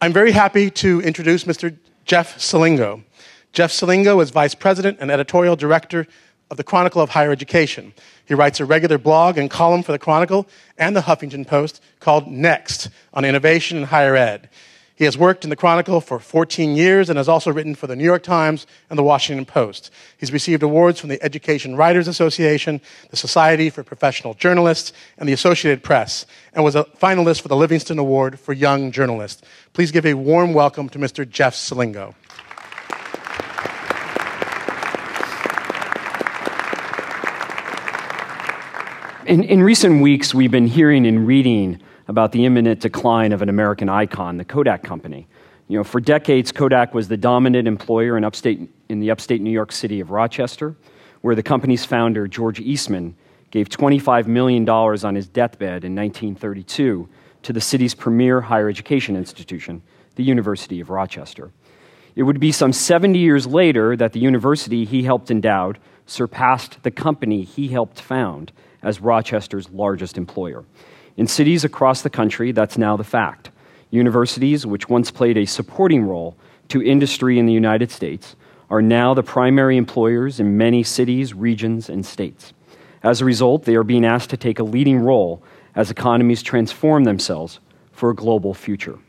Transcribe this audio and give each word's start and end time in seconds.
I'm 0.00 0.12
very 0.12 0.30
happy 0.30 0.70
to 0.70 1.00
introduce 1.00 1.42
Mr. 1.42 1.76
Jeff 2.04 2.38
Selingo. 2.38 3.02
Jeff 3.52 3.72
Selingo 3.72 4.22
is 4.22 4.30
Vice 4.30 4.54
President 4.54 4.98
and 5.00 5.10
Editorial 5.10 5.56
Director 5.56 6.06
of 6.52 6.56
the 6.56 6.62
Chronicle 6.62 7.02
of 7.02 7.10
Higher 7.10 7.32
Education. 7.32 7.92
He 8.24 8.34
writes 8.34 8.60
a 8.60 8.64
regular 8.64 8.96
blog 8.96 9.38
and 9.38 9.50
column 9.50 9.82
for 9.82 9.90
the 9.90 9.98
Chronicle 9.98 10.46
and 10.76 10.94
the 10.94 11.00
Huffington 11.00 11.44
Post 11.44 11.82
called 11.98 12.28
Next 12.28 12.90
on 13.12 13.24
innovation 13.24 13.78
in 13.78 13.84
higher 13.84 14.14
ed. 14.14 14.48
He 14.98 15.04
has 15.04 15.16
worked 15.16 15.44
in 15.44 15.50
the 15.50 15.54
Chronicle 15.54 16.00
for 16.00 16.18
14 16.18 16.74
years 16.74 17.08
and 17.08 17.18
has 17.18 17.28
also 17.28 17.52
written 17.52 17.76
for 17.76 17.86
the 17.86 17.94
New 17.94 18.02
York 18.02 18.24
Times 18.24 18.66
and 18.90 18.98
the 18.98 19.04
Washington 19.04 19.46
Post. 19.46 19.92
He's 20.16 20.32
received 20.32 20.64
awards 20.64 20.98
from 20.98 21.08
the 21.08 21.22
Education 21.22 21.76
Writers 21.76 22.08
Association, 22.08 22.80
the 23.10 23.16
Society 23.16 23.70
for 23.70 23.84
Professional 23.84 24.34
Journalists, 24.34 24.92
and 25.16 25.28
the 25.28 25.32
Associated 25.32 25.84
Press, 25.84 26.26
and 26.52 26.64
was 26.64 26.74
a 26.74 26.82
finalist 27.00 27.42
for 27.42 27.46
the 27.46 27.54
Livingston 27.54 28.00
Award 28.00 28.40
for 28.40 28.52
Young 28.52 28.90
Journalists. 28.90 29.40
Please 29.72 29.92
give 29.92 30.04
a 30.04 30.14
warm 30.14 30.52
welcome 30.52 30.88
to 30.88 30.98
Mr. 30.98 31.30
Jeff 31.30 31.54
Selingo. 31.54 32.16
In, 39.26 39.44
in 39.44 39.62
recent 39.62 40.02
weeks, 40.02 40.34
we've 40.34 40.50
been 40.50 40.66
hearing 40.66 41.06
and 41.06 41.24
reading 41.24 41.80
about 42.08 42.32
the 42.32 42.44
imminent 42.44 42.80
decline 42.80 43.32
of 43.32 43.42
an 43.42 43.48
American 43.48 43.88
icon, 43.88 44.38
the 44.38 44.44
Kodak 44.44 44.82
Company. 44.82 45.28
You 45.68 45.76
know, 45.76 45.84
for 45.84 46.00
decades, 46.00 46.50
Kodak 46.50 46.94
was 46.94 47.08
the 47.08 47.18
dominant 47.18 47.68
employer 47.68 48.16
in, 48.16 48.24
upstate, 48.24 48.70
in 48.88 49.00
the 49.00 49.10
upstate 49.10 49.42
New 49.42 49.50
York 49.50 49.70
city 49.70 50.00
of 50.00 50.10
Rochester, 50.10 50.74
where 51.20 51.34
the 51.34 51.42
company's 51.42 51.84
founder, 51.84 52.26
George 52.26 52.58
Eastman, 52.58 53.14
gave 53.50 53.68
$25 53.68 54.26
million 54.26 54.68
on 54.68 55.14
his 55.14 55.28
deathbed 55.28 55.84
in 55.84 55.94
1932 55.94 57.08
to 57.42 57.52
the 57.52 57.60
city's 57.60 57.94
premier 57.94 58.40
higher 58.40 58.68
education 58.68 59.14
institution, 59.14 59.82
the 60.16 60.24
University 60.24 60.80
of 60.80 60.90
Rochester. 60.90 61.50
It 62.16 62.22
would 62.22 62.40
be 62.40 62.50
some 62.50 62.72
70 62.72 63.18
years 63.18 63.46
later 63.46 63.94
that 63.96 64.12
the 64.12 64.20
university 64.20 64.84
he 64.84 65.02
helped 65.02 65.30
endow 65.30 65.74
surpassed 66.06 66.82
the 66.82 66.90
company 66.90 67.42
he 67.42 67.68
helped 67.68 68.00
found 68.00 68.52
as 68.82 69.00
Rochester's 69.00 69.68
largest 69.70 70.16
employer. 70.16 70.64
In 71.18 71.26
cities 71.26 71.64
across 71.64 72.02
the 72.02 72.10
country, 72.10 72.52
that's 72.52 72.78
now 72.78 72.96
the 72.96 73.02
fact. 73.02 73.50
Universities, 73.90 74.64
which 74.64 74.88
once 74.88 75.10
played 75.10 75.36
a 75.36 75.46
supporting 75.46 76.04
role 76.04 76.36
to 76.68 76.80
industry 76.80 77.40
in 77.40 77.46
the 77.46 77.52
United 77.52 77.90
States, 77.90 78.36
are 78.70 78.80
now 78.80 79.14
the 79.14 79.22
primary 79.24 79.76
employers 79.76 80.38
in 80.38 80.56
many 80.56 80.84
cities, 80.84 81.34
regions, 81.34 81.88
and 81.88 82.06
states. 82.06 82.52
As 83.02 83.20
a 83.20 83.24
result, 83.24 83.64
they 83.64 83.74
are 83.74 83.82
being 83.82 84.04
asked 84.04 84.30
to 84.30 84.36
take 84.36 84.60
a 84.60 84.62
leading 84.62 85.00
role 85.00 85.42
as 85.74 85.90
economies 85.90 86.40
transform 86.40 87.02
themselves 87.02 87.58
for 87.90 88.10
a 88.10 88.14
global 88.14 88.54
future. 88.54 89.00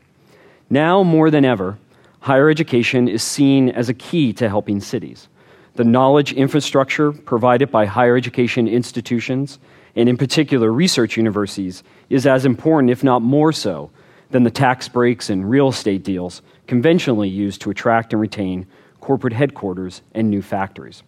Now 0.68 1.04
more 1.04 1.30
than 1.30 1.44
ever, 1.44 1.78
higher 2.18 2.50
education 2.50 3.06
is 3.06 3.22
seen 3.22 3.68
as 3.68 3.88
a 3.88 3.94
key 3.94 4.32
to 4.32 4.48
helping 4.48 4.80
cities. 4.80 5.28
The 5.76 5.84
knowledge 5.84 6.32
infrastructure 6.32 7.12
provided 7.12 7.70
by 7.70 7.86
higher 7.86 8.16
education 8.16 8.66
institutions, 8.66 9.60
and 9.96 10.08
in 10.08 10.16
particular 10.16 10.72
research 10.72 11.16
universities, 11.16 11.82
is 12.08 12.26
as 12.26 12.44
important, 12.44 12.90
if 12.90 13.04
not 13.04 13.22
more 13.22 13.52
so, 13.52 13.90
than 14.30 14.44
the 14.44 14.50
tax 14.50 14.88
breaks 14.88 15.30
and 15.30 15.48
real 15.50 15.68
estate 15.68 16.02
deals 16.02 16.42
conventionally 16.66 17.28
used 17.28 17.60
to 17.60 17.70
attract 17.70 18.12
and 18.12 18.20
retain 18.20 18.66
corporate 19.00 19.32
headquarters 19.32 20.02
and 20.14 20.30
new 20.30 20.42
factories. 20.42 21.02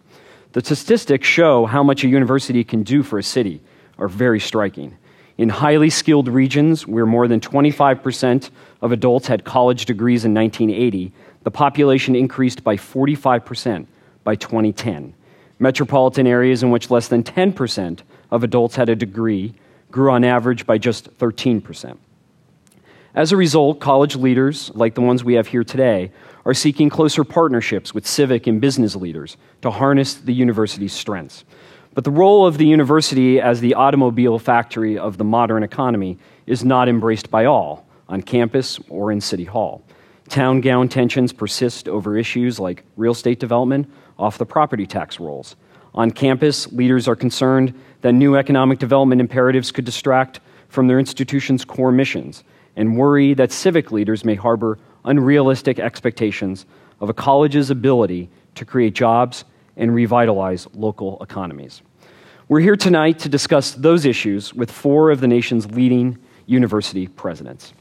The 0.51 0.61
statistics 0.61 1.27
show 1.27 1.65
how 1.65 1.83
much 1.83 2.03
a 2.03 2.07
university 2.07 2.63
can 2.63 2.83
do 2.83 3.01
for 3.01 3.17
a 3.17 3.23
city 3.23 3.61
are 3.97 4.07
very 4.07 4.39
striking. 4.39 4.97
In 5.37 5.49
highly 5.49 5.89
skilled 5.89 6.27
regions 6.27 6.85
where 6.85 7.05
more 7.05 7.27
than 7.27 7.39
25% 7.39 8.51
of 8.81 8.91
adults 8.91 9.27
had 9.27 9.43
college 9.43 9.85
degrees 9.85 10.25
in 10.25 10.33
1980, 10.33 11.11
the 11.43 11.51
population 11.51 12.15
increased 12.15 12.63
by 12.63 12.77
45% 12.77 13.87
by 14.23 14.35
2010. 14.35 15.13
Metropolitan 15.59 16.27
areas 16.27 16.61
in 16.61 16.69
which 16.69 16.91
less 16.91 17.07
than 17.07 17.23
10% 17.23 18.01
of 18.33 18.43
adults 18.43 18.75
had 18.75 18.89
a 18.89 18.95
degree 18.95 19.53
grew 19.91 20.11
on 20.11 20.23
average 20.23 20.65
by 20.65 20.79
just 20.79 21.15
13%. 21.19 21.97
As 23.13 23.31
a 23.31 23.37
result, 23.37 23.79
college 23.79 24.15
leaders, 24.15 24.71
like 24.73 24.95
the 24.95 25.01
ones 25.01 25.23
we 25.23 25.35
have 25.35 25.45
here 25.45 25.63
today, 25.63 26.11
are 26.43 26.55
seeking 26.55 26.89
closer 26.89 27.23
partnerships 27.23 27.93
with 27.93 28.07
civic 28.07 28.47
and 28.47 28.59
business 28.59 28.95
leaders 28.95 29.37
to 29.61 29.69
harness 29.69 30.15
the 30.15 30.33
university's 30.33 30.93
strengths. 30.93 31.45
But 31.93 32.05
the 32.05 32.11
role 32.11 32.47
of 32.47 32.57
the 32.57 32.65
university 32.65 33.39
as 33.39 33.61
the 33.61 33.75
automobile 33.75 34.39
factory 34.39 34.97
of 34.97 35.19
the 35.19 35.23
modern 35.23 35.61
economy 35.61 36.17
is 36.47 36.65
not 36.65 36.89
embraced 36.89 37.29
by 37.29 37.45
all, 37.45 37.85
on 38.09 38.23
campus 38.23 38.79
or 38.89 39.11
in 39.11 39.21
City 39.21 39.45
Hall. 39.45 39.83
Town 40.27 40.59
gown 40.59 40.89
tensions 40.89 41.31
persist 41.31 41.87
over 41.87 42.17
issues 42.17 42.59
like 42.59 42.83
real 42.97 43.11
estate 43.11 43.39
development 43.39 43.87
off 44.17 44.39
the 44.39 44.45
property 44.45 44.87
tax 44.87 45.19
rolls. 45.19 45.55
On 45.95 46.09
campus, 46.09 46.71
leaders 46.71 47.07
are 47.07 47.15
concerned 47.15 47.79
that 48.01 48.13
new 48.13 48.35
economic 48.35 48.79
development 48.79 49.21
imperatives 49.21 49.71
could 49.71 49.85
distract 49.85 50.39
from 50.67 50.87
their 50.87 50.99
institution's 50.99 51.63
core 51.63 51.91
missions 51.91 52.43
and 52.75 52.97
worry 52.97 53.33
that 53.35 53.51
civic 53.51 53.91
leaders 53.91 54.25
may 54.25 54.35
harbor 54.35 54.79
unrealistic 55.05 55.79
expectations 55.79 56.65
of 56.99 57.09
a 57.09 57.13
college's 57.13 57.69
ability 57.69 58.29
to 58.55 58.65
create 58.65 58.93
jobs 58.95 59.45
and 59.77 59.93
revitalize 59.93 60.67
local 60.73 61.21
economies. 61.21 61.81
We're 62.47 62.59
here 62.59 62.75
tonight 62.75 63.19
to 63.19 63.29
discuss 63.29 63.73
those 63.73 64.05
issues 64.05 64.53
with 64.53 64.71
four 64.71 65.11
of 65.11 65.21
the 65.21 65.27
nation's 65.27 65.71
leading 65.71 66.17
university 66.45 67.07
presidents. 67.07 67.73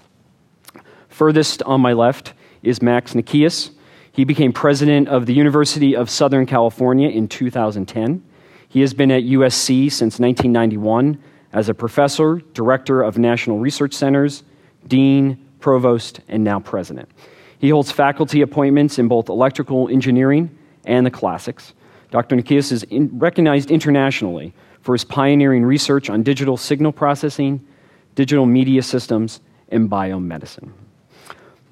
Furthest 1.08 1.62
on 1.64 1.80
my 1.80 1.92
left 1.92 2.32
is 2.62 2.80
Max 2.80 3.14
Nikias. 3.14 3.70
He 4.12 4.24
became 4.24 4.52
president 4.52 5.08
of 5.08 5.24
the 5.24 5.32
University 5.32 5.96
of 5.96 6.10
Southern 6.10 6.44
California 6.44 7.08
in 7.08 7.28
2010. 7.28 8.22
He 8.68 8.80
has 8.82 8.92
been 8.92 9.10
at 9.10 9.22
USC 9.22 9.90
since 9.90 10.18
1991 10.18 11.18
as 11.52 11.68
a 11.68 11.74
professor, 11.74 12.42
director 12.52 13.02
of 13.02 13.16
national 13.16 13.58
research 13.58 13.94
centers, 13.94 14.44
dean, 14.86 15.48
provost, 15.60 16.20
and 16.28 16.44
now 16.44 16.60
president. 16.60 17.08
He 17.58 17.70
holds 17.70 17.90
faculty 17.90 18.42
appointments 18.42 18.98
in 18.98 19.08
both 19.08 19.28
electrical 19.28 19.88
engineering 19.88 20.56
and 20.84 21.06
the 21.06 21.10
classics. 21.10 21.72
Dr. 22.10 22.36
Nikias 22.36 22.72
is 22.72 22.82
in, 22.84 23.18
recognized 23.18 23.70
internationally 23.70 24.52
for 24.82 24.92
his 24.92 25.04
pioneering 25.04 25.64
research 25.64 26.10
on 26.10 26.22
digital 26.22 26.56
signal 26.56 26.92
processing, 26.92 27.66
digital 28.14 28.44
media 28.44 28.82
systems, 28.82 29.40
and 29.68 29.88
biomedicine. 29.88 30.70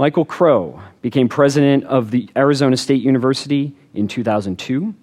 Michael 0.00 0.24
Crow 0.24 0.80
became 1.02 1.28
president 1.28 1.84
of 1.84 2.10
the 2.10 2.26
Arizona 2.34 2.74
State 2.78 3.02
University 3.02 3.74
in 3.92 4.08
2002. 4.08 4.94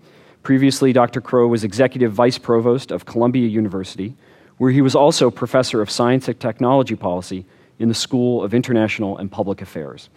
Previously, 0.42 0.92
Dr. 0.92 1.22
Crow 1.22 1.48
was 1.48 1.64
executive 1.64 2.12
vice 2.12 2.40
provost 2.40 2.90
of 2.90 3.06
Columbia 3.06 3.48
University, 3.48 4.16
where 4.58 4.72
he 4.72 4.82
was 4.82 4.96
also 4.96 5.30
professor 5.30 5.84
of 5.84 5.92
science 5.92 6.28
and 6.28 6.40
technology 6.40 6.96
policy 6.96 7.46
in 7.78 7.90
the 7.90 7.94
School 7.94 8.44
of 8.44 8.56
International 8.56 9.16
and 9.20 9.32
Public 9.32 9.62
Affairs. 9.62 10.10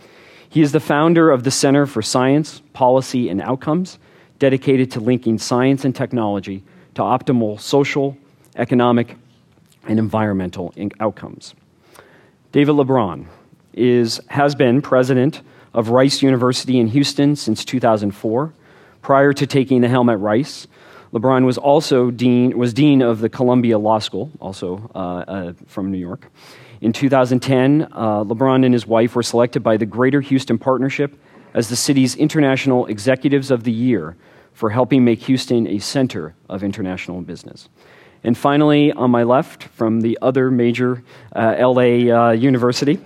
He 0.49 0.63
is 0.63 0.73
the 0.73 0.81
founder 0.81 1.31
of 1.31 1.45
the 1.45 1.51
Center 1.51 1.85
for 1.85 2.01
Science, 2.01 2.63
Policy, 2.73 3.29
and 3.29 3.43
Outcomes, 3.43 3.99
dedicated 4.39 4.91
to 4.93 5.01
linking 5.01 5.37
science 5.37 5.85
and 5.85 5.95
technology 5.95 6.63
to 6.95 7.03
optimal 7.03 7.61
social, 7.61 8.17
economic, 8.57 9.19
and 9.87 9.99
environmental 9.99 10.73
outcomes. 11.01 11.55
David 12.51 12.77
Leebron 12.77 13.27
is, 13.73 14.21
has 14.29 14.55
been 14.55 14.83
president 14.83 15.43
of 15.75 15.91
Rice 15.91 16.23
University 16.23 16.79
in 16.79 16.89
Houston 16.89 17.37
since 17.37 17.65
2004. 17.65 18.53
Prior 19.03 19.33
to 19.33 19.47
taking 19.47 19.81
the 19.81 19.89
helm 19.89 20.09
at 20.11 20.19
Rice, 20.19 20.67
Leebron 21.13 21.45
was 21.45 21.59
also 21.59 22.11
dean, 22.11 22.57
was 22.57 22.73
dean 22.73 23.03
of 23.03 23.21
the 23.21 23.29
Columbia 23.29 23.79
Law 23.79 23.99
School, 23.99 24.31
also 24.41 24.91
uh, 24.95 24.99
uh, 24.99 25.53
from 25.67 25.91
New 25.91 25.99
York. 25.99 26.31
In 26.81 26.93
2010, 26.93 27.89
uh, 27.93 28.25
Leebron 28.25 28.65
and 28.65 28.73
his 28.73 28.87
wife 28.87 29.15
were 29.15 29.23
selected 29.23 29.63
by 29.63 29.77
the 29.77 29.87
Greater 29.87 30.21
Houston 30.21 30.59
Partnership 30.59 31.19
as 31.53 31.69
the 31.69 31.77
city's 31.77 32.15
International 32.17 32.87
Executives 32.87 33.51
of 33.51 33.65
the 33.65 33.73
Year 33.73 34.17
for 34.53 34.71
helping 34.71 35.05
make 35.05 35.23
Houston 35.23 35.67
a 35.67 35.79
center 35.79 36.35
of 36.49 36.63
international 36.63 37.21
business. 37.23 37.69
And 38.23 38.37
finally, 38.37 38.93
on 38.93 39.11
my 39.11 39.23
left, 39.23 39.65
from 39.65 40.03
the 40.03 40.19
other 40.21 40.51
major 40.51 41.03
uh, 41.35 41.57
LA 41.59 42.11
uh, 42.11 42.33
university, 42.33 42.99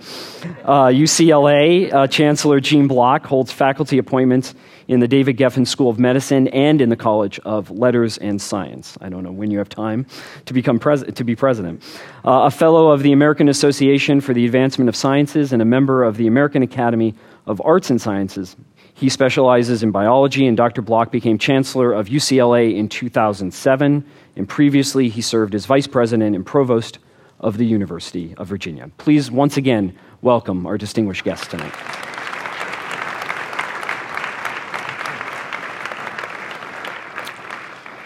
uh, 0.65 0.87
UCLA, 0.87 1.93
uh, 1.93 2.07
Chancellor 2.07 2.59
Gene 2.59 2.87
Block 2.87 3.25
holds 3.25 3.51
faculty 3.51 3.97
appointments 3.97 4.53
in 4.87 4.99
the 4.99 5.07
David 5.07 5.37
Geffen 5.37 5.65
School 5.65 5.89
of 5.89 5.99
Medicine 5.99 6.47
and 6.49 6.81
in 6.81 6.89
the 6.89 6.95
College 6.95 7.39
of 7.39 7.71
Letters 7.71 8.17
and 8.17 8.41
Science. 8.41 8.97
I 9.01 9.09
don't 9.09 9.23
know 9.23 9.31
when 9.31 9.51
you 9.51 9.57
have 9.57 9.69
time 9.69 10.05
to, 10.45 10.53
become 10.53 10.79
pres- 10.79 11.03
to 11.03 11.23
be 11.23 11.35
president. 11.35 11.81
Uh, 12.23 12.43
a 12.43 12.51
fellow 12.51 12.91
of 12.91 13.01
the 13.01 13.11
American 13.11 13.49
Association 13.49 14.21
for 14.21 14.33
the 14.33 14.45
Advancement 14.45 14.89
of 14.89 14.95
Sciences 14.95 15.53
and 15.53 15.61
a 15.61 15.65
member 15.65 16.03
of 16.03 16.17
the 16.17 16.27
American 16.27 16.61
Academy 16.61 17.15
of 17.47 17.61
Arts 17.63 17.89
and 17.89 18.01
Sciences. 18.01 18.55
He 18.95 19.09
specializes 19.09 19.83
in 19.83 19.91
biology, 19.91 20.47
and 20.47 20.57
Dr. 20.57 20.81
Block 20.81 21.11
became 21.11 21.37
chancellor 21.37 21.93
of 21.93 22.07
UCLA 22.07 22.75
in 22.75 22.89
2007 22.89 24.05
and 24.35 24.49
previously 24.49 25.09
he 25.09 25.21
served 25.21 25.55
as 25.55 25.65
vice 25.65 25.87
president 25.87 26.35
and 26.35 26.45
provost 26.45 26.99
of 27.39 27.57
the 27.57 27.65
University 27.65 28.33
of 28.37 28.47
Virginia. 28.47 28.89
Please, 28.97 29.29
once 29.31 29.57
again, 29.57 29.97
welcome 30.21 30.65
our 30.65 30.77
distinguished 30.77 31.23
guests 31.23 31.47
tonight. 31.47 31.73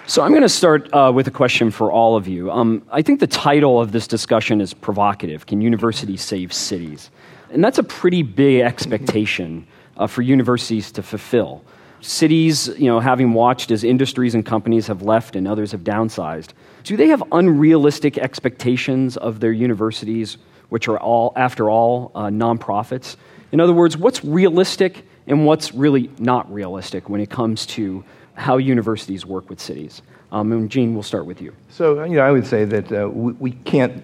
So, 0.07 0.23
I'm 0.23 0.31
going 0.31 0.41
to 0.41 0.49
start 0.49 0.91
uh, 0.91 1.11
with 1.13 1.27
a 1.27 1.31
question 1.31 1.69
for 1.69 1.91
all 1.91 2.15
of 2.15 2.27
you. 2.27 2.49
Um, 2.49 2.81
I 2.91 3.03
think 3.03 3.19
the 3.19 3.27
title 3.27 3.79
of 3.79 3.91
this 3.91 4.07
discussion 4.07 4.59
is 4.59 4.73
provocative 4.73 5.45
Can 5.45 5.61
universities 5.61 6.23
save 6.23 6.51
cities? 6.51 7.11
And 7.51 7.63
that's 7.63 7.77
a 7.77 7.83
pretty 7.83 8.23
big 8.23 8.61
expectation 8.61 9.67
uh, 9.99 10.07
for 10.07 10.23
universities 10.23 10.91
to 10.93 11.03
fulfill. 11.03 11.63
Cities, 12.01 12.69
you 12.77 12.85
know, 12.85 12.99
having 12.99 13.33
watched 13.33 13.71
as 13.71 13.83
industries 13.83 14.33
and 14.33 14.45
companies 14.45 14.87
have 14.87 15.01
left 15.01 15.35
and 15.35 15.47
others 15.47 15.73
have 15.73 15.81
downsized, 15.81 16.53
do 16.83 16.95
they 16.95 17.07
have 17.07 17.21
unrealistic 17.33 18.17
expectations 18.17 19.17
of 19.17 19.41
their 19.41 19.51
universities, 19.51 20.37
which 20.69 20.87
are 20.87 20.97
all, 20.97 21.33
after 21.35 21.69
all, 21.69 22.11
uh, 22.15 22.27
nonprofits? 22.27 23.17
In 23.51 23.59
other 23.59 23.73
words, 23.73 23.97
what's 23.97 24.23
realistic 24.23 25.05
and 25.27 25.45
what's 25.45 25.73
really 25.73 26.09
not 26.17 26.51
realistic 26.51 27.09
when 27.09 27.19
it 27.19 27.29
comes 27.29 27.65
to 27.65 28.03
how 28.33 28.57
universities 28.57 29.25
work 29.25 29.49
with 29.49 29.59
cities. 29.59 30.01
Um, 30.31 30.51
and 30.53 30.69
Gene, 30.69 30.93
we'll 30.93 31.03
start 31.03 31.25
with 31.25 31.41
you. 31.41 31.53
So, 31.69 32.03
you 32.03 32.15
know, 32.15 32.21
I 32.21 32.31
would 32.31 32.47
say 32.47 32.63
that 32.63 32.91
uh, 32.91 33.09
we, 33.09 33.33
we, 33.33 33.51
can't, 33.51 34.03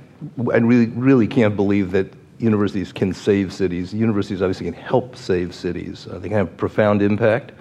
I 0.51 0.57
really, 0.57 0.87
really 0.87 1.27
can't 1.27 1.55
believe 1.55 1.91
that 1.91 2.11
universities 2.39 2.91
can 2.91 3.13
save 3.13 3.53
cities. 3.53 3.93
Universities 3.93 4.41
obviously 4.41 4.65
can 4.65 4.73
help 4.73 5.15
save 5.15 5.53
cities. 5.53 6.07
Uh, 6.07 6.19
they 6.19 6.29
can 6.29 6.37
have 6.37 6.57
profound 6.57 7.01
impact. 7.01 7.51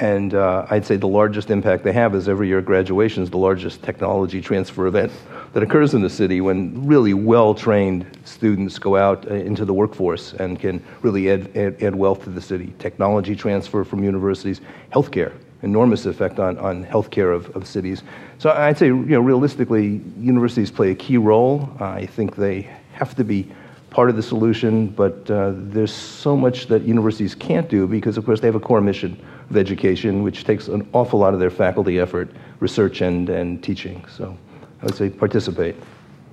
And 0.00 0.34
uh, 0.34 0.66
I'd 0.70 0.86
say 0.86 0.96
the 0.96 1.08
largest 1.08 1.50
impact 1.50 1.84
they 1.84 1.92
have 1.92 2.14
is 2.14 2.28
every 2.28 2.48
year 2.48 2.62
graduation 2.62 3.22
is 3.22 3.28
the 3.28 3.36
largest 3.36 3.82
technology 3.82 4.40
transfer 4.40 4.86
event 4.86 5.12
that 5.52 5.62
occurs 5.62 5.92
in 5.92 6.00
the 6.00 6.08
city 6.08 6.40
when 6.40 6.86
really 6.86 7.12
well 7.12 7.54
trained 7.54 8.06
students 8.24 8.78
go 8.78 8.96
out 8.96 9.30
uh, 9.30 9.34
into 9.34 9.66
the 9.66 9.74
workforce 9.74 10.32
and 10.32 10.58
can 10.58 10.82
really 11.02 11.30
add, 11.30 11.54
add, 11.56 11.82
add 11.82 11.94
wealth 11.94 12.24
to 12.24 12.30
the 12.30 12.40
city. 12.40 12.72
Technology 12.78 13.36
transfer 13.36 13.84
from 13.84 14.02
universities, 14.02 14.60
healthcare 14.92 15.32
enormous 15.62 16.06
effect 16.06 16.40
on, 16.40 16.58
on 16.58 16.84
healthcare 16.84 17.32
of, 17.32 17.54
of 17.56 17.66
cities. 17.66 18.02
So 18.38 18.50
I'd 18.50 18.76
say, 18.76 18.86
you 18.86 18.94
know, 18.94 19.20
realistically, 19.20 20.00
universities 20.18 20.70
play 20.70 20.90
a 20.90 20.94
key 20.94 21.16
role. 21.16 21.70
I 21.78 22.06
think 22.06 22.34
they 22.34 22.62
have 22.92 23.14
to 23.14 23.24
be 23.24 23.48
part 23.92 24.08
of 24.08 24.16
the 24.16 24.22
solution, 24.22 24.86
but 24.86 25.30
uh, 25.30 25.52
there's 25.54 25.92
so 25.92 26.34
much 26.34 26.66
that 26.66 26.82
universities 26.82 27.34
can't 27.34 27.68
do 27.68 27.86
because, 27.86 28.16
of 28.16 28.24
course, 28.24 28.40
they 28.40 28.48
have 28.48 28.54
a 28.54 28.60
core 28.60 28.80
mission 28.80 29.22
of 29.50 29.56
education, 29.56 30.22
which 30.22 30.44
takes 30.44 30.66
an 30.68 30.88
awful 30.94 31.18
lot 31.18 31.34
of 31.34 31.40
their 31.40 31.50
faculty 31.50 32.00
effort, 32.00 32.30
research, 32.60 33.02
and, 33.02 33.28
and 33.28 33.62
teaching. 33.62 34.02
So 34.16 34.36
I 34.80 34.86
would 34.86 34.94
say 34.94 35.10
participate. 35.10 35.76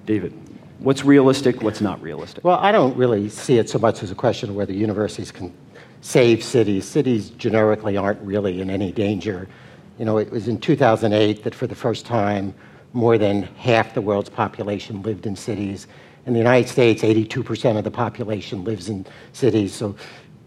David, 0.06 0.34
what's 0.80 1.04
realistic, 1.04 1.62
what's 1.62 1.82
not 1.82 2.02
realistic? 2.02 2.46
Well, 2.46 2.60
I 2.60 2.72
don't 2.72 2.96
really 2.96 3.28
see 3.28 3.58
it 3.58 3.70
so 3.70 3.78
much 3.78 4.02
as 4.04 4.10
a 4.10 4.16
question 4.16 4.52
of 4.52 4.56
whether 4.56 4.72
universities 4.72 5.30
can 5.30 5.54
save 6.00 6.42
cities. 6.42 6.86
Cities 6.86 7.30
generically 7.32 7.98
aren't 7.98 8.22
really 8.22 8.62
in 8.62 8.70
any 8.70 8.94
danger. 8.94 9.50
You 9.98 10.06
know, 10.06 10.18
it 10.18 10.32
was 10.32 10.48
in 10.48 10.62
2008 10.62 11.44
that 11.44 11.54
for 11.54 11.68
the 11.68 11.76
first 11.76 12.06
time, 12.06 12.54
more 12.94 13.18
than 13.18 13.44
half 13.58 13.94
the 13.94 14.02
world's 14.02 14.30
population 14.30 15.02
lived 15.02 15.26
in 15.28 15.36
cities. 15.36 15.88
In 16.30 16.34
the 16.34 16.40
United 16.42 16.70
States, 16.70 17.02
82% 17.02 17.76
of 17.76 17.84
the 17.84 17.90
population 17.90 18.64
lives 18.64 18.88
in 18.88 19.04
cities, 19.34 19.74
so 19.74 19.96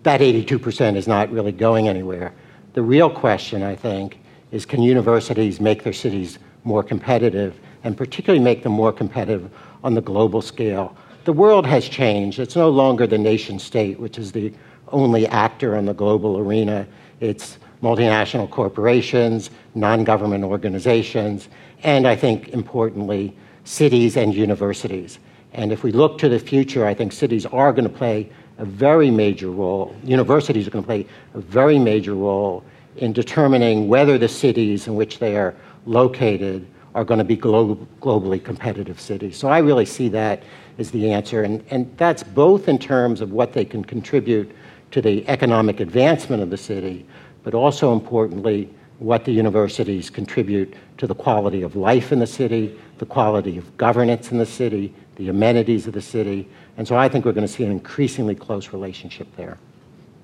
that 0.05 0.21
82% 0.21 0.95
is 0.95 1.09
not 1.09 1.29
really 1.33 1.51
going 1.51 1.89
anywhere. 1.89 2.33
The 2.75 2.83
real 2.83 3.11
question, 3.11 3.65
I 3.65 3.75
think, 3.75 4.21
is 4.53 4.65
can 4.65 4.81
universities 4.81 5.61
make 5.61 5.83
their 5.83 5.93
cities 5.93 6.39
more 6.63 6.85
competitive, 6.85 7.59
and 7.83 7.97
particularly 7.97 8.45
make 8.45 8.63
them 8.63 8.71
more 8.71 8.93
competitive 8.93 9.51
on 9.83 9.95
the 9.95 10.01
global 10.01 10.41
scale? 10.41 10.97
The 11.25 11.33
world 11.33 11.67
has 11.67 11.89
changed. 11.89 12.39
It's 12.39 12.55
no 12.55 12.71
longer 12.71 13.09
the 13.09 13.19
nation 13.19 13.59
state, 13.59 13.99
which 13.99 14.19
is 14.19 14.31
the 14.31 14.55
only 14.93 15.27
actor 15.27 15.75
in 15.75 15.87
the 15.87 15.95
global 15.95 16.39
arena. 16.39 16.87
It's 17.19 17.59
multinational 17.83 18.49
corporations, 18.49 19.51
non 19.75 20.05
government 20.05 20.45
organizations, 20.45 21.49
and 21.83 22.07
I 22.07 22.15
think 22.15 22.51
importantly, 22.51 23.37
cities 23.65 24.17
and 24.17 24.33
universities. 24.33 25.19
And 25.53 25.73
if 25.73 25.83
we 25.83 25.93
look 25.93 26.19
to 26.19 26.29
the 26.29 26.39
future, 26.39 26.87
I 26.87 26.95
think 26.95 27.13
cities 27.13 27.47
are 27.47 27.73
going 27.73 27.85
to 27.85 27.95
play 27.95 28.31
a 28.59 28.65
very 28.65 29.11
major 29.11 29.51
role, 29.51 29.95
universities 30.05 30.67
are 30.67 30.71
going 30.71 30.85
to 30.85 30.87
play 30.87 31.07
a 31.35 31.41
very 31.41 31.79
major 31.79 32.15
role 32.15 32.65
in 32.97 33.13
determining 33.13 33.89
whether 33.89 34.19
the 34.19 34.29
cities 34.29 34.87
in 34.87 34.95
which 34.95 35.19
they 35.19 35.37
are 35.37 35.55
located 35.87 36.67
are 36.95 37.05
going 37.05 37.19
to 37.19 37.25
be 37.25 37.37
glo- 37.37 37.87
globally 38.01 38.43
competitive 38.43 39.01
cities. 39.01 39.37
So 39.37 39.49
I 39.49 39.59
really 39.59 39.87
see 39.87 40.09
that 40.11 40.43
as 40.79 40.91
the 40.91 41.11
answer. 41.11 41.43
And, 41.43 41.65
and 41.71 41.91
that's 41.97 42.23
both 42.23 42.69
in 42.69 42.79
terms 42.79 43.21
of 43.21 43.33
what 43.33 43.53
they 43.53 43.65
can 43.65 43.85
contribute 43.85 44.51
to 44.91 45.01
the 45.01 45.27
economic 45.29 45.81
advancement 45.81 46.43
of 46.43 46.51
the 46.51 46.57
city, 46.57 47.07
but 47.43 47.55
also 47.55 47.95
importantly, 47.95 48.73
what 48.99 49.25
the 49.25 49.33
universities 49.33 50.11
contribute 50.11 50.75
to 50.99 51.07
the 51.07 51.15
quality 51.15 51.63
of 51.63 51.75
life 51.75 52.13
in 52.13 52.19
the 52.19 52.27
city, 52.27 52.79
the 52.99 53.07
quality 53.07 53.59
of 53.59 53.77
governance 53.77 54.31
in 54.31 54.39
the 54.39 54.47
city, 54.47 54.95
the 55.17 55.29
amenities 55.29 55.87
of 55.87 55.93
the 55.93 56.03
city. 56.03 56.49
And 56.77 56.87
so 56.87 56.97
I 56.97 57.09
think 57.09 57.25
we're 57.25 57.33
going 57.33 57.47
to 57.47 57.53
see 57.53 57.65
an 57.65 57.71
increasingly 57.71 58.35
close 58.35 58.73
relationship 58.73 59.29
there. 59.37 59.59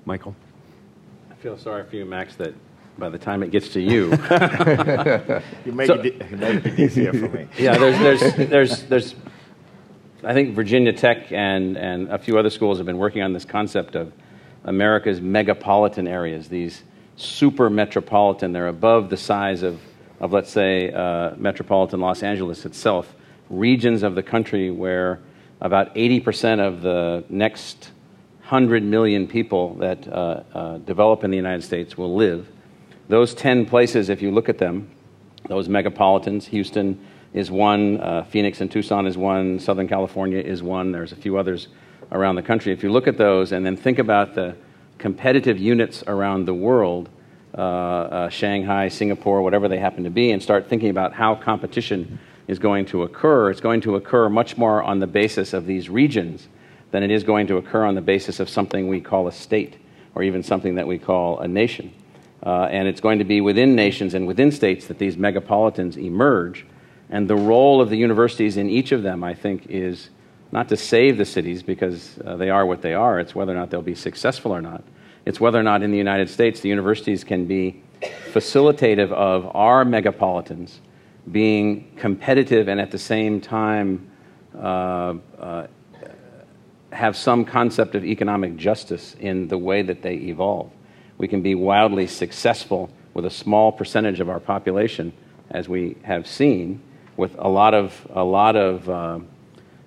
Michael? 0.05 0.35
I 1.29 1.35
feel 1.35 1.57
sorry 1.57 1.83
for 1.85 1.95
you, 1.95 2.05
Max, 2.05 2.35
that 2.37 2.53
by 2.97 3.09
the 3.09 3.17
time 3.17 3.43
it 3.43 3.51
gets 3.51 3.69
to 3.69 3.79
you. 3.79 4.09
you 5.65 5.71
make, 5.71 5.87
so, 5.87 5.95
it, 5.95 6.29
you 6.29 6.37
make 6.37 6.65
it 6.65 6.79
easier 6.79 7.13
for 7.13 7.29
me. 7.29 7.47
Yeah, 7.57 7.77
there's, 7.77 8.19
there's, 8.19 8.49
there's, 8.49 8.83
there's, 8.83 9.15
I 10.23 10.33
think 10.33 10.53
Virginia 10.53 10.91
Tech 10.91 11.31
and, 11.31 11.77
and 11.77 12.09
a 12.09 12.17
few 12.17 12.37
other 12.37 12.49
schools 12.49 12.77
have 12.77 12.85
been 12.85 12.97
working 12.97 13.21
on 13.21 13.31
this 13.31 13.45
concept 13.45 13.95
of 13.95 14.11
America's 14.65 15.21
megapolitan 15.21 16.07
areas, 16.07 16.49
these 16.49 16.83
super 17.15 17.69
metropolitan. 17.69 18.51
They're 18.51 18.67
above 18.67 19.09
the 19.09 19.17
size 19.17 19.63
of, 19.63 19.79
of 20.19 20.33
let's 20.33 20.51
say, 20.51 20.91
uh, 20.91 21.35
metropolitan 21.37 22.01
Los 22.01 22.21
Angeles 22.23 22.65
itself. 22.65 23.15
Regions 23.49 24.03
of 24.03 24.15
the 24.15 24.23
country 24.23 24.71
where 24.71 25.19
about 25.61 25.93
80% 25.95 26.59
of 26.59 26.81
the 26.81 27.23
next 27.29 27.91
100 28.41 28.83
million 28.83 29.27
people 29.27 29.75
that 29.75 30.07
uh, 30.07 30.43
uh, 30.53 30.77
develop 30.79 31.23
in 31.23 31.31
the 31.31 31.37
United 31.37 31.63
States 31.63 31.97
will 31.97 32.15
live. 32.15 32.47
Those 33.07 33.33
10 33.33 33.65
places, 33.65 34.09
if 34.09 34.21
you 34.21 34.31
look 34.31 34.49
at 34.49 34.57
them, 34.57 34.89
those 35.47 35.67
megapolitans, 35.67 36.45
Houston 36.45 37.03
is 37.33 37.51
one, 37.51 37.99
uh, 37.99 38.23
Phoenix 38.23 38.61
and 38.61 38.71
Tucson 38.71 39.05
is 39.05 39.17
one, 39.17 39.59
Southern 39.59 39.87
California 39.87 40.39
is 40.39 40.63
one, 40.63 40.91
there's 40.91 41.11
a 41.11 41.15
few 41.15 41.37
others 41.37 41.67
around 42.11 42.35
the 42.35 42.41
country. 42.41 42.73
If 42.73 42.83
you 42.83 42.91
look 42.91 43.07
at 43.07 43.17
those 43.17 43.51
and 43.51 43.65
then 43.65 43.77
think 43.77 43.99
about 43.99 44.33
the 44.33 44.55
competitive 44.97 45.57
units 45.57 46.03
around 46.07 46.45
the 46.45 46.53
world, 46.53 47.09
uh, 47.57 47.61
uh, 47.61 48.29
Shanghai, 48.29 48.87
Singapore, 48.89 49.41
whatever 49.41 49.67
they 49.67 49.79
happen 49.79 50.03
to 50.03 50.09
be, 50.09 50.31
and 50.31 50.41
start 50.41 50.67
thinking 50.69 50.89
about 50.89 51.13
how 51.13 51.35
competition 51.35 52.19
is 52.49 52.57
going 52.57 52.83
to 52.83 53.03
occur, 53.03 53.51
it's 53.51 53.61
going 53.61 53.79
to 53.79 53.95
occur 53.95 54.27
much 54.27 54.57
more 54.57 54.81
on 54.81 54.97
the 54.97 55.05
basis 55.05 55.53
of 55.53 55.67
these 55.67 55.87
regions 55.87 56.47
than 56.89 57.03
it 57.03 57.11
is 57.11 57.23
going 57.23 57.45
to 57.45 57.57
occur 57.57 57.85
on 57.85 57.93
the 57.93 58.01
basis 58.01 58.39
of 58.39 58.49
something 58.49 58.87
we 58.87 58.99
call 58.99 59.27
a 59.27 59.31
state 59.31 59.77
or 60.15 60.23
even 60.23 60.41
something 60.41 60.73
that 60.73 60.87
we 60.87 60.97
call 60.97 61.39
a 61.41 61.47
nation. 61.47 61.93
Uh, 62.43 62.63
and 62.71 62.87
it's 62.87 63.01
going 63.01 63.19
to 63.19 63.23
be 63.23 63.39
within 63.39 63.75
nations 63.75 64.15
and 64.15 64.25
within 64.25 64.51
states 64.51 64.87
that 64.87 64.97
these 64.97 65.15
megapolitans 65.15 65.95
emerge. 65.95 66.65
And 67.11 67.29
the 67.29 67.35
role 67.35 67.81
of 67.81 67.91
the 67.91 67.97
universities 67.97 68.57
in 68.57 68.67
each 68.67 68.91
of 68.91 69.03
them, 69.03 69.23
I 69.23 69.35
think, 69.35 69.67
is 69.67 70.09
not 70.51 70.69
to 70.69 70.77
save 70.77 71.19
the 71.19 71.25
cities 71.25 71.61
because 71.61 72.17
uh, 72.25 72.35
they 72.35 72.49
are 72.49 72.65
what 72.65 72.81
they 72.81 72.95
are. 72.95 73.19
It's 73.19 73.35
whether 73.35 73.51
or 73.51 73.59
not 73.59 73.69
they'll 73.69 73.83
be 73.83 73.93
successful 73.93 74.51
or 74.51 74.61
not. 74.61 74.83
It's 75.23 75.39
whether 75.39 75.59
or 75.59 75.63
not 75.63 75.83
in 75.83 75.91
the 75.91 75.99
United 75.99 76.31
States 76.31 76.61
the 76.61 76.69
universities 76.69 77.23
can 77.23 77.45
be 77.45 77.83
facilitative 78.31 79.11
of 79.11 79.55
our 79.55 79.85
megapolitans 79.85 80.79
being 81.31 81.91
competitive 81.97 82.67
and 82.67 82.79
at 82.79 82.91
the 82.91 82.97
same 82.97 83.41
time 83.41 84.09
uh, 84.57 85.15
uh, 85.39 85.67
have 86.91 87.15
some 87.15 87.45
concept 87.45 87.95
of 87.95 88.03
economic 88.03 88.55
justice 88.55 89.15
in 89.19 89.47
the 89.47 89.57
way 89.57 89.81
that 89.81 90.01
they 90.01 90.15
evolve. 90.15 90.71
We 91.17 91.27
can 91.27 91.41
be 91.41 91.55
wildly 91.55 92.07
successful 92.07 92.89
with 93.13 93.25
a 93.25 93.29
small 93.29 93.71
percentage 93.71 94.19
of 94.19 94.29
our 94.29 94.39
population, 94.39 95.13
as 95.51 95.67
we 95.67 95.97
have 96.03 96.25
seen, 96.25 96.81
with 97.17 97.35
a 97.37 97.47
lot 97.49 97.73
of, 97.73 98.07
a 98.11 98.23
lot 98.23 98.55
of 98.55 98.89
uh, 98.89 99.19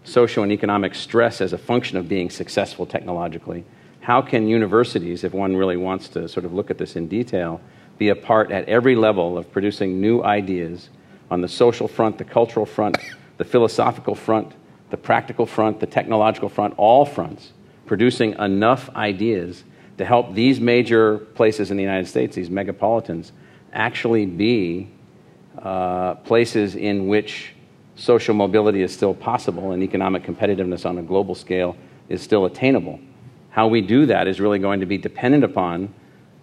social 0.05 0.43
and 0.43 0.53
economic 0.53 0.95
stress 0.95 1.41
as 1.41 1.53
a 1.53 1.59
function 1.59 1.97
of 1.97 2.09
being 2.09 2.31
successful 2.31 2.87
technologically. 2.87 3.65
How 4.01 4.21
can 4.21 4.49
universities, 4.49 5.25
if 5.25 5.33
one 5.33 5.57
really 5.57 5.77
wants 5.77 6.09
to 6.11 6.29
sort 6.29 6.45
of 6.45 6.53
look 6.53 6.71
at 6.71 6.79
this 6.79 6.97
in 6.97 7.09
detail, 7.09 7.61
be 7.99 8.09
a 8.09 8.17
part 8.17 8.51
at 8.51 8.69
every 8.69 8.97
level 8.97 9.39
of 9.39 9.51
producing 9.53 10.01
new 10.01 10.23
ideas 10.23 10.91
on 11.33 11.41
the 11.41 11.49
social 11.49 11.89
front, 11.89 12.19
the 12.19 12.25
cultural 12.25 12.67
front, 12.67 12.99
the 13.39 13.45
philosophical 13.45 14.15
front, 14.15 14.53
the 14.91 14.99
practical 14.99 15.47
front, 15.47 15.81
the 15.81 15.87
technological 15.87 16.51
front, 16.51 16.75
all 16.77 17.07
fronts, 17.07 17.55
producing 17.87 18.35
enough 18.35 18.91
ideas 18.95 19.65
to 19.97 20.05
help 20.05 20.35
these 20.35 20.61
major 20.61 21.17
places 21.17 21.71
in 21.71 21.79
the 21.79 21.83
United 21.83 22.07
States, 22.07 22.37
these 22.37 22.51
megapolitans, 22.51 23.31
actually 23.73 24.27
be 24.27 24.91
uh, 25.63 26.17
places 26.17 26.75
in 26.75 27.09
which 27.09 27.55
social 27.97 28.35
mobility 28.35 28.83
is 28.83 28.93
still 28.93 29.15
possible 29.15 29.73
and 29.73 29.83
economic 29.83 30.23
competitiveness 30.23 30.85
on 30.85 30.99
a 30.99 31.03
global 31.03 31.35
scale 31.35 31.75
is 32.11 32.21
still 32.21 32.45
attainable. 32.45 33.01
How 33.49 33.69
we 33.69 33.81
do 33.81 34.05
that 34.05 34.29
is 34.29 34.39
really 34.39 34.59
going 34.59 34.81
to 34.81 34.87
be 34.87 34.99
dependent 34.99 35.45
upon 35.45 35.95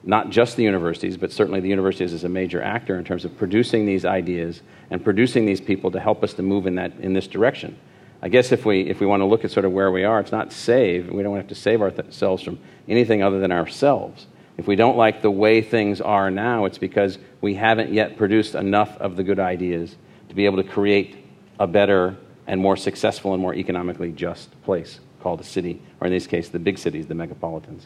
not 0.03 0.29
just 0.29 0.55
the 0.55 0.63
universities, 0.63 1.17
but 1.17 1.31
certainly 1.31 1.59
the 1.59 1.69
universities 1.69 2.13
as 2.13 2.23
a 2.23 2.29
major 2.29 2.61
actor 2.61 2.97
in 2.97 3.03
terms 3.03 3.25
of 3.25 3.37
producing 3.37 3.85
these 3.85 4.05
ideas 4.05 4.61
and 4.89 5.03
producing 5.03 5.45
these 5.45 5.59
people 5.59 5.91
to 5.91 5.99
help 5.99 6.23
us 6.23 6.33
to 6.35 6.41
move 6.41 6.67
in, 6.67 6.75
that, 6.75 6.93
in 6.99 7.13
this 7.13 7.27
direction. 7.27 7.77
I 8.21 8.29
guess 8.29 8.51
if 8.51 8.65
we, 8.65 8.81
if 8.81 8.99
we 8.99 9.05
want 9.05 9.21
to 9.21 9.25
look 9.25 9.45
at 9.45 9.51
sort 9.51 9.65
of 9.65 9.71
where 9.71 9.91
we 9.91 10.03
are, 10.03 10.19
it's 10.19 10.31
not 10.31 10.51
save. 10.51 11.09
We 11.09 11.23
don't 11.23 11.37
have 11.37 11.47
to 11.47 11.55
save 11.55 11.81
ourselves 11.81 12.43
from 12.43 12.59
anything 12.87 13.23
other 13.23 13.39
than 13.39 13.51
ourselves. 13.51 14.27
If 14.57 14.67
we 14.67 14.75
don't 14.75 14.97
like 14.97 15.21
the 15.21 15.31
way 15.31 15.61
things 15.61 16.01
are 16.01 16.29
now, 16.29 16.65
it's 16.65 16.77
because 16.77 17.17
we 17.39 17.55
haven't 17.55 17.93
yet 17.93 18.17
produced 18.17 18.55
enough 18.55 18.97
of 18.97 19.15
the 19.15 19.23
good 19.23 19.39
ideas 19.39 19.95
to 20.27 20.35
be 20.35 20.45
able 20.45 20.57
to 20.57 20.69
create 20.69 21.17
a 21.59 21.67
better 21.67 22.17
and 22.45 22.59
more 22.59 22.75
successful 22.75 23.33
and 23.33 23.41
more 23.41 23.53
economically 23.53 24.11
just 24.11 24.49
place 24.63 24.99
called 25.21 25.39
a 25.39 25.43
city, 25.43 25.81
or 25.99 26.07
in 26.07 26.13
this 26.13 26.27
case, 26.27 26.49
the 26.49 26.59
big 26.59 26.77
cities, 26.77 27.07
the 27.07 27.13
megapolitans. 27.13 27.85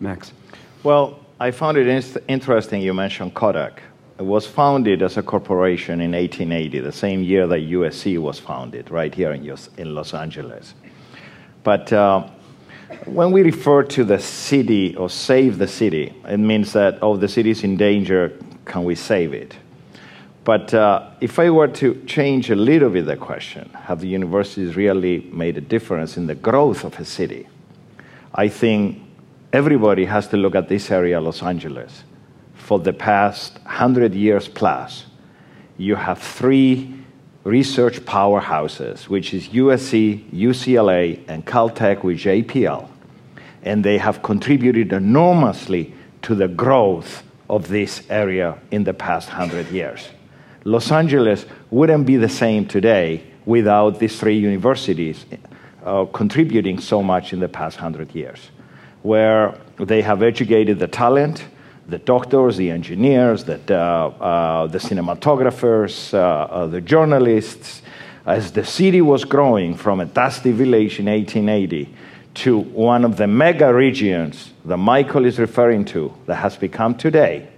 Max. 0.00 0.32
Well, 0.82 1.20
I 1.38 1.50
found 1.50 1.76
it 1.76 2.22
interesting 2.26 2.80
you 2.80 2.94
mentioned 2.94 3.34
Kodak. 3.34 3.82
It 4.18 4.22
was 4.22 4.46
founded 4.46 5.02
as 5.02 5.18
a 5.18 5.22
corporation 5.22 6.00
in 6.00 6.12
1880, 6.12 6.78
the 6.80 6.90
same 6.90 7.22
year 7.22 7.46
that 7.48 7.60
USC 7.60 8.18
was 8.18 8.38
founded, 8.38 8.90
right 8.90 9.14
here 9.14 9.32
in, 9.32 9.44
in 9.76 9.94
Los 9.94 10.14
Angeles. 10.14 10.72
But 11.64 11.92
uh, 11.92 12.30
when 13.04 13.30
we 13.30 13.42
refer 13.42 13.82
to 13.82 14.04
the 14.04 14.18
city 14.18 14.96
or 14.96 15.10
save 15.10 15.58
the 15.58 15.68
city, 15.68 16.14
it 16.26 16.38
means 16.38 16.72
that, 16.72 16.98
oh, 17.02 17.18
the 17.18 17.28
city 17.28 17.50
is 17.50 17.62
in 17.62 17.76
danger, 17.76 18.38
can 18.64 18.84
we 18.84 18.94
save 18.94 19.34
it? 19.34 19.54
But 20.44 20.72
uh, 20.72 21.10
if 21.20 21.38
I 21.38 21.50
were 21.50 21.68
to 21.68 22.02
change 22.06 22.48
a 22.48 22.56
little 22.56 22.88
bit 22.88 23.04
the 23.04 23.16
question, 23.16 23.68
have 23.84 24.00
the 24.00 24.08
universities 24.08 24.76
really 24.76 25.28
made 25.30 25.58
a 25.58 25.60
difference 25.60 26.16
in 26.16 26.26
the 26.26 26.34
growth 26.34 26.84
of 26.84 26.98
a 26.98 27.04
city? 27.04 27.48
I 28.34 28.48
think 28.48 29.02
everybody 29.52 30.04
has 30.04 30.28
to 30.28 30.36
look 30.36 30.54
at 30.54 30.68
this 30.68 30.90
area, 30.90 31.20
Los 31.20 31.42
Angeles. 31.42 32.04
For 32.54 32.78
the 32.78 32.92
past 32.92 33.54
100 33.64 34.14
years 34.14 34.48
plus, 34.48 35.06
you 35.76 35.96
have 35.96 36.18
three 36.18 36.94
research 37.44 38.00
powerhouses, 38.00 39.08
which 39.08 39.32
is 39.32 39.48
USC, 39.48 40.30
UCLA, 40.30 41.20
and 41.26 41.44
Caltech 41.44 42.02
with 42.02 42.18
JPL. 42.18 42.88
And 43.62 43.84
they 43.84 43.98
have 43.98 44.22
contributed 44.22 44.92
enormously 44.92 45.94
to 46.22 46.34
the 46.34 46.48
growth 46.48 47.22
of 47.48 47.68
this 47.68 48.02
area 48.08 48.58
in 48.70 48.84
the 48.84 48.94
past 48.94 49.28
100 49.28 49.70
years. 49.70 50.08
Los 50.64 50.92
Angeles 50.92 51.46
wouldn't 51.70 52.06
be 52.06 52.16
the 52.16 52.28
same 52.28 52.66
today 52.66 53.24
without 53.46 53.98
these 53.98 54.20
three 54.20 54.38
universities 54.38 55.24
uh, 55.84 56.04
contributing 56.06 56.78
so 56.78 57.02
much 57.02 57.32
in 57.32 57.40
the 57.40 57.48
past 57.48 57.78
100 57.78 58.14
years, 58.14 58.50
where 59.02 59.58
they 59.78 60.02
have 60.02 60.22
educated 60.22 60.78
the 60.78 60.86
talent, 60.86 61.44
the 61.88 61.98
doctors, 61.98 62.56
the 62.56 62.70
engineers, 62.70 63.44
the, 63.44 63.60
uh, 63.70 64.08
uh, 64.08 64.66
the 64.66 64.78
cinematographers, 64.78 66.14
uh, 66.14 66.66
the 66.66 66.80
journalists. 66.80 67.82
As 68.26 68.52
the 68.52 68.64
city 68.64 69.00
was 69.00 69.24
growing 69.24 69.74
from 69.74 70.00
a 70.00 70.04
dusty 70.04 70.52
village 70.52 71.00
in 71.00 71.06
1880 71.06 71.94
to 72.34 72.58
one 72.58 73.04
of 73.04 73.16
the 73.16 73.26
mega 73.26 73.72
regions 73.74 74.52
that 74.64 74.76
Michael 74.76 75.24
is 75.24 75.38
referring 75.38 75.84
to 75.86 76.12
that 76.26 76.36
has 76.36 76.56
become 76.56 76.94
today, 76.94 77.48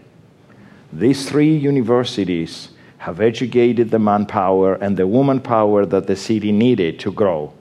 these 0.92 1.28
three 1.28 1.56
universities 1.56 2.68
have 2.98 3.20
educated 3.20 3.90
the 3.90 3.98
manpower 3.98 4.74
and 4.74 4.96
the 4.96 5.06
woman 5.06 5.40
power 5.40 5.84
that 5.84 6.06
the 6.06 6.14
city 6.14 6.52
needed 6.52 7.00
to 7.00 7.10
grow. 7.10 7.52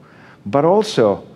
But 0.45 0.65
also, 0.65 1.27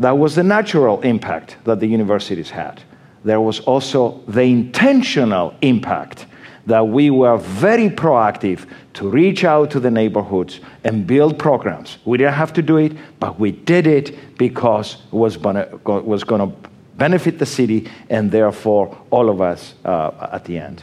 that 0.00 0.16
was 0.16 0.34
the 0.34 0.42
natural 0.42 1.00
impact 1.02 1.56
that 1.64 1.78
the 1.78 1.86
universities 1.86 2.50
had. 2.50 2.82
There 3.22 3.40
was 3.40 3.60
also 3.60 4.22
the 4.26 4.42
intentional 4.42 5.54
impact 5.60 6.26
that 6.66 6.88
we 6.88 7.10
were 7.10 7.36
very 7.36 7.90
proactive 7.90 8.66
to 8.94 9.08
reach 9.08 9.44
out 9.44 9.70
to 9.72 9.80
the 9.80 9.90
neighborhoods 9.90 10.60
and 10.84 11.06
build 11.06 11.38
programs. 11.38 11.98
We 12.04 12.18
didn't 12.18 12.34
have 12.34 12.52
to 12.54 12.62
do 12.62 12.78
it, 12.78 12.92
but 13.18 13.38
we 13.38 13.52
did 13.52 13.86
it 13.86 14.36
because 14.38 14.94
it 14.94 15.12
was 15.12 15.36
going 15.36 15.56
to 15.56 16.70
benefit 16.96 17.38
the 17.38 17.46
city 17.46 17.90
and 18.08 18.30
therefore 18.30 18.96
all 19.10 19.28
of 19.28 19.40
us 19.40 19.74
uh, 19.84 20.28
at 20.32 20.44
the 20.46 20.58
end. 20.58 20.82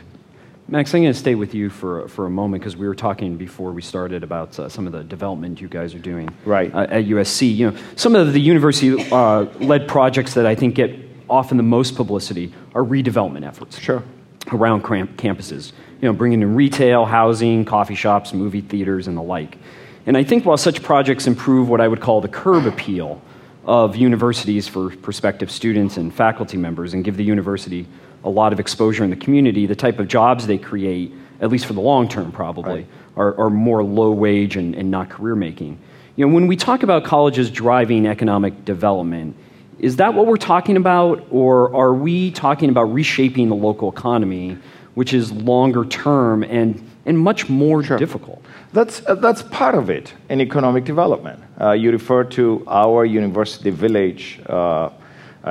Max, 0.70 0.94
I'm 0.94 1.02
going 1.02 1.14
to 1.14 1.18
stay 1.18 1.36
with 1.36 1.54
you 1.54 1.70
for, 1.70 2.10
for 2.10 2.26
a 2.26 2.30
moment 2.30 2.62
because 2.62 2.76
we 2.76 2.90
were 2.90 2.96
talking 2.96 3.38
before 3.38 3.72
we 3.72 3.82
started 3.82 4.22
about 4.22 4.60
uh, 4.60 4.68
some 4.68 4.86
of 4.86 4.92
the 4.92 5.02
development 5.02 5.62
you 5.62 5.70
guys 5.70 5.96
are 5.96 6.00
doing 6.00 6.30
right. 6.44 6.74
uh, 6.76 6.88
at 6.90 7.06
USC. 7.06 7.56
You 7.56 7.72
know, 7.72 7.78
some 7.96 8.18
of 8.18 8.34
the 8.34 8.42
university-led 8.42 9.12
uh, 9.14 9.86
projects 9.88 10.34
that 10.34 10.46
I 10.46 10.56
think 10.56 10.76
get 10.76 10.94
often 11.30 11.56
the 11.56 11.64
most 11.64 11.96
publicity 11.96 12.54
are 12.76 12.84
redevelopment 12.84 13.48
efforts. 13.48 13.80
Sure. 13.80 14.04
Around 14.52 14.84
campuses, 14.84 15.72
you 16.02 16.10
know, 16.10 16.14
bringing 16.14 16.42
in 16.42 16.54
retail, 16.54 17.06
housing, 17.06 17.64
coffee 17.64 17.96
shops, 17.96 18.34
movie 18.34 18.62
theaters, 18.62 19.08
and 19.08 19.16
the 19.16 19.22
like. 19.22 19.58
And 20.06 20.18
I 20.18 20.26
think 20.26 20.46
while 20.46 20.58
such 20.58 20.84
projects 20.84 21.28
improve 21.28 21.70
what 21.70 21.80
I 21.80 21.88
would 21.88 22.02
call 22.02 22.20
the 22.20 22.28
curb 22.28 22.66
appeal 22.66 23.22
of 23.64 23.96
universities 23.96 24.68
for 24.68 24.90
prospective 24.98 25.50
students 25.50 25.96
and 25.96 26.14
faculty 26.14 26.58
members 26.58 26.94
and 26.94 27.06
give 27.06 27.16
the 27.16 27.24
university 27.24 27.88
a 28.24 28.30
lot 28.30 28.54
of 28.54 28.60
exposure 28.60 29.04
in 29.04 29.10
the 29.10 29.16
community, 29.16 29.66
the 29.66 29.76
type 29.76 30.00
of 30.00 30.08
jobs 30.08 30.48
they 30.48 30.58
create, 30.58 31.12
at 31.42 31.50
least 31.50 31.66
for 31.66 31.74
the 31.74 31.82
long 31.82 32.08
term 32.08 32.32
probably, 32.32 32.82
right. 32.82 32.88
are, 33.16 33.40
are, 33.40 33.50
more 33.50 33.84
low 33.84 34.12
wage 34.12 34.58
and, 34.58 34.76
and 34.76 34.90
not 34.92 35.10
career 35.10 35.36
making. 35.36 35.80
You 36.16 36.28
know, 36.28 36.34
when 36.34 36.48
we 36.48 36.56
talk 36.56 36.84
about 36.84 37.04
colleges 37.04 37.52
driving 37.52 38.08
economic 38.08 38.66
development, 38.66 39.36
is 39.80 39.98
that 39.98 40.14
what 40.14 40.26
we're 40.26 40.38
talking 40.38 40.78
about, 40.78 41.28
or 41.30 41.76
are 41.76 41.94
we 41.94 42.32
talking 42.32 42.70
about 42.70 42.86
reshaping 42.86 43.50
the 43.50 43.56
local 43.56 43.92
economy, 43.92 44.58
which 44.96 45.14
is 45.14 45.32
longer 45.32 45.86
term 45.86 46.44
and, 46.44 46.84
and 47.06 47.20
much 47.20 47.48
more 47.48 47.84
sure. 47.84 47.98
difficult? 47.98 48.44
That's, 48.74 49.06
uh, 49.06 49.16
that's 49.16 49.44
part 49.44 49.76
of 49.76 49.90
it 49.92 50.14
in 50.30 50.42
economic 50.42 50.86
development. 50.86 51.44
Uh, 51.62 51.72
you 51.72 51.92
refer 51.92 52.24
to 52.24 52.64
our 52.68 53.06
university 53.06 53.70
village 53.70 54.40
uh, 54.48 54.90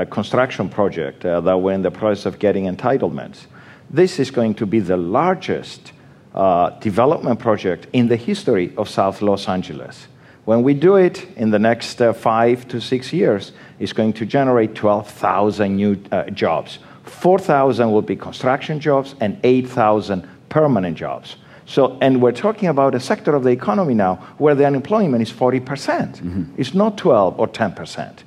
construction 0.04 0.68
project 0.68 1.24
uh, 1.24 1.40
that 1.40 1.58
we're 1.58 1.72
in 1.72 1.82
the 1.82 1.90
process 1.90 2.26
of 2.26 2.38
getting 2.38 2.64
entitlements. 2.64 3.46
This 3.90 4.18
is 4.18 4.30
going 4.30 4.54
to 4.54 4.66
be 4.66 4.80
the 4.80 4.96
largest 4.96 5.92
uh, 6.34 6.70
development 6.80 7.38
project 7.38 7.86
in 7.92 8.08
the 8.08 8.16
history 8.16 8.72
of 8.76 8.88
South 8.88 9.22
Los 9.22 9.48
Angeles. 9.48 10.08
When 10.44 10.62
we 10.62 10.74
do 10.74 10.96
it 10.96 11.26
in 11.36 11.50
the 11.50 11.58
next 11.58 12.00
uh, 12.00 12.12
five 12.12 12.68
to 12.68 12.80
six 12.80 13.12
years, 13.12 13.52
it's 13.78 13.92
going 13.92 14.12
to 14.14 14.26
generate 14.26 14.74
12,000 14.74 15.74
new 15.74 15.96
uh, 16.12 16.30
jobs. 16.30 16.78
4,000 17.04 17.90
will 17.90 18.02
be 18.02 18.16
construction 18.16 18.80
jobs 18.80 19.14
and 19.20 19.38
8,000 19.42 20.28
permanent 20.48 20.96
jobs. 20.96 21.36
So, 21.66 21.98
and 22.00 22.22
we're 22.22 22.32
talking 22.32 22.68
about 22.68 22.94
a 22.94 23.00
sector 23.00 23.34
of 23.34 23.42
the 23.42 23.50
economy 23.50 23.94
now 23.94 24.16
where 24.38 24.54
the 24.54 24.64
unemployment 24.64 25.22
is 25.22 25.32
40%. 25.32 25.64
percent 25.64 26.24
mm 26.24 26.32
hmm 26.32 26.42
It's 26.56 26.74
not 26.74 26.96
12 26.96 27.40
or 27.40 27.48
10%. 27.48 28.22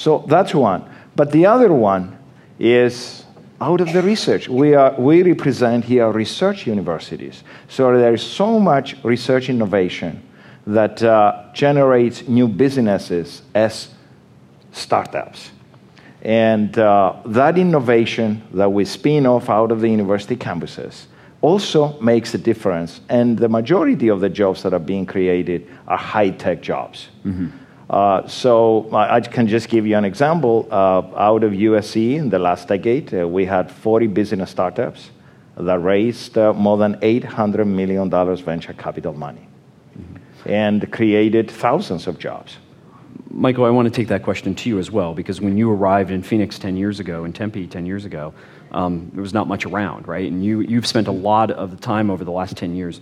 So 0.00 0.24
that's 0.26 0.54
one. 0.54 0.82
But 1.14 1.30
the 1.30 1.44
other 1.44 1.74
one 1.74 2.16
is 2.58 3.26
out 3.60 3.82
of 3.82 3.92
the 3.92 4.00
research. 4.00 4.48
We, 4.48 4.74
are, 4.74 4.94
we 4.98 5.22
represent 5.22 5.84
here 5.84 6.10
research 6.10 6.66
universities. 6.66 7.44
So 7.68 7.94
there 7.98 8.14
is 8.14 8.22
so 8.22 8.58
much 8.58 8.96
research 9.04 9.50
innovation 9.50 10.22
that 10.66 11.02
uh, 11.02 11.52
generates 11.52 12.26
new 12.26 12.48
businesses 12.48 13.42
as 13.54 13.90
startups. 14.72 15.50
And 16.22 16.78
uh, 16.78 17.16
that 17.26 17.58
innovation 17.58 18.42
that 18.54 18.72
we 18.72 18.86
spin 18.86 19.26
off 19.26 19.50
out 19.50 19.70
of 19.70 19.82
the 19.82 19.90
university 19.90 20.34
campuses 20.34 21.08
also 21.42 22.00
makes 22.00 22.32
a 22.32 22.38
difference. 22.38 23.02
And 23.10 23.38
the 23.38 23.50
majority 23.50 24.08
of 24.08 24.20
the 24.20 24.30
jobs 24.30 24.62
that 24.62 24.72
are 24.72 24.78
being 24.78 25.04
created 25.04 25.68
are 25.86 25.98
high 25.98 26.30
tech 26.30 26.62
jobs. 26.62 27.08
Mm-hmm. 27.22 27.59
Uh, 27.90 28.24
so 28.28 28.88
I 28.94 29.20
can 29.20 29.48
just 29.48 29.68
give 29.68 29.84
you 29.84 29.96
an 29.96 30.04
example. 30.04 30.68
Uh, 30.70 31.02
out 31.16 31.42
of 31.42 31.52
USC 31.52 32.14
in 32.14 32.30
the 32.30 32.38
last 32.38 32.68
decade, 32.68 33.12
uh, 33.12 33.26
we 33.26 33.44
had 33.44 33.68
40 33.68 34.06
business 34.06 34.48
startups 34.50 35.10
that 35.56 35.80
raised 35.80 36.38
uh, 36.38 36.52
more 36.52 36.78
than 36.78 36.94
$800 37.00 37.66
million 37.66 38.08
venture 38.08 38.72
capital 38.74 39.12
money 39.12 39.48
and 40.46 40.90
created 40.92 41.50
thousands 41.50 42.06
of 42.06 42.16
jobs. 42.18 42.58
Michael, 43.28 43.64
I 43.64 43.70
want 43.70 43.86
to 43.86 43.90
take 43.92 44.08
that 44.08 44.22
question 44.22 44.54
to 44.54 44.68
you 44.68 44.78
as 44.78 44.90
well, 44.90 45.12
because 45.12 45.40
when 45.40 45.58
you 45.58 45.70
arrived 45.70 46.12
in 46.12 46.22
Phoenix 46.22 46.58
10 46.58 46.76
years 46.76 47.00
ago, 47.00 47.24
in 47.24 47.32
Tempe 47.32 47.66
10 47.66 47.86
years 47.86 48.04
ago, 48.04 48.32
um, 48.70 49.10
there 49.12 49.22
was 49.22 49.34
not 49.34 49.48
much 49.48 49.66
around, 49.66 50.06
right? 50.06 50.30
And 50.30 50.44
you, 50.44 50.60
you've 50.60 50.86
spent 50.86 51.08
a 51.08 51.12
lot 51.12 51.50
of 51.50 51.72
the 51.72 51.76
time 51.76 52.08
over 52.08 52.24
the 52.24 52.30
last 52.30 52.56
10 52.56 52.76
years 52.76 53.00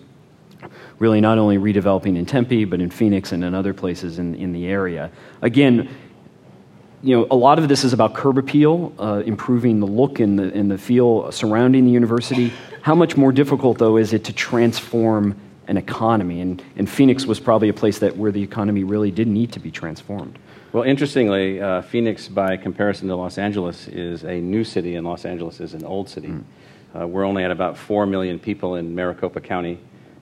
really 0.99 1.21
not 1.21 1.39
only 1.39 1.59
redeveloping 1.59 2.17
in 2.17 2.27
Tempe, 2.27 2.65
but 2.65 2.81
in 2.81 2.91
Phoenix 2.91 3.33
and 3.33 3.45
in 3.45 3.55
other 3.55 3.75
places 3.75 4.19
in, 4.19 4.35
in 4.35 4.53
the 4.53 4.67
area. 4.67 5.11
Again, 5.43 5.89
you 7.03 7.17
know, 7.17 7.27
a 7.31 7.37
lot 7.37 7.59
of 7.59 7.69
this 7.69 7.85
is 7.85 7.93
about 7.93 8.15
curb 8.15 8.39
appeal, 8.39 8.93
uh, 8.99 9.23
improving 9.25 9.81
the 9.81 9.87
look 9.87 10.19
and 10.19 10.39
the, 10.39 10.53
and 10.53 10.71
the 10.71 10.79
feel 10.79 11.31
surrounding 11.31 11.85
the 11.85 11.93
university. 11.93 12.53
How 12.83 12.95
much 12.95 13.17
more 13.17 13.31
difficult, 13.31 13.79
though, 13.79 13.97
is 13.97 14.13
it 14.13 14.25
to 14.25 14.33
transform 14.33 15.37
an 15.69 15.77
economy? 15.77 16.41
And, 16.41 16.63
and 16.77 16.89
Phoenix 16.89 17.25
was 17.25 17.39
probably 17.39 17.69
a 17.69 17.75
place 17.75 18.01
that 18.01 18.17
where 18.17 18.33
the 18.33 18.43
economy 18.43 18.83
really 18.83 19.13
did 19.13 19.29
need 19.29 19.53
to 19.53 19.61
be 19.61 19.71
transformed. 19.71 20.39
Well, 20.73 20.83
interestingly, 20.83 21.61
uh, 21.61 21.83
Phoenix, 21.83 22.29
by 22.29 22.57
comparison 22.57 23.09
to 23.09 23.17
Los 23.17 23.39
Angeles, 23.39 23.89
is 23.89 24.25
a 24.25 24.41
new 24.41 24.65
city, 24.65 24.97
and 24.97 25.07
Los 25.07 25.25
Angeles 25.25 25.61
is 25.61 25.75
an 25.75 25.85
old 25.85 26.09
city. 26.09 26.29
Mm. 26.29 26.45
Uh, 26.99 27.07
we're 27.07 27.25
only 27.25 27.45
at 27.45 27.51
about 27.51 27.77
4 27.77 28.07
million 28.07 28.39
people 28.39 28.75
in 28.75 28.95
Maricopa 28.95 29.41
County. 29.41 29.79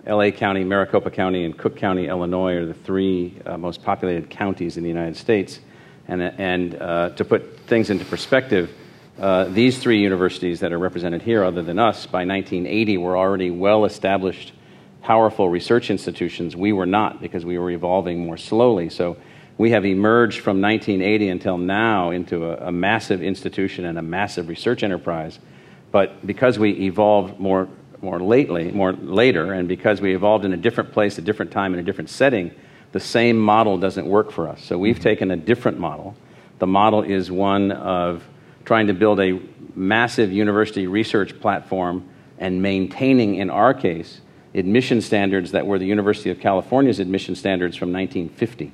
LA 0.06 0.30
County, 0.30 0.62
Maricopa 0.62 1.10
County, 1.10 1.44
and 1.44 1.58
Cook 1.58 1.76
County, 1.76 2.06
Illinois 2.06 2.54
are 2.54 2.66
the 2.66 2.74
three 2.74 3.36
uh, 3.44 3.58
most 3.58 3.82
populated 3.82 4.30
counties 4.30 4.76
in 4.76 4.84
the 4.84 4.88
United 4.88 5.16
States. 5.16 5.60
And, 6.06 6.22
and 6.22 6.80
uh, 6.80 7.10
to 7.10 7.24
put 7.24 7.58
things 7.66 7.90
into 7.90 8.04
perspective, 8.04 8.70
uh, 9.18 9.44
these 9.44 9.78
three 9.78 10.00
universities 10.00 10.60
that 10.60 10.72
are 10.72 10.78
represented 10.78 11.22
here, 11.22 11.42
other 11.42 11.62
than 11.62 11.80
us, 11.80 12.06
by 12.06 12.24
1980 12.24 12.98
were 12.98 13.16
already 13.16 13.50
well 13.50 13.84
established, 13.84 14.52
powerful 15.02 15.48
research 15.48 15.90
institutions. 15.90 16.54
We 16.54 16.72
were 16.72 16.86
not 16.86 17.20
because 17.20 17.44
we 17.44 17.58
were 17.58 17.70
evolving 17.72 18.24
more 18.24 18.36
slowly. 18.36 18.90
So 18.90 19.16
we 19.58 19.70
have 19.70 19.84
emerged 19.84 20.40
from 20.40 20.60
1980 20.60 21.30
until 21.30 21.58
now 21.58 22.10
into 22.10 22.44
a, 22.44 22.68
a 22.68 22.72
massive 22.72 23.22
institution 23.22 23.86
and 23.86 23.98
a 23.98 24.02
massive 24.02 24.48
research 24.48 24.84
enterprise. 24.84 25.40
But 25.90 26.24
because 26.26 26.58
we 26.58 26.72
evolved 26.72 27.40
more, 27.40 27.68
more 28.06 28.20
lately, 28.20 28.70
more 28.70 28.92
later, 28.92 29.52
and 29.52 29.66
because 29.66 30.00
we 30.00 30.14
evolved 30.14 30.44
in 30.44 30.52
a 30.52 30.56
different 30.56 30.92
place, 30.92 31.18
a 31.18 31.22
different 31.22 31.50
time, 31.50 31.74
in 31.74 31.80
a 31.80 31.82
different 31.82 32.08
setting, 32.08 32.52
the 32.92 33.00
same 33.00 33.36
model 33.36 33.76
doesn't 33.76 34.06
work 34.06 34.30
for 34.30 34.48
us. 34.48 34.62
So 34.62 34.78
we've 34.78 35.00
taken 35.00 35.32
a 35.32 35.36
different 35.36 35.80
model. 35.80 36.14
The 36.60 36.68
model 36.68 37.02
is 37.02 37.32
one 37.32 37.72
of 37.72 38.22
trying 38.64 38.86
to 38.86 38.94
build 38.94 39.18
a 39.18 39.40
massive 39.74 40.30
university 40.32 40.86
research 40.86 41.40
platform 41.40 42.08
and 42.38 42.62
maintaining, 42.62 43.34
in 43.34 43.50
our 43.50 43.74
case, 43.74 44.20
admission 44.54 45.00
standards 45.00 45.50
that 45.50 45.66
were 45.66 45.80
the 45.80 45.86
University 45.86 46.30
of 46.30 46.38
California's 46.38 47.00
admission 47.00 47.34
standards 47.34 47.76
from 47.76 47.92
1950, 47.92 48.72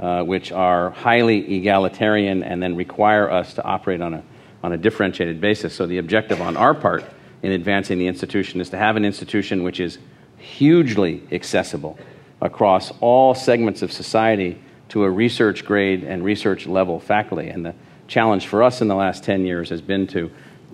uh, 0.00 0.24
which 0.24 0.50
are 0.50 0.90
highly 0.90 1.58
egalitarian 1.58 2.42
and 2.42 2.60
then 2.60 2.74
require 2.74 3.30
us 3.30 3.54
to 3.54 3.62
operate 3.62 4.00
on 4.00 4.14
a, 4.14 4.22
on 4.64 4.72
a 4.72 4.76
differentiated 4.76 5.40
basis. 5.40 5.72
So, 5.72 5.86
the 5.86 5.98
objective 5.98 6.42
on 6.42 6.56
our 6.56 6.74
part 6.74 7.04
in 7.44 7.52
advancing 7.52 7.98
the 7.98 8.06
institution 8.06 8.58
is 8.62 8.70
to 8.70 8.78
have 8.78 8.96
an 8.96 9.04
institution 9.04 9.64
which 9.64 9.78
is 9.78 9.98
hugely 10.38 11.22
accessible 11.30 11.98
across 12.40 12.90
all 13.02 13.34
segments 13.34 13.82
of 13.82 13.92
society 13.92 14.58
to 14.88 15.04
a 15.04 15.10
research 15.10 15.62
grade 15.66 16.04
and 16.04 16.24
research 16.24 16.66
level 16.66 16.98
faculty. 16.98 17.50
And 17.50 17.66
the 17.66 17.74
challenge 18.08 18.46
for 18.46 18.62
us 18.62 18.80
in 18.80 18.88
the 18.88 18.94
last 18.94 19.24
10 19.24 19.44
years 19.44 19.68
has 19.68 19.82
been 19.82 20.06
to 20.06 20.30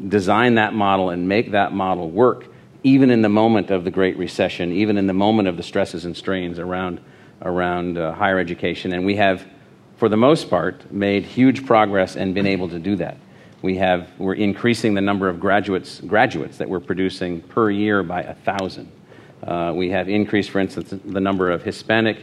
design 0.06 0.54
that 0.54 0.72
model 0.72 1.10
and 1.10 1.28
make 1.28 1.50
that 1.50 1.72
model 1.72 2.08
work, 2.08 2.46
even 2.84 3.10
in 3.10 3.20
the 3.22 3.28
moment 3.28 3.72
of 3.72 3.82
the 3.82 3.90
Great 3.90 4.16
Recession, 4.16 4.70
even 4.70 4.96
in 4.96 5.08
the 5.08 5.12
moment 5.12 5.48
of 5.48 5.56
the 5.56 5.64
stresses 5.64 6.04
and 6.04 6.16
strains 6.16 6.60
around, 6.60 7.00
around 7.42 7.98
uh, 7.98 8.12
higher 8.12 8.38
education. 8.38 8.92
And 8.92 9.04
we 9.04 9.16
have, 9.16 9.44
for 9.96 10.08
the 10.08 10.16
most 10.16 10.48
part, 10.48 10.92
made 10.92 11.24
huge 11.24 11.66
progress 11.66 12.14
and 12.14 12.32
been 12.32 12.46
able 12.46 12.68
to 12.68 12.78
do 12.78 12.94
that. 12.96 13.16
We 13.62 13.76
have, 13.76 14.08
we're 14.18 14.34
increasing 14.34 14.94
the 14.94 15.00
number 15.00 15.28
of 15.28 15.38
graduates, 15.38 16.00
graduates 16.00 16.58
that 16.58 16.68
we're 16.68 16.80
producing 16.80 17.42
per 17.42 17.70
year 17.70 18.02
by 18.02 18.22
a 18.22 18.34
thousand. 18.34 18.90
Uh, 19.42 19.72
we 19.74 19.90
have 19.90 20.08
increased, 20.08 20.50
for 20.50 20.60
instance, 20.60 20.94
the 21.04 21.20
number 21.20 21.50
of 21.50 21.62
Hispanic 21.62 22.18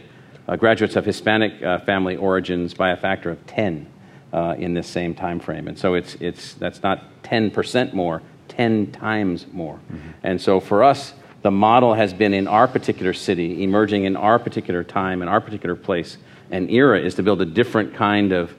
uh, 0.48 0.56
graduates 0.56 0.96
of 0.96 1.04
Hispanic 1.04 1.62
uh, 1.62 1.78
family 1.80 2.16
origins 2.16 2.72
by 2.72 2.90
a 2.90 2.96
factor 2.96 3.30
of 3.30 3.46
10 3.46 3.86
uh, 4.32 4.54
in 4.58 4.74
this 4.74 4.88
same 4.88 5.14
time 5.14 5.38
frame. 5.38 5.68
And 5.68 5.78
so 5.78 5.94
it's, 5.94 6.14
it's, 6.16 6.54
that's 6.54 6.82
not 6.82 7.22
10% 7.22 7.92
more, 7.92 8.22
10 8.48 8.92
times 8.92 9.46
more. 9.52 9.74
Mm-hmm. 9.74 10.08
And 10.22 10.40
so 10.40 10.58
for 10.58 10.82
us, 10.82 11.12
the 11.42 11.50
model 11.50 11.94
has 11.94 12.12
been 12.12 12.34
in 12.34 12.48
our 12.48 12.66
particular 12.66 13.12
city, 13.12 13.62
emerging 13.62 14.04
in 14.04 14.16
our 14.16 14.38
particular 14.38 14.82
time, 14.82 15.22
in 15.22 15.28
our 15.28 15.40
particular 15.40 15.76
place 15.76 16.16
and 16.50 16.70
era, 16.70 16.98
is 16.98 17.14
to 17.16 17.22
build 17.22 17.40
a 17.42 17.46
different 17.46 17.94
kind 17.94 18.32
of, 18.32 18.54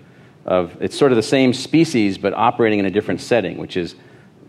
of 0.50 0.76
it's 0.82 0.98
sort 0.98 1.12
of 1.12 1.16
the 1.16 1.22
same 1.22 1.54
species, 1.54 2.18
but 2.18 2.34
operating 2.34 2.80
in 2.80 2.86
a 2.86 2.90
different 2.90 3.22
setting, 3.22 3.60
which 3.60 3.78
is 3.78 3.96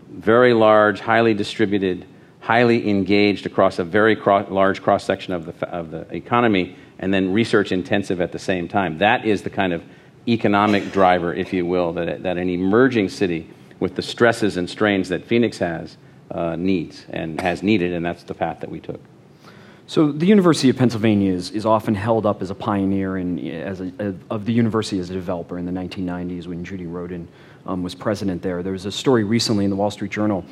very 0.09 0.51
large, 0.51 0.99
highly 0.99 1.35
distributed, 1.35 2.07
highly 2.39 2.89
engaged 2.89 3.45
across 3.45 3.77
a 3.77 3.83
very 3.83 4.15
cro- 4.15 4.47
large 4.49 4.81
cross 4.81 5.03
section 5.03 5.31
of 5.31 5.45
the, 5.45 5.67
of 5.69 5.91
the 5.91 6.01
economy, 6.13 6.75
and 6.97 7.13
then 7.13 7.31
research 7.31 7.71
intensive 7.71 8.19
at 8.19 8.31
the 8.31 8.39
same 8.39 8.67
time. 8.67 8.97
That 8.97 9.25
is 9.25 9.43
the 9.43 9.51
kind 9.51 9.73
of 9.73 9.83
economic 10.27 10.91
driver, 10.91 11.35
if 11.35 11.53
you 11.53 11.67
will, 11.67 11.93
that, 11.93 12.23
that 12.23 12.37
an 12.37 12.49
emerging 12.49 13.09
city 13.09 13.47
with 13.79 13.95
the 13.95 14.01
stresses 14.01 14.57
and 14.57 14.67
strains 14.67 15.09
that 15.09 15.23
Phoenix 15.25 15.59
has 15.59 15.97
uh, 16.31 16.55
needs 16.55 17.05
and 17.09 17.39
has 17.41 17.61
needed, 17.61 17.93
and 17.93 18.03
that's 18.03 18.23
the 18.23 18.33
path 18.33 18.59
that 18.61 18.71
we 18.71 18.79
took. 18.79 19.01
So 19.91 20.09
the 20.09 20.25
University 20.25 20.69
of 20.69 20.77
Pennsylvania 20.77 21.33
is, 21.33 21.51
is 21.51 21.65
often 21.65 21.95
held 21.95 22.25
up 22.25 22.41
as 22.41 22.49
a 22.49 22.55
pioneer 22.55 23.17
in, 23.17 23.45
as 23.49 23.81
a, 23.81 23.91
a, 23.99 24.13
of 24.33 24.45
the 24.45 24.53
university 24.53 24.99
as 24.99 25.09
a 25.09 25.13
developer 25.13 25.57
in 25.57 25.65
the 25.65 25.71
1990s 25.73 26.47
when 26.47 26.63
Judy 26.63 26.85
Rodin 26.85 27.27
um, 27.65 27.83
was 27.83 27.93
president 27.93 28.41
there. 28.41 28.63
There 28.63 28.71
was 28.71 28.85
a 28.85 28.91
story 28.93 29.25
recently 29.25 29.65
in 29.65 29.69
the 29.69 29.75
Wall 29.75 29.91
Street 29.91 30.09
Journal 30.11 30.45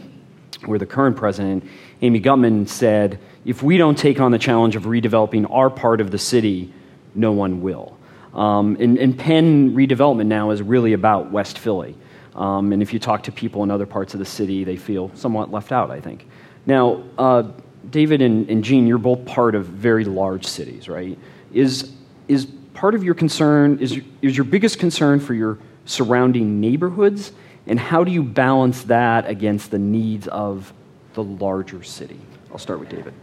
where 0.65 0.77
the 0.77 0.85
current 0.85 1.15
president, 1.15 1.63
Amy 2.01 2.19
Gutmann, 2.19 2.67
said, 2.67 3.17
if 3.45 3.63
we 3.63 3.77
don't 3.77 3.97
take 3.97 4.19
on 4.19 4.31
the 4.33 4.37
challenge 4.37 4.75
of 4.75 4.83
redeveloping 4.83 5.49
our 5.49 5.69
part 5.69 6.01
of 6.01 6.11
the 6.11 6.19
city, 6.19 6.73
no 7.15 7.31
one 7.31 7.61
will. 7.61 7.97
Um, 8.33 8.75
and, 8.77 8.97
and, 8.97 9.17
Penn 9.17 9.73
redevelopment 9.73 10.27
now 10.27 10.49
is 10.49 10.61
really 10.61 10.91
about 10.91 11.31
West 11.31 11.59
Philly. 11.59 11.95
Um, 12.35 12.73
and 12.73 12.81
if 12.81 12.91
you 12.91 12.99
talk 12.99 13.23
to 13.23 13.31
people 13.31 13.63
in 13.63 13.71
other 13.71 13.85
parts 13.85 14.13
of 14.13 14.19
the 14.19 14.25
city, 14.25 14.65
they 14.65 14.75
feel 14.75 15.11
somewhat 15.15 15.49
left 15.49 15.71
out, 15.71 15.91
I 15.91 16.01
think. 16.01 16.27
Now, 16.65 17.05
uh, 17.17 17.43
David 17.89 18.21
and, 18.21 18.49
and 18.49 18.63
Gene, 18.63 18.87
you're 18.87 18.97
both 18.97 19.25
part 19.25 19.55
of 19.55 19.65
very 19.65 20.05
large 20.05 20.45
cities, 20.45 20.87
right? 20.87 21.17
Is, 21.53 21.91
is 22.27 22.45
part 22.73 22.95
of 22.95 23.03
your 23.03 23.15
concern, 23.15 23.79
is, 23.79 23.99
is 24.21 24.37
your 24.37 24.43
biggest 24.43 24.79
concern 24.79 25.19
for 25.19 25.33
your 25.33 25.57
surrounding 25.85 26.59
neighborhoods? 26.59 27.31
And 27.67 27.79
how 27.79 28.03
do 28.03 28.11
you 28.11 28.23
balance 28.23 28.83
that 28.83 29.27
against 29.27 29.71
the 29.71 29.79
needs 29.79 30.27
of 30.27 30.73
the 31.13 31.23
larger 31.23 31.83
city? 31.83 32.19
I'll 32.51 32.57
start 32.57 32.79
with 32.79 32.89
David. 32.89 33.13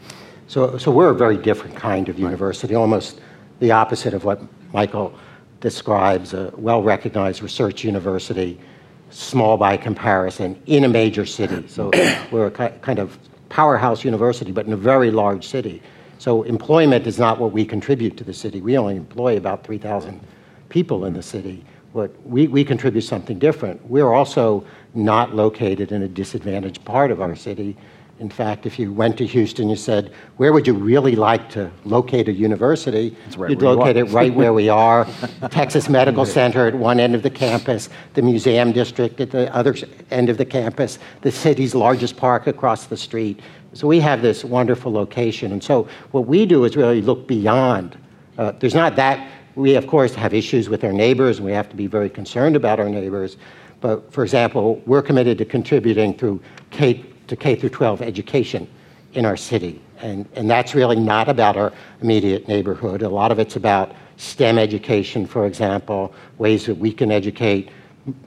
So, 0.49 0.79
so 0.79 0.91
we're 0.91 1.11
a 1.11 1.15
very 1.15 1.37
different 1.37 1.75
kind 1.77 2.09
of 2.09 2.19
university, 2.19 2.75
almost 2.75 3.21
the 3.59 3.73
opposite 3.73 4.15
of 4.15 4.25
what 4.25 4.41
Michael 4.73 5.13
describes 5.61 6.35
a 6.35 6.53
well 6.57 6.83
recognized 6.83 7.43
research 7.43 7.83
university, 7.83 8.61
small 9.11 9.57
by 9.57 9.77
comparison, 9.77 10.61
in 10.67 10.85
a 10.85 10.89
major 10.89 11.27
city. 11.27 11.67
So 11.67 11.91
we're 12.31 12.47
a 12.47 12.51
kind 12.51 12.99
of 12.99 13.19
powerhouse 13.49 14.05
university, 14.05 14.53
but 14.53 14.67
in 14.67 14.73
a 14.73 14.77
very 14.77 15.11
large 15.11 15.47
city. 15.47 15.83
So 16.19 16.43
employment 16.45 17.07
is 17.07 17.19
not 17.19 17.39
what 17.39 17.53
we 17.53 17.65
contribute 17.65 18.17
to 18.17 18.25
the 18.25 18.33
city. 18.33 18.61
We 18.61 18.79
only 18.79 18.97
employ 18.97 19.37
about 19.37 19.65
3,000 19.65 20.21
people 20.69 21.05
in 21.05 21.13
the 21.13 21.23
city. 21.23 21.65
But 21.93 22.11
we, 22.27 22.47
we 22.47 22.65
contribute 22.65 23.03
something 23.03 23.39
different. 23.39 23.85
We're 23.89 24.13
also 24.13 24.65
not 24.95 25.35
located 25.35 25.93
in 25.93 26.03
a 26.03 26.09
disadvantaged 26.09 26.85
part 26.85 27.11
of 27.11 27.21
our 27.21 27.35
city. 27.37 27.77
In 28.19 28.31
fact, 28.31 28.65
if 28.65 28.79
you 28.79 28.95
went 28.95 29.19
to 29.19 29.27
Houston, 29.27 29.69
you 29.69 29.77
said, 29.77 30.11
Where 30.39 30.55
would 30.55 30.67
you 30.67 30.73
really 30.73 31.17
like 31.17 31.51
to 31.51 31.71
locate 31.85 32.29
a 32.29 32.33
university? 32.33 33.15
Right 33.37 33.51
You'd 33.51 33.61
locate 33.61 33.99
it 33.99 34.05
right 34.05 34.35
where 34.35 34.55
we 34.55 34.71
are. 34.71 35.07
Texas 35.51 35.91
Medical 35.91 36.25
Center 36.25 36.67
at 36.67 36.75
one 36.75 36.99
end 36.99 37.15
of 37.15 37.23
the 37.23 37.29
campus, 37.29 37.91
the 38.15 38.23
Museum 38.23 38.73
District 38.73 39.21
at 39.21 39.31
the 39.31 39.55
other 39.55 39.75
end 40.11 40.31
of 40.31 40.39
the 40.39 40.47
campus, 40.47 40.99
the 41.21 41.31
city's 41.31 41.75
largest 41.75 42.17
park 42.17 42.47
across 42.47 42.87
the 42.87 42.97
street. 42.97 43.41
So 43.75 43.87
we 43.87 44.01
have 44.01 44.23
this 44.23 44.45
wonderful 44.45 44.91
location. 44.91 45.53
And 45.53 45.63
so 45.63 45.87
what 46.13 46.27
we 46.27 46.47
do 46.47 46.65
is 46.65 46.75
really 46.75 47.03
look 47.03 47.29
beyond. 47.29 47.99
Uh, 48.39 48.53
there's 48.53 48.75
not 48.75 48.97
that. 48.97 49.31
We, 49.57 49.75
of 49.75 49.87
course, 49.87 50.15
have 50.15 50.33
issues 50.33 50.71
with 50.71 50.85
our 50.85 50.93
neighbors, 50.93 51.37
and 51.37 51.45
we 51.45 51.53
have 51.53 51.69
to 51.69 51.77
be 51.77 51.87
very 51.87 52.09
concerned 52.09 52.57
about 52.57 52.81
our 52.81 52.89
neighbors. 52.89 53.37
But 53.81 54.11
for 54.11 54.25
example, 54.25 54.83
we're 54.87 55.03
committed 55.03 55.37
to 55.39 55.45
contributing 55.45 56.17
through 56.17 56.41
K 56.71 57.05
to 57.29 57.37
K 57.37 57.57
through 57.57 57.71
12 57.71 58.03
education 58.03 58.69
in 59.15 59.25
our 59.25 59.37
city. 59.37 59.81
And, 59.99 60.29
and 60.35 60.49
that's 60.49 60.75
really 60.75 60.97
not 60.97 61.29
about 61.29 61.57
our 61.57 61.73
immediate 62.03 62.49
neighborhood. 62.49 63.03
A 63.03 63.09
lot 63.09 63.33
of 63.33 63.39
it's 63.39 63.57
about 63.57 63.95
STEM 64.19 64.59
education, 64.59 65.27
for 65.27 65.47
example, 65.47 66.15
ways 66.39 66.67
that 66.67 66.77
we 66.77 66.93
can 66.93 67.11
educate 67.11 67.71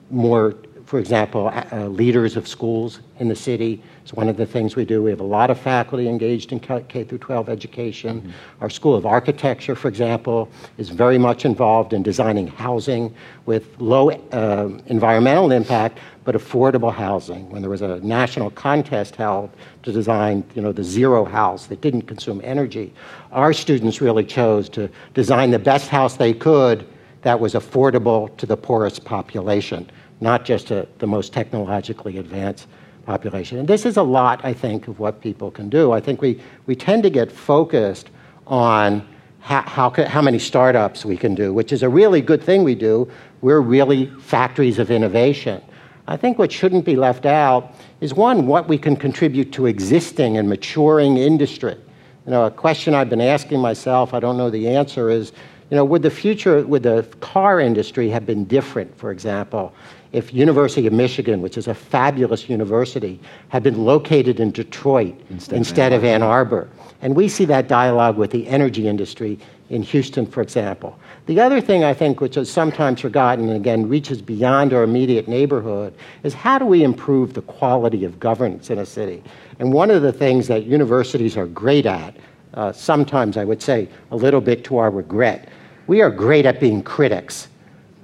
more, 0.09 0.55
for 0.85 0.99
example, 0.99 1.51
uh, 1.53 1.87
leaders 1.87 2.35
of 2.35 2.47
schools 2.47 3.01
in 3.19 3.27
the 3.27 3.35
city, 3.35 3.83
it's 4.09 4.15
one 4.15 4.27
of 4.27 4.37
the 4.37 4.45
things 4.47 4.75
we 4.75 4.85
do. 4.85 5.03
We 5.03 5.11
have 5.11 5.19
a 5.19 5.23
lot 5.23 5.51
of 5.51 5.59
faculty 5.59 6.09
engaged 6.09 6.51
in 6.51 6.59
K 6.59 7.03
through 7.03 7.19
12 7.19 7.47
education. 7.47 8.21
Mm-hmm. 8.21 8.31
Our 8.59 8.67
School 8.67 8.95
of 8.95 9.05
Architecture, 9.05 9.75
for 9.75 9.87
example, 9.87 10.49
is 10.79 10.89
very 10.89 11.19
much 11.19 11.45
involved 11.45 11.93
in 11.93 12.01
designing 12.01 12.47
housing 12.47 13.13
with 13.45 13.79
low 13.79 14.09
uh, 14.09 14.69
environmental 14.87 15.51
impact 15.51 15.99
but 16.23 16.33
affordable 16.33 16.91
housing. 16.91 17.51
When 17.51 17.61
there 17.61 17.69
was 17.69 17.83
a 17.83 17.99
national 17.99 18.49
contest 18.49 19.15
held 19.15 19.51
to 19.83 19.91
design, 19.91 20.43
you 20.55 20.63
know, 20.63 20.71
the 20.71 20.83
zero 20.83 21.23
house 21.23 21.67
that 21.67 21.81
didn't 21.81 22.07
consume 22.07 22.41
energy, 22.43 22.91
our 23.31 23.53
students 23.53 24.01
really 24.01 24.25
chose 24.25 24.69
to 24.69 24.89
design 25.13 25.51
the 25.51 25.59
best 25.59 25.87
house 25.87 26.17
they 26.17 26.33
could 26.33 26.87
that 27.21 27.39
was 27.39 27.53
affordable 27.53 28.35
to 28.37 28.47
the 28.47 28.57
poorest 28.57 29.05
population, 29.05 29.87
not 30.19 30.45
just 30.45 30.65
to 30.69 30.87
the 30.97 31.05
most 31.05 31.31
technologically 31.31 32.17
advanced 32.17 32.65
population. 33.09 33.57
And 33.57 33.67
this 33.67 33.87
is 33.87 33.97
a 33.97 34.03
lot, 34.03 34.39
I 34.45 34.53
think, 34.53 34.87
of 34.87 34.99
what 34.99 35.19
people 35.19 35.49
can 35.49 35.67
do. 35.67 35.91
I 35.91 35.99
think 35.99 36.21
we, 36.21 36.39
we 36.67 36.75
tend 36.75 37.01
to 37.01 37.09
get 37.09 37.31
focused 37.31 38.11
on 38.45 39.07
how, 39.39 39.63
how, 39.63 39.89
how 39.89 40.21
many 40.21 40.37
startups 40.37 41.05
we 41.05 41.17
can 41.17 41.33
do, 41.33 41.51
which 41.51 41.71
is 41.73 41.81
a 41.81 41.89
really 41.89 42.21
good 42.21 42.43
thing 42.43 42.63
we 42.63 42.75
do. 42.75 43.09
We're 43.41 43.61
really 43.61 44.05
factories 44.19 44.77
of 44.77 44.91
innovation. 44.91 45.59
I 46.07 46.17
think 46.17 46.37
what 46.37 46.51
shouldn't 46.51 46.85
be 46.85 46.95
left 46.95 47.25
out 47.25 47.73
is 47.99 48.13
one, 48.13 48.45
what 48.45 48.67
we 48.67 48.77
can 48.77 48.95
contribute 48.95 49.51
to 49.53 49.65
existing 49.65 50.37
and 50.37 50.47
maturing 50.47 51.17
industry. 51.17 51.77
You 52.25 52.31
know, 52.31 52.45
a 52.45 52.51
question 52.51 52.93
I've 52.93 53.09
been 53.09 53.21
asking 53.21 53.59
myself, 53.59 54.13
I 54.13 54.19
don't 54.19 54.37
know 54.37 54.51
the 54.51 54.67
answer, 54.67 55.09
is, 55.09 55.31
you 55.71 55.77
know, 55.77 55.85
would 55.85 56.03
the 56.03 56.11
future, 56.11 56.63
would 56.63 56.83
the 56.83 57.07
car 57.21 57.59
industry 57.59 58.09
have 58.09 58.27
been 58.27 58.45
different, 58.45 58.95
for 58.99 59.09
example, 59.09 59.73
if 60.11 60.33
University 60.33 60.87
of 60.87 60.93
Michigan, 60.93 61.41
which 61.41 61.57
is 61.57 61.67
a 61.67 61.73
fabulous 61.73 62.49
university, 62.49 63.19
had 63.49 63.63
been 63.63 63.85
located 63.85 64.39
in 64.39 64.51
Detroit 64.51 65.15
instead, 65.29 65.57
instead 65.57 65.93
of 65.93 66.03
Ann 66.03 66.23
Arbor? 66.23 66.69
And 67.01 67.15
we 67.15 67.29
see 67.29 67.45
that 67.45 67.67
dialogue 67.67 68.17
with 68.17 68.31
the 68.31 68.47
energy 68.47 68.87
industry 68.87 69.39
in 69.69 69.83
Houston, 69.83 70.25
for 70.25 70.41
example. 70.41 70.97
The 71.27 71.39
other 71.39 71.61
thing 71.61 71.83
I 71.83 71.93
think, 71.93 72.21
which 72.21 72.37
is 72.37 72.51
sometimes 72.51 73.01
forgotten 73.01 73.47
and 73.49 73.55
again 73.55 73.87
reaches 73.87 74.21
beyond 74.21 74.73
our 74.73 74.83
immediate 74.83 75.27
neighborhood, 75.27 75.93
is 76.23 76.33
how 76.33 76.57
do 76.57 76.65
we 76.65 76.83
improve 76.83 77.33
the 77.33 77.43
quality 77.43 78.03
of 78.03 78.19
governance 78.19 78.71
in 78.71 78.79
a 78.79 78.85
city? 78.85 79.23
And 79.59 79.71
one 79.71 79.91
of 79.91 80.01
the 80.01 80.11
things 80.11 80.47
that 80.47 80.65
universities 80.65 81.37
are 81.37 81.45
great 81.45 81.85
at, 81.85 82.15
uh, 82.55 82.71
sometimes 82.71 83.37
I 83.37 83.45
would 83.45 83.61
say 83.61 83.87
a 84.11 84.15
little 84.15 84.41
bit 84.41 84.63
to 84.65 84.77
our 84.77 84.89
regret, 84.89 85.49
we 85.85 86.01
are 86.01 86.09
great 86.09 86.45
at 86.47 86.59
being 86.59 86.81
critics, 86.81 87.47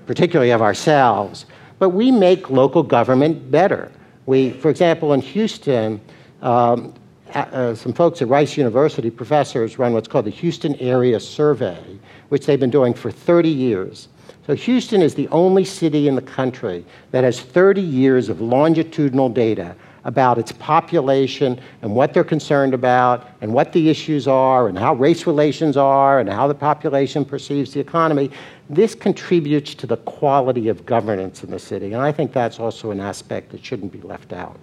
particularly 0.06 0.52
of 0.52 0.62
ourselves, 0.62 1.48
but 1.80 1.90
we 1.90 2.12
make 2.12 2.50
local 2.50 2.84
government 2.84 3.52
better. 3.52 3.92
We, 4.26 4.52
for 4.52 4.70
example, 4.70 5.14
in 5.14 5.22
Houston, 5.22 6.02
um, 6.42 6.94
uh, 7.34 7.76
some 7.76 7.94
folks 7.94 8.22
at 8.22 8.28
Rice 8.28 8.58
University, 8.58 9.10
professors, 9.10 9.78
run 9.78 9.94
what's 9.94 10.08
called 10.08 10.26
the 10.26 10.32
Houston 10.32 10.76
Area 10.76 11.20
Survey, 11.20 12.00
which 12.30 12.46
they've 12.46 12.60
been 12.60 12.70
doing 12.70 12.94
for 12.94 13.12
30 13.12 13.50
years. 13.50 14.08
So, 14.48 14.56
Houston 14.56 15.02
is 15.02 15.16
the 15.16 15.28
only 15.30 15.66
city 15.66 16.08
in 16.08 16.16
the 16.16 16.22
country 16.22 16.86
that 17.12 17.24
has 17.24 17.42
30 17.42 17.82
years 17.82 18.30
of 18.30 18.42
longitudinal 18.42 19.30
data 19.30 19.76
about 20.06 20.38
its 20.38 20.52
population 20.54 21.60
and 21.82 21.94
what 21.94 22.14
they're 22.14 22.24
concerned 22.24 22.76
about 22.76 23.28
and 23.42 23.52
what 23.52 23.74
the 23.74 23.90
issues 23.90 24.28
are 24.28 24.68
and 24.68 24.78
how 24.78 24.94
race 24.94 25.26
relations 25.26 25.76
are 25.76 26.20
and 26.20 26.30
how 26.30 26.48
the 26.48 26.54
population 26.54 27.26
perceives 27.26 27.74
the 27.74 27.80
economy. 27.80 28.30
This 28.70 28.96
contributes 28.96 29.76
to 29.76 29.88
the 29.88 29.98
quality 29.98 30.70
of 30.70 30.86
governance 30.86 31.44
in 31.44 31.52
the 31.52 31.60
city. 31.60 31.94
And 31.94 32.02
I 32.02 32.12
think 32.12 32.34
that's 32.34 32.60
also 32.60 32.92
an 32.92 33.00
aspect 33.00 33.52
that 33.52 33.64
shouldn't 33.64 33.92
be 33.92 34.02
left 34.02 34.34
out. 34.34 34.60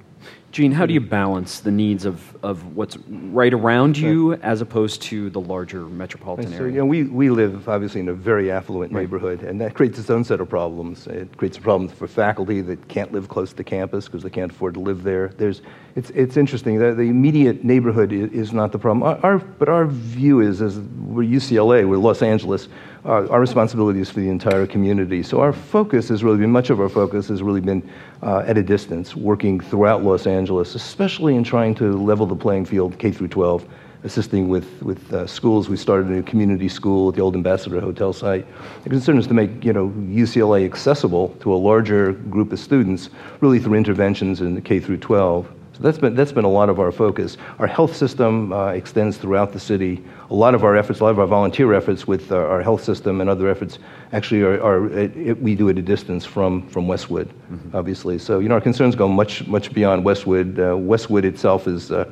Gene, 0.52 0.70
how 0.70 0.84
do 0.84 0.92
you 0.92 1.00
balance 1.00 1.60
the 1.60 1.70
needs 1.70 2.04
of, 2.04 2.36
of 2.44 2.76
what's 2.76 2.98
right 3.08 3.54
around 3.54 3.96
you 3.96 4.34
as 4.34 4.60
opposed 4.60 5.00
to 5.00 5.30
the 5.30 5.40
larger 5.40 5.86
metropolitan 5.86 6.52
so, 6.52 6.58
area? 6.58 6.74
You 6.74 6.78
know, 6.80 6.84
we, 6.84 7.04
we 7.04 7.30
live 7.30 7.70
obviously 7.70 8.02
in 8.02 8.08
a 8.10 8.12
very 8.12 8.50
affluent 8.50 8.92
right. 8.92 9.00
neighborhood, 9.00 9.42
and 9.42 9.58
that 9.62 9.72
creates 9.72 9.98
its 9.98 10.10
own 10.10 10.24
set 10.24 10.42
of 10.42 10.50
problems. 10.50 11.06
It 11.06 11.34
creates 11.38 11.56
problems 11.56 11.92
for 11.92 12.06
faculty 12.06 12.60
that 12.60 12.86
can't 12.88 13.12
live 13.12 13.28
close 13.28 13.54
to 13.54 13.64
campus 13.64 14.04
because 14.04 14.22
they 14.22 14.30
can't 14.30 14.52
afford 14.52 14.74
to 14.74 14.80
live 14.80 15.02
there. 15.02 15.28
There's, 15.28 15.62
it's, 15.96 16.10
it's 16.10 16.36
interesting. 16.36 16.78
The, 16.78 16.92
the 16.92 17.08
immediate 17.08 17.64
neighborhood 17.64 18.12
is, 18.12 18.30
is 18.32 18.52
not 18.52 18.72
the 18.72 18.78
problem. 18.78 19.04
Our, 19.04 19.18
our, 19.24 19.38
but 19.38 19.70
our 19.70 19.86
view 19.86 20.40
is, 20.40 20.60
as 20.60 20.78
we're 20.78 21.26
UCLA, 21.26 21.88
we're 21.88 21.96
Los 21.96 22.20
Angeles, 22.20 22.68
our, 23.04 23.30
our 23.32 23.40
responsibility 23.40 24.00
is 24.00 24.10
for 24.10 24.20
the 24.20 24.28
entire 24.28 24.66
community. 24.66 25.22
So 25.22 25.40
our 25.40 25.52
focus 25.52 26.08
has 26.08 26.22
really 26.22 26.38
been, 26.38 26.50
much 26.50 26.70
of 26.70 26.80
our 26.80 26.88
focus 26.88 27.28
has 27.28 27.42
really 27.42 27.60
been 27.60 27.88
uh, 28.22 28.44
at 28.46 28.56
a 28.56 28.62
distance, 28.62 29.16
working 29.16 29.58
throughout 29.58 30.04
Los 30.04 30.26
Angeles, 30.26 30.74
especially 30.74 31.34
in 31.34 31.42
trying 31.42 31.74
to 31.76 31.96
level 31.96 32.26
the 32.26 32.36
playing 32.36 32.64
field 32.64 32.98
K 32.98 33.10
through 33.10 33.28
12, 33.28 33.66
assisting 34.04 34.48
with, 34.48 34.82
with 34.82 35.12
uh, 35.12 35.26
schools. 35.26 35.68
We 35.68 35.76
started 35.76 36.08
a 36.08 36.10
new 36.10 36.22
community 36.22 36.68
school 36.68 37.08
at 37.08 37.16
the 37.16 37.20
old 37.20 37.34
Ambassador 37.34 37.80
Hotel 37.80 38.12
site. 38.12 38.46
The 38.84 38.90
concern 38.90 39.18
is 39.18 39.26
to 39.26 39.34
make 39.34 39.64
you 39.64 39.72
know, 39.72 39.88
UCLA 39.88 40.64
accessible 40.64 41.36
to 41.40 41.52
a 41.52 41.56
larger 41.56 42.12
group 42.12 42.52
of 42.52 42.60
students, 42.60 43.10
really 43.40 43.58
through 43.58 43.74
interventions 43.74 44.40
in 44.40 44.54
the 44.54 44.60
K 44.60 44.78
through 44.78 44.98
12. 44.98 45.52
So 45.83 45.88
that's 45.88 45.99
been, 45.99 46.14
that's 46.14 46.31
been 46.31 46.45
a 46.45 46.49
lot 46.49 46.68
of 46.68 46.79
our 46.79 46.92
focus. 46.92 47.37
Our 47.59 47.66
health 47.66 47.97
system 47.97 48.53
uh, 48.53 48.68
extends 48.68 49.16
throughout 49.16 49.53
the 49.53 49.59
city. 49.59 50.01
A 50.31 50.35
lot 50.35 50.55
of 50.55 50.62
our 50.62 50.77
efforts, 50.77 51.01
a 51.01 51.03
lot 51.03 51.11
of 51.11 51.18
our 51.18 51.27
volunteer 51.27 51.75
efforts 51.75 52.07
with 52.07 52.31
our, 52.31 52.47
our 52.47 52.62
health 52.62 52.85
system 52.85 53.21
and 53.21 53.29
other 53.29 53.49
efforts 53.49 53.81
actually 54.12 54.42
are, 54.42 54.62
are 54.62 54.88
it, 54.97 55.16
it, 55.16 55.42
we 55.42 55.57
do 55.57 55.68
at 55.71 55.79
a 55.79 55.83
distance 55.83 56.25
from, 56.25 56.68
from 56.68 56.87
Westwood, 56.87 57.31
mm-hmm. 57.51 57.77
obviously. 57.77 58.16
So, 58.16 58.38
you 58.38 58.49
know, 58.49 58.55
our 58.55 58.61
concerns 58.61 58.95
go 58.95 59.09
much, 59.09 59.45
much 59.49 59.75
beyond 59.75 60.05
Westwood. 60.05 60.61
Uh, 60.61 60.77
Westwood 60.77 61.25
itself 61.25 61.66
is 61.66 61.90
uh, 61.90 62.05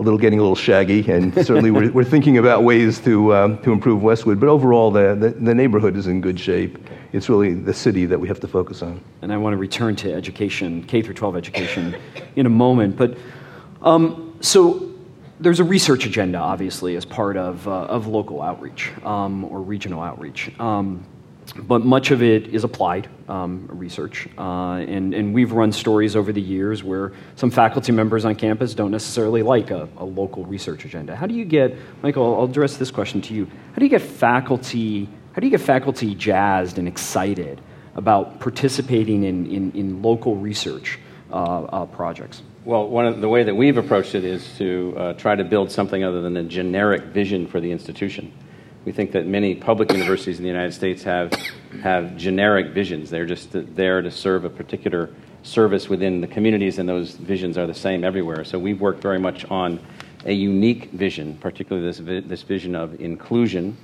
a 0.00 0.02
little 0.02 0.18
getting 0.18 0.38
a 0.38 0.42
little 0.42 0.56
shaggy, 0.56 1.08
and 1.12 1.32
certainly 1.34 1.70
we're, 1.70 1.92
we're 1.92 2.04
thinking 2.04 2.38
about 2.38 2.64
ways 2.64 2.98
to, 3.00 3.34
um, 3.34 3.62
to 3.62 3.70
improve 3.70 4.02
Westwood. 4.02 4.40
But 4.40 4.48
overall, 4.48 4.90
the, 4.90 5.14
the, 5.14 5.28
the 5.30 5.54
neighborhood 5.54 5.96
is 5.96 6.06
in 6.06 6.20
good 6.20 6.40
shape 6.40 6.78
it's 7.12 7.28
really 7.28 7.54
the 7.54 7.74
city 7.74 8.06
that 8.06 8.18
we 8.18 8.28
have 8.28 8.40
to 8.40 8.48
focus 8.48 8.82
on. 8.82 9.00
And 9.22 9.32
I 9.32 9.36
want 9.36 9.54
to 9.54 9.56
return 9.56 9.96
to 9.96 10.12
education, 10.12 10.82
K 10.84 11.02
through 11.02 11.14
12 11.14 11.36
education, 11.36 11.96
in 12.36 12.46
a 12.46 12.50
moment. 12.50 12.96
But 12.96 13.18
um, 13.82 14.36
so 14.40 14.90
there's 15.40 15.60
a 15.60 15.64
research 15.64 16.06
agenda, 16.06 16.38
obviously, 16.38 16.96
as 16.96 17.04
part 17.04 17.36
of, 17.36 17.66
uh, 17.66 17.84
of 17.86 18.06
local 18.06 18.42
outreach 18.42 18.92
um, 19.04 19.44
or 19.44 19.60
regional 19.60 20.02
outreach. 20.02 20.58
Um, 20.60 21.04
but 21.56 21.84
much 21.84 22.10
of 22.10 22.22
it 22.22 22.48
is 22.48 22.64
applied 22.64 23.08
um, 23.28 23.66
research. 23.70 24.28
Uh, 24.38 24.74
and, 24.74 25.14
and 25.14 25.34
we've 25.34 25.52
run 25.52 25.72
stories 25.72 26.14
over 26.14 26.32
the 26.32 26.40
years 26.40 26.84
where 26.84 27.12
some 27.36 27.50
faculty 27.50 27.92
members 27.92 28.24
on 28.24 28.34
campus 28.34 28.74
don't 28.74 28.90
necessarily 28.90 29.42
like 29.42 29.70
a, 29.70 29.88
a 29.96 30.04
local 30.04 30.44
research 30.44 30.84
agenda. 30.84 31.16
How 31.16 31.26
do 31.26 31.34
you 31.34 31.44
get, 31.44 31.76
Michael, 32.02 32.38
I'll 32.38 32.44
address 32.44 32.76
this 32.76 32.90
question 32.90 33.20
to 33.22 33.34
you. 33.34 33.46
How 33.46 33.78
do 33.78 33.84
you 33.84 33.90
get 33.90 34.02
faculty 34.02 35.08
how 35.32 35.40
do 35.40 35.46
you 35.46 35.50
get 35.50 35.60
faculty 35.60 36.14
jazzed 36.14 36.78
and 36.78 36.88
excited 36.88 37.60
about 37.94 38.40
participating 38.40 39.22
in, 39.22 39.46
in, 39.46 39.72
in 39.72 40.02
local 40.02 40.36
research 40.36 40.98
uh, 41.32 41.34
uh, 41.34 41.86
projects? 41.86 42.42
Well, 42.64 42.88
one 42.88 43.06
of 43.06 43.20
the 43.20 43.28
way 43.28 43.44
that 43.44 43.54
we've 43.54 43.76
approached 43.76 44.14
it 44.14 44.24
is 44.24 44.56
to 44.58 44.94
uh, 44.96 45.12
try 45.14 45.36
to 45.36 45.44
build 45.44 45.70
something 45.70 46.02
other 46.02 46.20
than 46.20 46.36
a 46.36 46.42
generic 46.42 47.04
vision 47.04 47.46
for 47.46 47.60
the 47.60 47.70
institution. 47.70 48.32
We 48.84 48.92
think 48.92 49.12
that 49.12 49.26
many 49.26 49.54
public 49.54 49.92
universities 49.92 50.38
in 50.38 50.42
the 50.42 50.48
United 50.48 50.72
States 50.72 51.02
have, 51.02 51.32
have 51.82 52.16
generic 52.16 52.68
visions. 52.68 53.10
They're 53.10 53.26
just 53.26 53.50
there 53.52 54.00
to 54.00 54.10
serve 54.10 54.44
a 54.44 54.50
particular 54.50 55.10
service 55.42 55.88
within 55.88 56.20
the 56.20 56.26
communities, 56.26 56.78
and 56.78 56.88
those 56.88 57.12
visions 57.12 57.58
are 57.58 57.66
the 57.66 57.74
same 57.74 58.04
everywhere. 58.04 58.44
So 58.44 58.58
we've 58.58 58.80
worked 58.80 59.02
very 59.02 59.18
much 59.18 59.44
on 59.50 59.80
a 60.24 60.32
unique 60.32 60.90
vision, 60.92 61.36
particularly 61.38 61.86
this, 61.86 61.98
vi- 61.98 62.20
this 62.20 62.42
vision 62.42 62.74
of 62.74 63.00
inclusion 63.00 63.76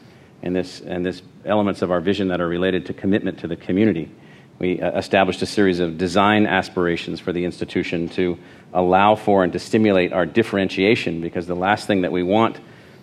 and 0.42 0.54
this, 0.54 0.80
and 0.80 1.04
this 1.04 1.22
elements 1.44 1.82
of 1.82 1.90
our 1.90 2.00
vision 2.00 2.28
that 2.28 2.40
are 2.40 2.48
related 2.48 2.87
to 2.87 2.94
commitment 2.94 3.38
to 3.40 3.48
the 3.48 3.56
community. 3.56 4.11
We 4.59 4.80
uh, 4.80 4.96
established 4.98 5.42
a 5.42 5.46
series 5.46 5.80
of 5.80 5.98
design 5.98 6.46
aspirations 6.46 7.20
for 7.20 7.32
the 7.32 7.44
institution 7.44 8.09
to 8.11 8.38
allow 8.72 9.14
for 9.14 9.44
and 9.44 9.52
to 9.52 9.59
stimulate 9.59 10.12
our 10.12 10.24
differentiation 10.24 11.20
because 11.20 11.46
the 11.46 11.56
last 11.56 11.87
thing 11.87 12.02
that 12.02 12.12
we 12.12 12.22
want 12.22 12.59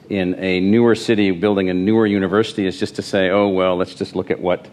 in 0.10 0.36
a 0.36 0.60
newer 0.60 0.96
city 0.96 1.32
building 1.32 1.70
a 1.70 1.74
newer 1.74 2.06
university 2.06 2.66
is 2.66 2.80
just 2.80 2.96
to 2.96 3.02
say, 3.02 3.30
oh, 3.30 3.48
well, 3.48 3.76
let's 3.76 3.96
just 3.96 4.16
look 4.16 4.32
at 4.32 4.40
what 4.40 4.68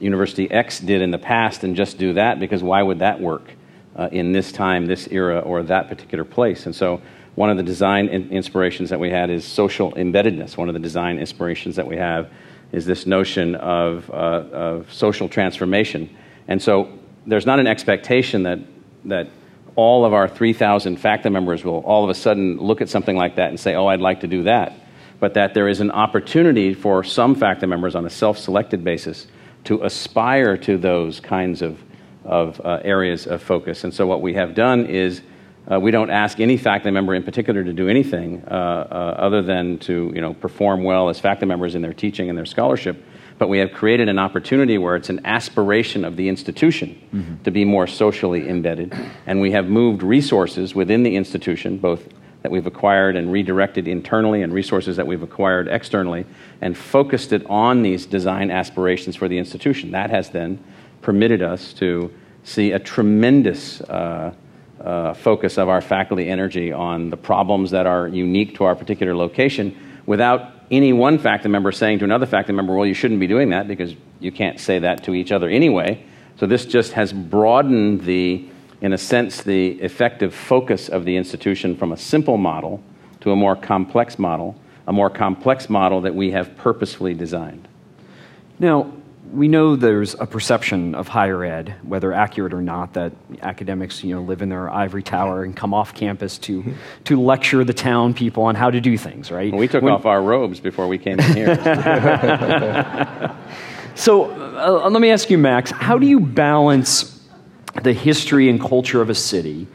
University 0.00 0.50
X 0.50 0.80
did 0.80 1.00
in 1.00 1.10
the 1.10 1.18
past 1.18 1.64
and 1.64 1.76
just 1.76 1.98
do 1.98 2.14
that 2.14 2.40
because 2.40 2.62
why 2.62 2.82
would 2.82 2.98
that 2.98 3.20
work 3.20 3.52
uh, 3.96 4.08
in 4.10 4.32
this 4.32 4.52
time, 4.52 4.86
this 4.86 5.08
era, 5.10 5.40
or 5.40 5.62
that 5.62 5.88
particular 5.88 6.24
place? 6.24 6.66
And 6.66 6.74
so 6.74 7.00
one 7.34 7.50
of 7.50 7.56
the 7.56 7.62
design 7.62 8.08
in- 8.08 8.30
inspirations 8.30 8.90
that 8.90 9.00
we 9.00 9.10
had 9.10 9.30
is 9.30 9.44
social 9.44 9.92
embeddedness. 9.92 10.56
One 10.56 10.68
of 10.68 10.74
the 10.74 10.80
design 10.80 11.18
inspirations 11.18 11.76
that 11.76 11.86
we 11.86 11.96
have 11.96 12.30
is 12.72 12.86
this 12.86 13.06
notion 13.06 13.54
of, 13.56 14.10
uh, 14.10 14.14
of 14.14 14.92
social 14.92 15.28
transformation. 15.28 16.10
And 16.48 16.60
so 16.60 16.98
there's 17.26 17.46
not 17.46 17.58
an 17.58 17.66
expectation 17.66 18.42
that, 18.44 18.58
that 19.04 19.28
all 19.76 20.04
of 20.04 20.12
our 20.12 20.28
3,000 20.28 20.96
FACTA 20.96 21.30
members 21.30 21.64
will 21.64 21.78
all 21.80 22.04
of 22.04 22.10
a 22.10 22.14
sudden 22.14 22.58
look 22.58 22.80
at 22.80 22.88
something 22.88 23.16
like 23.16 23.36
that 23.36 23.48
and 23.48 23.58
say, 23.58 23.74
oh, 23.74 23.86
I'd 23.86 24.00
like 24.00 24.20
to 24.20 24.26
do 24.26 24.44
that. 24.44 24.72
But 25.20 25.34
that 25.34 25.54
there 25.54 25.68
is 25.68 25.80
an 25.80 25.90
opportunity 25.90 26.74
for 26.74 27.02
some 27.02 27.34
FACTA 27.34 27.66
members 27.66 27.94
on 27.94 28.06
a 28.06 28.10
self 28.10 28.38
selected 28.38 28.84
basis 28.84 29.26
to 29.64 29.82
aspire 29.82 30.56
to 30.58 30.76
those 30.76 31.20
kinds 31.20 31.62
of, 31.62 31.82
of 32.24 32.60
uh, 32.60 32.80
areas 32.82 33.26
of 33.26 33.42
focus. 33.42 33.84
And 33.84 33.92
so 33.92 34.06
what 34.06 34.20
we 34.20 34.34
have 34.34 34.54
done 34.54 34.86
is 34.86 35.22
uh, 35.70 35.80
we 35.80 35.90
don't 35.90 36.10
ask 36.10 36.40
any 36.40 36.58
faculty 36.58 36.90
member 36.90 37.14
in 37.14 37.22
particular 37.22 37.64
to 37.64 37.72
do 37.72 37.88
anything 37.88 38.42
uh, 38.46 38.50
uh, 38.50 38.94
other 39.18 39.40
than 39.40 39.78
to 39.78 40.12
you 40.14 40.20
know, 40.20 40.34
perform 40.34 40.84
well 40.84 41.08
as 41.08 41.18
faculty 41.18 41.46
members 41.46 41.74
in 41.74 41.80
their 41.80 41.94
teaching 41.94 42.28
and 42.28 42.36
their 42.36 42.44
scholarship. 42.44 43.02
But 43.38 43.48
we 43.48 43.58
have 43.58 43.72
created 43.72 44.08
an 44.08 44.18
opportunity 44.18 44.78
where 44.78 44.96
it's 44.96 45.10
an 45.10 45.24
aspiration 45.24 46.04
of 46.04 46.16
the 46.16 46.28
institution 46.28 47.00
mm-hmm. 47.12 47.42
to 47.42 47.50
be 47.50 47.64
more 47.64 47.86
socially 47.86 48.48
embedded. 48.48 48.94
And 49.26 49.40
we 49.40 49.50
have 49.52 49.66
moved 49.66 50.02
resources 50.02 50.74
within 50.74 51.02
the 51.02 51.16
institution, 51.16 51.78
both 51.78 52.08
that 52.42 52.52
we've 52.52 52.66
acquired 52.66 53.16
and 53.16 53.32
redirected 53.32 53.88
internally 53.88 54.42
and 54.42 54.52
resources 54.52 54.96
that 54.96 55.06
we've 55.06 55.22
acquired 55.22 55.66
externally, 55.66 56.26
and 56.60 56.76
focused 56.76 57.32
it 57.32 57.44
on 57.46 57.82
these 57.82 58.04
design 58.04 58.50
aspirations 58.50 59.16
for 59.16 59.28
the 59.28 59.38
institution. 59.38 59.90
That 59.92 60.10
has 60.10 60.28
then 60.28 60.62
permitted 61.00 61.40
us 61.40 61.72
to 61.74 62.12
see 62.44 62.72
a 62.72 62.78
tremendous 62.78 63.80
uh, 63.80 64.34
uh, 64.78 65.14
focus 65.14 65.56
of 65.56 65.70
our 65.70 65.80
faculty 65.80 66.28
energy 66.28 66.70
on 66.70 67.08
the 67.08 67.16
problems 67.16 67.70
that 67.70 67.86
are 67.86 68.08
unique 68.08 68.54
to 68.56 68.64
our 68.64 68.74
particular 68.74 69.16
location 69.16 69.74
without 70.04 70.53
any 70.70 70.92
one 70.92 71.18
faculty 71.18 71.48
member 71.48 71.72
saying 71.72 71.98
to 72.00 72.04
another 72.04 72.26
faculty 72.26 72.52
member, 72.52 72.74
well, 72.74 72.86
you 72.86 72.94
shouldn't 72.94 73.20
be 73.20 73.26
doing 73.26 73.50
that 73.50 73.68
because 73.68 73.94
you 74.20 74.32
can't 74.32 74.58
say 74.58 74.78
that 74.78 75.04
to 75.04 75.14
each 75.14 75.32
other 75.32 75.48
anyway. 75.48 76.04
So 76.36 76.46
this 76.46 76.66
just 76.66 76.92
has 76.92 77.12
broadened 77.12 78.02
the, 78.02 78.48
in 78.80 78.92
a 78.92 78.98
sense, 78.98 79.42
the 79.42 79.72
effective 79.80 80.34
focus 80.34 80.88
of 80.88 81.04
the 81.04 81.16
institution 81.16 81.76
from 81.76 81.92
a 81.92 81.96
simple 81.96 82.36
model 82.36 82.82
to 83.20 83.30
a 83.30 83.36
more 83.36 83.56
complex 83.56 84.18
model, 84.18 84.56
a 84.86 84.92
more 84.92 85.10
complex 85.10 85.70
model 85.70 86.00
that 86.02 86.14
we 86.14 86.30
have 86.32 86.56
purposefully 86.56 87.14
designed. 87.14 87.68
Now, 88.58 88.92
we 89.34 89.48
know 89.48 89.74
there's 89.74 90.14
a 90.14 90.26
perception 90.26 90.94
of 90.94 91.08
higher 91.08 91.44
ed, 91.44 91.74
whether 91.82 92.12
accurate 92.12 92.54
or 92.54 92.62
not, 92.62 92.92
that 92.94 93.12
academics 93.42 94.04
you 94.04 94.14
know, 94.14 94.22
live 94.22 94.42
in 94.42 94.48
their 94.48 94.70
ivory 94.70 95.02
tower 95.02 95.42
and 95.42 95.56
come 95.56 95.74
off 95.74 95.92
campus 95.92 96.38
to, 96.38 96.74
to 97.04 97.20
lecture 97.20 97.64
the 97.64 97.74
town 97.74 98.14
people 98.14 98.44
on 98.44 98.54
how 98.54 98.70
to 98.70 98.80
do 98.80 98.96
things, 98.96 99.32
right? 99.32 99.50
Well, 99.50 99.60
we 99.60 99.66
took 99.66 99.82
when, 99.82 99.92
off 99.92 100.06
our 100.06 100.22
robes 100.22 100.60
before 100.60 100.86
we 100.86 100.98
came 100.98 101.18
in 101.18 101.34
here. 101.34 101.56
so 103.96 104.30
uh, 104.30 104.88
let 104.88 105.02
me 105.02 105.10
ask 105.10 105.28
you, 105.30 105.38
Max, 105.38 105.72
how 105.72 105.98
do 105.98 106.06
you 106.06 106.20
balance 106.20 107.20
the 107.82 107.92
history 107.92 108.48
and 108.48 108.60
culture 108.60 109.02
of 109.02 109.10
a 109.10 109.16
city 109.16 109.66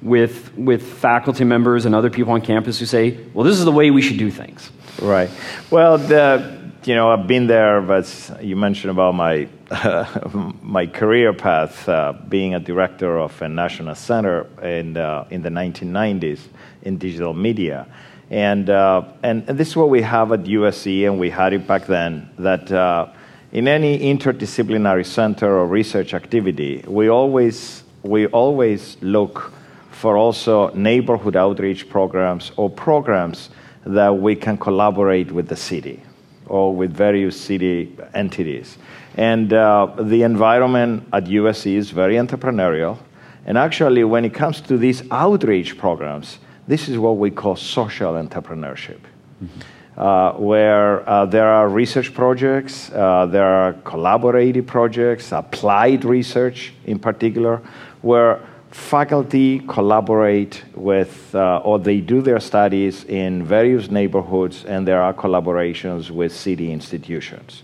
with, 0.00 0.56
with 0.56 0.80
faculty 0.82 1.42
members 1.42 1.86
and 1.86 1.94
other 1.94 2.08
people 2.10 2.32
on 2.32 2.40
campus 2.40 2.78
who 2.78 2.86
say, 2.86 3.18
well, 3.34 3.44
this 3.44 3.58
is 3.58 3.64
the 3.64 3.72
way 3.72 3.90
we 3.90 4.00
should 4.00 4.18
do 4.18 4.30
things? 4.30 4.70
Right. 5.02 5.30
Well, 5.70 5.98
the 5.98 6.57
you 6.88 6.94
know, 6.94 7.10
I've 7.10 7.26
been 7.26 7.46
there, 7.46 7.82
but 7.82 8.08
you 8.40 8.56
mentioned 8.56 8.90
about 8.90 9.14
my, 9.14 9.46
my 10.62 10.86
career 10.86 11.34
path, 11.34 11.86
uh, 11.86 12.14
being 12.30 12.54
a 12.54 12.60
director 12.60 13.18
of 13.18 13.42
a 13.42 13.48
national 13.48 13.94
center 13.94 14.46
in, 14.62 14.96
uh, 14.96 15.26
in 15.28 15.42
the 15.42 15.50
1990s 15.50 16.40
in 16.82 16.96
digital 16.96 17.34
media. 17.34 17.86
And, 18.30 18.70
uh, 18.70 19.02
and, 19.22 19.46
and, 19.46 19.58
this 19.58 19.68
is 19.68 19.76
what 19.76 19.90
we 19.90 20.00
have 20.00 20.32
at 20.32 20.44
USC, 20.44 21.04
and 21.04 21.20
we 21.20 21.28
had 21.28 21.52
it 21.52 21.66
back 21.66 21.84
then, 21.84 22.30
that 22.38 22.72
uh, 22.72 23.12
in 23.52 23.68
any 23.68 23.98
interdisciplinary 23.98 25.04
center 25.04 25.58
or 25.58 25.66
research 25.66 26.14
activity, 26.14 26.82
we 26.88 27.10
always, 27.10 27.82
we 28.02 28.28
always 28.28 28.96
look 29.02 29.52
for 29.90 30.16
also 30.16 30.72
neighborhood 30.72 31.36
outreach 31.36 31.90
programs 31.90 32.50
or 32.56 32.70
programs 32.70 33.50
that 33.84 34.16
we 34.16 34.34
can 34.34 34.56
collaborate 34.56 35.30
with 35.30 35.48
the 35.48 35.56
city 35.56 36.02
or 36.48 36.74
with 36.74 36.92
various 36.92 37.40
city 37.40 37.96
entities. 38.14 38.78
And 39.16 39.52
uh, 39.52 39.94
the 39.98 40.22
environment 40.22 41.08
at 41.12 41.24
USC 41.24 41.74
is 41.74 41.90
very 41.90 42.14
entrepreneurial. 42.14 42.98
And 43.46 43.56
actually, 43.58 44.04
when 44.04 44.24
it 44.24 44.34
comes 44.34 44.60
to 44.62 44.76
these 44.76 45.02
outreach 45.10 45.78
programs, 45.78 46.38
this 46.66 46.88
is 46.88 46.98
what 46.98 47.16
we 47.16 47.30
call 47.30 47.56
social 47.56 48.12
entrepreneurship. 48.12 49.00
Mm-hmm. 49.42 49.60
Uh, 49.96 50.32
where 50.34 51.08
uh, 51.08 51.26
there 51.26 51.48
are 51.48 51.68
research 51.68 52.14
projects, 52.14 52.88
uh, 52.92 53.26
there 53.26 53.48
are 53.48 53.72
collaborative 53.82 54.64
projects, 54.64 55.32
applied 55.32 56.04
research 56.04 56.72
in 56.84 57.00
particular, 57.00 57.60
where 58.02 58.38
faculty 58.70 59.60
collaborate 59.60 60.62
with, 60.74 61.34
uh, 61.34 61.58
or 61.58 61.78
they 61.78 62.00
do 62.00 62.20
their 62.20 62.40
studies 62.40 63.04
in 63.04 63.42
various 63.42 63.90
neighborhoods, 63.90 64.64
and 64.64 64.86
there 64.86 65.00
are 65.00 65.14
collaborations 65.14 66.10
with 66.10 66.32
city 66.32 66.72
institutions. 66.72 67.62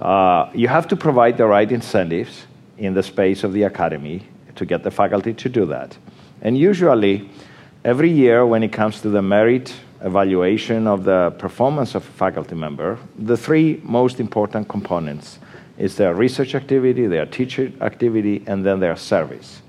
Uh, 0.00 0.50
you 0.54 0.68
have 0.68 0.88
to 0.88 0.96
provide 0.96 1.36
the 1.36 1.46
right 1.46 1.70
incentives 1.70 2.46
in 2.78 2.94
the 2.94 3.02
space 3.02 3.44
of 3.44 3.52
the 3.52 3.62
academy 3.62 4.26
to 4.56 4.66
get 4.66 4.82
the 4.82 4.90
faculty 4.90 5.32
to 5.32 5.48
do 5.48 5.64
that. 5.66 5.96
And 6.42 6.58
usually, 6.58 7.30
every 7.84 8.10
year 8.10 8.44
when 8.44 8.62
it 8.62 8.72
comes 8.72 9.00
to 9.02 9.08
the 9.08 9.22
merit 9.22 9.74
evaluation 10.02 10.86
of 10.86 11.04
the 11.04 11.30
performance 11.38 11.94
of 11.94 12.02
a 12.02 12.12
faculty 12.12 12.56
member, 12.56 12.98
the 13.16 13.36
three 13.36 13.80
most 13.84 14.20
important 14.20 14.68
components 14.68 15.38
is 15.78 15.96
their 15.96 16.14
research 16.14 16.54
activity, 16.54 17.06
their 17.06 17.26
teacher 17.26 17.72
activity, 17.80 18.42
and 18.46 18.64
then 18.64 18.80
their 18.80 18.96
service. 18.96 19.62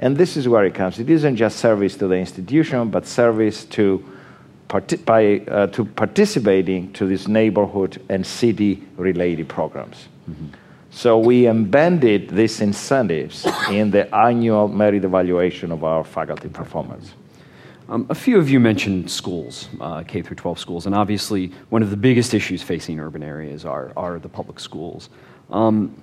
And 0.00 0.16
this 0.16 0.36
is 0.36 0.48
where 0.48 0.64
it 0.64 0.74
comes. 0.74 0.98
It 0.98 1.10
isn't 1.10 1.36
just 1.36 1.58
service 1.58 1.94
to 1.96 2.08
the 2.08 2.16
institution, 2.16 2.88
but 2.88 3.06
service 3.06 3.66
to, 3.66 4.02
parti- 4.66 4.96
by, 4.96 5.40
uh, 5.40 5.66
to 5.68 5.84
participating 5.84 6.92
to 6.94 7.06
these 7.06 7.28
neighborhood 7.28 8.02
and 8.08 8.26
city 8.26 8.82
related 8.96 9.48
programs. 9.48 10.08
Mm-hmm. 10.28 10.46
So 10.90 11.18
we 11.18 11.46
embedded 11.46 12.30
these 12.30 12.62
incentives 12.62 13.46
in 13.70 13.90
the 13.90 14.12
annual 14.14 14.68
merit 14.68 15.04
evaluation 15.04 15.70
of 15.70 15.84
our 15.84 16.02
faculty 16.02 16.48
performance. 16.48 17.12
Um, 17.90 18.06
a 18.08 18.14
few 18.14 18.38
of 18.38 18.48
you 18.48 18.58
mentioned 18.58 19.10
schools, 19.10 19.68
uh, 19.80 20.02
K 20.02 20.22
through 20.22 20.36
12 20.36 20.58
schools, 20.58 20.86
and 20.86 20.94
obviously 20.94 21.52
one 21.68 21.82
of 21.82 21.90
the 21.90 21.96
biggest 21.96 22.32
issues 22.34 22.62
facing 22.62 22.98
urban 23.00 23.22
areas 23.22 23.64
are, 23.64 23.92
are 23.96 24.18
the 24.18 24.28
public 24.28 24.60
schools. 24.60 25.10
Um, 25.50 25.94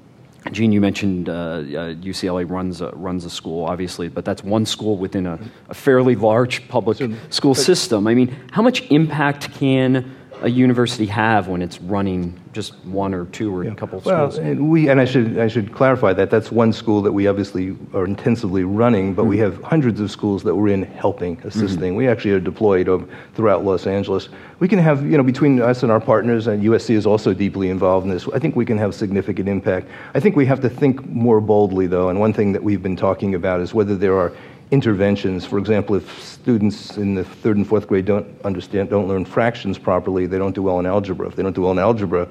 Gene, 0.51 0.71
you 0.71 0.81
mentioned 0.81 1.29
uh, 1.29 1.31
uh, 1.31 1.63
UCLA 1.95 2.49
runs 2.49 2.81
a, 2.81 2.89
runs 2.91 3.25
a 3.25 3.29
school, 3.29 3.65
obviously, 3.65 4.07
but 4.09 4.25
that's 4.25 4.43
one 4.43 4.65
school 4.65 4.97
within 4.97 5.25
a, 5.25 5.39
a 5.69 5.73
fairly 5.73 6.15
large 6.15 6.67
public 6.67 6.97
so, 6.97 7.13
school 7.29 7.55
system. 7.55 8.07
I 8.07 8.13
mean, 8.13 8.35
how 8.51 8.61
much 8.61 8.89
impact 8.91 9.53
can 9.53 10.16
a 10.41 10.49
university 10.49 11.05
have 11.05 11.47
when 11.47 11.61
it's 11.61 11.81
running 11.81 12.39
just 12.53 12.73
one 12.85 13.13
or 13.13 13.25
two 13.25 13.55
or 13.55 13.63
yeah. 13.63 13.71
a 13.71 13.75
couple 13.75 13.99
of 13.99 14.05
well, 14.05 14.31
schools? 14.31 14.45
And 14.45 14.69
we 14.69 14.89
and 14.89 14.99
I 14.99 15.05
should 15.05 15.37
I 15.37 15.47
should 15.47 15.73
clarify 15.73 16.13
that 16.13 16.29
that's 16.29 16.51
one 16.51 16.73
school 16.73 17.01
that 17.01 17.11
we 17.11 17.27
obviously 17.27 17.75
are 17.93 18.05
intensively 18.05 18.63
running, 18.63 19.13
but 19.13 19.23
mm-hmm. 19.23 19.29
we 19.29 19.37
have 19.39 19.61
hundreds 19.63 19.99
of 19.99 20.09
schools 20.11 20.43
that 20.43 20.55
we're 20.55 20.69
in 20.69 20.83
helping, 20.83 21.39
assisting. 21.43 21.91
Mm-hmm. 21.91 21.97
We 21.97 22.07
actually 22.07 22.31
are 22.31 22.39
deployed 22.39 22.87
over, 22.87 23.07
throughout 23.35 23.63
Los 23.63 23.87
Angeles. 23.87 24.29
We 24.59 24.67
can 24.67 24.79
have 24.79 25.03
you 25.03 25.17
know 25.17 25.23
between 25.23 25.61
us 25.61 25.83
and 25.83 25.91
our 25.91 26.01
partners, 26.01 26.47
and 26.47 26.63
USC 26.63 26.91
is 26.91 27.05
also 27.05 27.33
deeply 27.33 27.69
involved 27.69 28.05
in 28.05 28.11
this. 28.11 28.27
I 28.33 28.39
think 28.39 28.55
we 28.55 28.65
can 28.65 28.77
have 28.77 28.95
significant 28.95 29.47
impact. 29.47 29.87
I 30.13 30.19
think 30.19 30.35
we 30.35 30.45
have 30.45 30.61
to 30.61 30.69
think 30.69 31.05
more 31.07 31.41
boldly 31.41 31.87
though, 31.87 32.09
and 32.09 32.19
one 32.19 32.33
thing 32.33 32.51
that 32.53 32.63
we've 32.63 32.81
been 32.81 32.95
talking 32.95 33.35
about 33.35 33.61
is 33.61 33.73
whether 33.73 33.95
there 33.95 34.17
are 34.17 34.33
interventions. 34.71 35.45
For 35.45 35.57
example, 35.57 35.95
if 35.95 36.21
students 36.21 36.97
in 36.97 37.15
the 37.15 37.23
third 37.23 37.57
and 37.57 37.67
fourth 37.67 37.87
grade 37.87 38.05
don't 38.05 38.27
understand, 38.43 38.89
don't 38.89 39.07
learn 39.07 39.25
fractions 39.25 39.77
properly, 39.77 40.25
they 40.25 40.37
don't 40.37 40.55
do 40.55 40.63
well 40.63 40.79
in 40.79 40.85
algebra. 40.85 41.27
If 41.27 41.35
they 41.35 41.43
don't 41.43 41.55
do 41.55 41.61
well 41.61 41.71
in 41.71 41.79
algebra, 41.79 42.27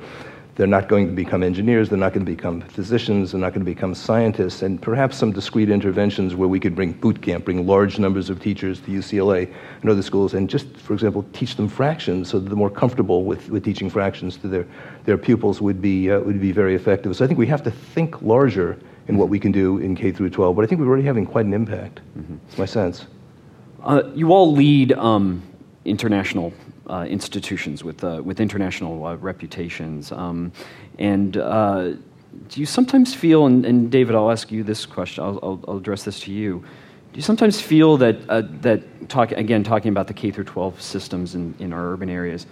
they're 0.57 0.67
not 0.67 0.89
going 0.89 1.07
to 1.07 1.13
become 1.13 1.43
engineers, 1.43 1.91
they're 1.91 1.99
not 1.99 2.15
going 2.15 2.25
to 2.25 2.33
become 2.33 2.63
physicians, 2.63 3.33
they're 3.33 3.41
not 3.41 3.53
going 3.53 3.65
to 3.65 3.71
become 3.71 3.95
scientists, 3.95 4.63
and 4.63 4.81
perhaps 4.81 5.17
some 5.19 5.31
discrete 5.31 5.69
interventions 5.69 6.35
where 6.35 6.49
we 6.49 6.59
could 6.59 6.75
bring 6.75 6.93
boot 6.93 7.21
camp, 7.21 7.45
bring 7.45 7.67
large 7.67 7.99
numbers 7.99 8.31
of 8.31 8.41
teachers 8.41 8.81
to 8.81 8.87
UCLA 8.87 9.53
and 9.83 9.91
other 9.91 10.01
schools, 10.01 10.33
and 10.33 10.49
just, 10.49 10.67
for 10.79 10.95
example, 10.95 11.27
teach 11.35 11.57
them 11.57 11.69
fractions 11.69 12.31
so 12.31 12.39
that 12.39 12.49
they're 12.49 12.57
more 12.57 12.71
comfortable 12.71 13.25
with, 13.25 13.51
with 13.51 13.65
teaching 13.65 13.91
fractions 13.91 14.39
to 14.39 14.49
their, 14.49 14.67
their 15.05 15.19
pupils 15.19 15.61
would 15.61 15.83
be, 15.83 16.11
uh, 16.11 16.21
would 16.21 16.41
be 16.41 16.53
very 16.53 16.75
effective. 16.75 17.15
So 17.15 17.25
I 17.25 17.29
think 17.29 17.39
we 17.39 17.47
have 17.49 17.63
to 17.65 17.71
think 17.71 18.23
larger 18.23 18.79
in 19.09 19.17
what 19.17 19.29
we 19.29 19.39
can 19.39 19.53
do 19.53 19.79
in 19.79 19.95
K 19.95 20.11
through 20.11 20.31
12. 20.31 20.57
But 20.57 20.65
I 20.65 20.69
think 20.69 20.81
we're 20.81 20.89
already 20.89 21.05
having 21.05 21.27
quite 21.27 21.47
an 21.47 21.55
impact. 21.55 22.01
Mm-hmm. 22.19 22.37
It's 22.49 22.59
my 22.59 22.65
sense. 22.65 23.07
Uh, 23.83 24.03
you 24.15 24.33
all 24.33 24.53
lead 24.53 24.93
um, 24.93 25.43
international 25.85 26.53
uh, 26.89 27.07
institutions 27.09 27.85
with 27.85 28.03
uh, 28.03 28.21
with 28.25 28.41
international 28.41 29.05
uh, 29.07 29.17
reputations, 29.17 30.13
um, 30.13 30.53
and 30.99 31.37
uh, 31.37 31.93
do 32.49 32.61
you 32.61 32.67
sometimes 32.67 33.15
feel? 33.15 33.47
And, 33.47 33.65
and, 33.65 33.91
David, 33.91 34.15
I'll 34.15 34.31
ask 34.31 34.51
you 34.51 34.63
this 34.63 34.87
question. 34.87 35.25
I'll, 35.25 35.39
I'll, 35.43 35.65
I'll 35.69 35.77
address 35.79 36.05
this 36.05 36.21
to 36.21 36.33
you. 36.33 36.65
Do 37.13 37.17
you 37.17 37.23
sometimes 37.23 37.61
feel 37.61 37.97
that 37.99 38.17
uh, 38.29 38.43
that 38.61 39.09
talk 39.09 39.33
again 39.33 39.65
talking 39.65 39.91
about 39.91 40.07
the 40.07 40.15
K 40.15 40.31
through 40.31 40.45
12 40.45 40.81
systems 40.81 41.35
in, 41.35 41.55
in 41.59 41.73
our 41.73 41.93
urban 41.93 42.11
areas? 42.11 42.47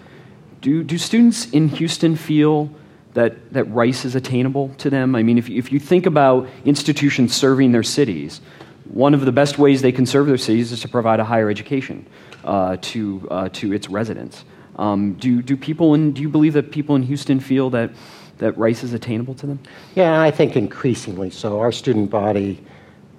Do 0.60 0.82
do 0.82 0.98
students 0.98 1.50
in 1.50 1.68
Houston 1.68 2.16
feel 2.16 2.70
that, 3.14 3.53
that 3.53 3.64
Rice 3.64 4.05
is 4.05 4.14
attainable 4.14 4.68
to 4.79 4.90
them? 4.90 5.14
I 5.14 5.22
mean, 5.22 5.38
if, 5.38 5.48
if 5.48 5.72
you 5.72 5.81
think 5.81 6.07
about 6.07 6.48
institutions 6.64 7.35
serving 7.35 7.72
their 7.72 7.83
cities, 7.83 8.40
one 8.85 9.14
of 9.14 9.24
the 9.24 9.33
best 9.33 9.59
ways 9.59 9.83
they 9.83 9.92
can 9.92 10.07
serve 10.07 10.27
their 10.27 10.37
cities 10.37 10.72
is 10.72 10.81
to 10.81 10.88
provide 10.88 11.20
a 11.20 11.24
higher 11.24 11.48
education 11.48 12.07
uh, 12.44 12.77
to, 12.81 13.27
uh, 13.31 13.48
to 13.50 13.72
its 13.72 13.88
residents. 13.88 14.44
Um, 14.77 15.14
do, 15.14 15.40
do 15.40 15.57
people 15.57 15.94
in, 15.94 16.12
do 16.12 16.20
you 16.20 16.29
believe 16.29 16.53
that 16.55 16.70
people 16.70 16.96
in 16.96 17.03
Houston 17.03 17.40
feel 17.40 17.70
that, 17.70 17.90
that 18.38 18.59
Rice 18.59 18.83
is 18.83 18.92
attainable 18.92 19.35
to 19.35 19.46
them? 19.46 19.59
Yeah, 19.94 20.20
I 20.20 20.31
think 20.31 20.57
increasingly 20.57 21.31
so. 21.31 21.61
Our 21.61 21.72
student 21.72 22.11
body 22.11 22.62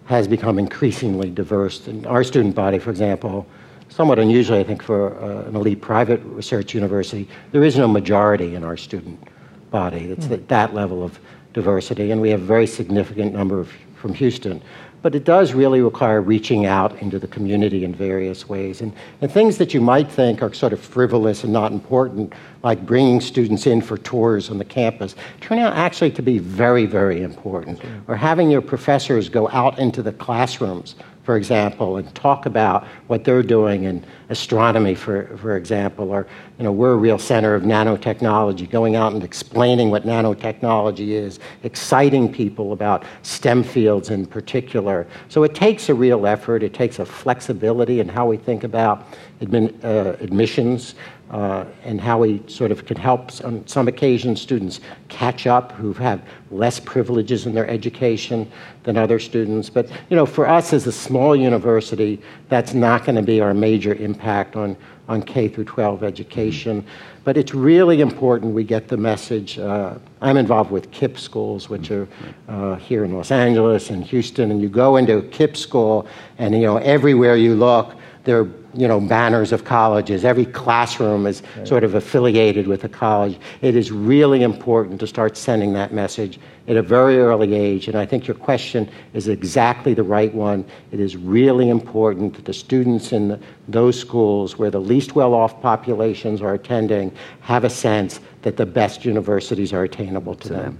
has 0.05 0.27
become 0.27 0.59
increasingly 0.59 1.31
diverse. 1.31 1.87
And 1.87 2.05
our 2.05 2.23
student 2.23 2.53
body, 2.53 2.77
for 2.77 2.91
example, 2.91 3.47
somewhat 3.89 4.19
unusually, 4.19 4.59
I 4.59 4.63
think, 4.63 4.83
for 4.83 5.17
uh, 5.19 5.47
an 5.47 5.55
elite 5.55 5.81
private 5.81 6.21
research 6.25 6.73
university, 6.73 7.27
there 7.51 7.63
is 7.63 7.77
no 7.77 7.87
majority 7.87 8.55
in 8.55 8.63
our 8.63 8.77
student 8.77 9.19
body. 9.75 10.05
It's 10.13 10.27
mm. 10.27 10.47
that 10.47 10.73
level 10.73 11.03
of 11.03 11.19
diversity, 11.51 12.11
and 12.11 12.21
we 12.21 12.29
have 12.29 12.41
a 12.41 12.45
very 12.45 12.65
significant 12.65 13.33
number 13.33 13.59
of, 13.59 13.69
from 13.95 14.13
Houston. 14.13 14.61
But 15.01 15.15
it 15.15 15.25
does 15.25 15.53
really 15.53 15.81
require 15.81 16.21
reaching 16.21 16.65
out 16.65 16.91
into 17.01 17.19
the 17.19 17.27
community 17.27 17.83
in 17.83 17.93
various 17.93 18.47
ways. 18.47 18.81
And, 18.81 18.93
and 19.21 19.29
things 19.29 19.57
that 19.57 19.73
you 19.73 19.81
might 19.81 20.09
think 20.09 20.41
are 20.41 20.53
sort 20.53 20.71
of 20.71 20.79
frivolous 20.79 21.43
and 21.43 21.51
not 21.51 21.73
important, 21.73 22.33
like 22.63 22.85
bringing 22.85 23.19
students 23.19 23.67
in 23.67 23.81
for 23.81 23.97
tours 23.97 24.49
on 24.49 24.57
the 24.59 24.69
campus, 24.79 25.15
turn 25.41 25.59
out 25.59 25.73
actually 25.73 26.11
to 26.11 26.21
be 26.21 26.39
very, 26.39 26.85
very 26.85 27.21
important. 27.21 27.81
Or 28.07 28.15
having 28.15 28.49
your 28.49 28.61
professors 28.61 29.27
go 29.27 29.49
out 29.49 29.77
into 29.77 30.01
the 30.01 30.13
classrooms 30.13 30.95
for 31.25 31.37
example, 31.37 31.97
and 31.97 32.13
talk 32.13 32.45
about 32.45 32.85
what 33.07 33.23
they're 33.23 33.41
doing 33.41 33.83
in 33.83 34.05
astronomy, 34.29 34.95
for, 34.95 35.37
for 35.37 35.57
example, 35.57 36.09
or 36.11 36.27
you 36.57 36.63
know, 36.63 36.71
we're 36.71 36.93
a 36.93 36.97
real 36.97 37.19
center 37.19 37.53
of 37.53 37.63
nanotechnology, 37.63 38.69
going 38.69 38.95
out 38.95 39.13
and 39.13 39.23
explaining 39.23 39.91
what 39.91 40.03
nanotechnology 40.03 41.09
is, 41.09 41.39
exciting 41.63 42.31
people 42.31 42.73
about 42.73 43.03
STEM 43.23 43.63
fields 43.63 44.09
in 44.09 44.25
particular. 44.25 45.05
So 45.29 45.43
it 45.43 45.53
takes 45.53 45.89
a 45.89 45.93
real 45.93 46.25
effort, 46.25 46.63
it 46.63 46.73
takes 46.73 46.99
a 46.99 47.05
flexibility 47.05 47.99
in 47.99 48.07
how 48.07 48.25
we 48.27 48.37
think 48.37 48.63
about 48.63 49.07
admin, 49.41 49.83
uh, 49.83 50.15
admissions 50.23 50.95
uh, 51.31 51.65
and 51.83 51.99
how 51.99 52.19
we 52.19 52.41
sort 52.47 52.71
of 52.71 52.85
can 52.85 52.95
help 52.95 53.31
on 53.43 53.65
some 53.67 53.87
occasions 53.87 54.39
students 54.39 54.79
catch 55.09 55.47
up 55.47 55.71
who 55.73 55.91
have 55.93 56.21
less 56.51 56.79
privileges 56.79 57.47
in 57.47 57.53
their 57.53 57.67
education 57.67 58.49
than 58.83 58.95
other 58.95 59.19
students. 59.19 59.69
But 59.69 59.89
you 60.09 60.15
know, 60.15 60.25
for 60.25 60.47
us 60.47 60.71
as 60.71 60.85
a 60.85 60.91
small 60.91 61.35
university, 61.35 62.21
that's 62.47 62.73
not 62.73 63.05
going 63.05 63.15
to 63.15 63.23
be 63.23 63.41
our 63.41 63.53
major 63.53 63.95
impact 63.95 64.14
on 64.55 64.75
on 65.07 65.21
K 65.21 65.47
through 65.47 65.65
12 65.65 66.03
education. 66.03 66.85
But 67.23 67.37
it's 67.37 67.53
really 67.53 68.01
important 68.01 68.53
we 68.53 68.63
get 68.63 68.87
the 68.87 68.97
message. 68.97 69.57
Uh, 69.57 69.95
I'm 70.21 70.37
involved 70.37 70.71
with 70.71 70.91
KIPP 70.91 71.17
schools, 71.17 71.69
which 71.69 71.91
are 71.91 72.07
uh, 72.47 72.75
here 72.75 73.03
in 73.03 73.13
Los 73.13 73.31
Angeles 73.31 73.89
and 73.89 74.03
Houston, 74.03 74.51
and 74.51 74.61
you 74.61 74.69
go 74.69 74.97
into 74.97 75.17
a 75.17 75.21
KIPP 75.21 75.57
school, 75.57 76.07
and 76.37 76.53
you 76.55 76.61
know 76.61 76.77
everywhere 76.77 77.35
you 77.35 77.55
look, 77.55 77.95
there 78.23 78.39
are 78.41 78.49
you 78.75 78.87
know, 78.87 78.99
banners 78.99 79.51
of 79.51 79.63
colleges. 79.63 80.25
Every 80.25 80.45
classroom 80.45 81.25
is 81.25 81.41
right. 81.57 81.67
sort 81.67 81.83
of 81.83 81.95
affiliated 81.95 82.67
with 82.67 82.83
a 82.83 82.89
college. 82.89 83.39
It 83.61 83.75
is 83.75 83.91
really 83.91 84.43
important 84.43 84.99
to 84.99 85.07
start 85.07 85.37
sending 85.37 85.73
that 85.73 85.93
message 85.93 86.39
at 86.67 86.75
a 86.75 86.81
very 86.81 87.17
early 87.17 87.53
age. 87.53 87.87
And 87.87 87.97
I 87.97 88.05
think 88.05 88.27
your 88.27 88.35
question 88.35 88.89
is 89.13 89.27
exactly 89.27 89.93
the 89.93 90.03
right 90.03 90.33
one. 90.33 90.65
It 90.91 90.99
is 90.99 91.15
really 91.15 91.69
important 91.69 92.35
that 92.35 92.45
the 92.45 92.53
students 92.53 93.11
in 93.13 93.29
the, 93.29 93.39
those 93.67 93.99
schools 93.99 94.57
where 94.57 94.71
the 94.71 94.81
least 94.81 95.15
well 95.15 95.33
off 95.33 95.61
populations 95.61 96.41
are 96.41 96.53
attending 96.53 97.11
have 97.41 97.63
a 97.63 97.69
sense 97.69 98.19
that 98.41 98.57
the 98.57 98.65
best 98.65 99.05
universities 99.05 99.73
are 99.73 99.83
attainable 99.83 100.35
to, 100.35 100.47
to 100.47 100.53
them. 100.53 100.63
them. 100.63 100.79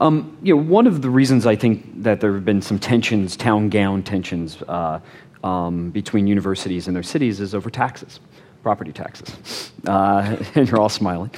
Um, 0.00 0.38
you 0.42 0.56
know, 0.56 0.62
one 0.62 0.86
of 0.86 1.02
the 1.02 1.10
reasons 1.10 1.46
I 1.46 1.54
think 1.54 2.02
that 2.02 2.20
there 2.20 2.32
have 2.32 2.44
been 2.44 2.62
some 2.62 2.78
tensions, 2.78 3.36
town 3.36 3.68
gown 3.68 4.02
tensions, 4.02 4.62
uh, 4.62 4.98
um, 5.42 5.90
between 5.90 6.26
universities 6.26 6.86
and 6.86 6.96
their 6.96 7.02
cities 7.02 7.40
is 7.40 7.54
over 7.54 7.70
taxes, 7.70 8.20
property 8.62 8.92
taxes. 8.92 9.72
Uh, 9.86 10.36
and 10.54 10.68
you're 10.68 10.80
all 10.80 10.88
smiling. 10.88 11.30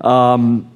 Um, 0.00 0.70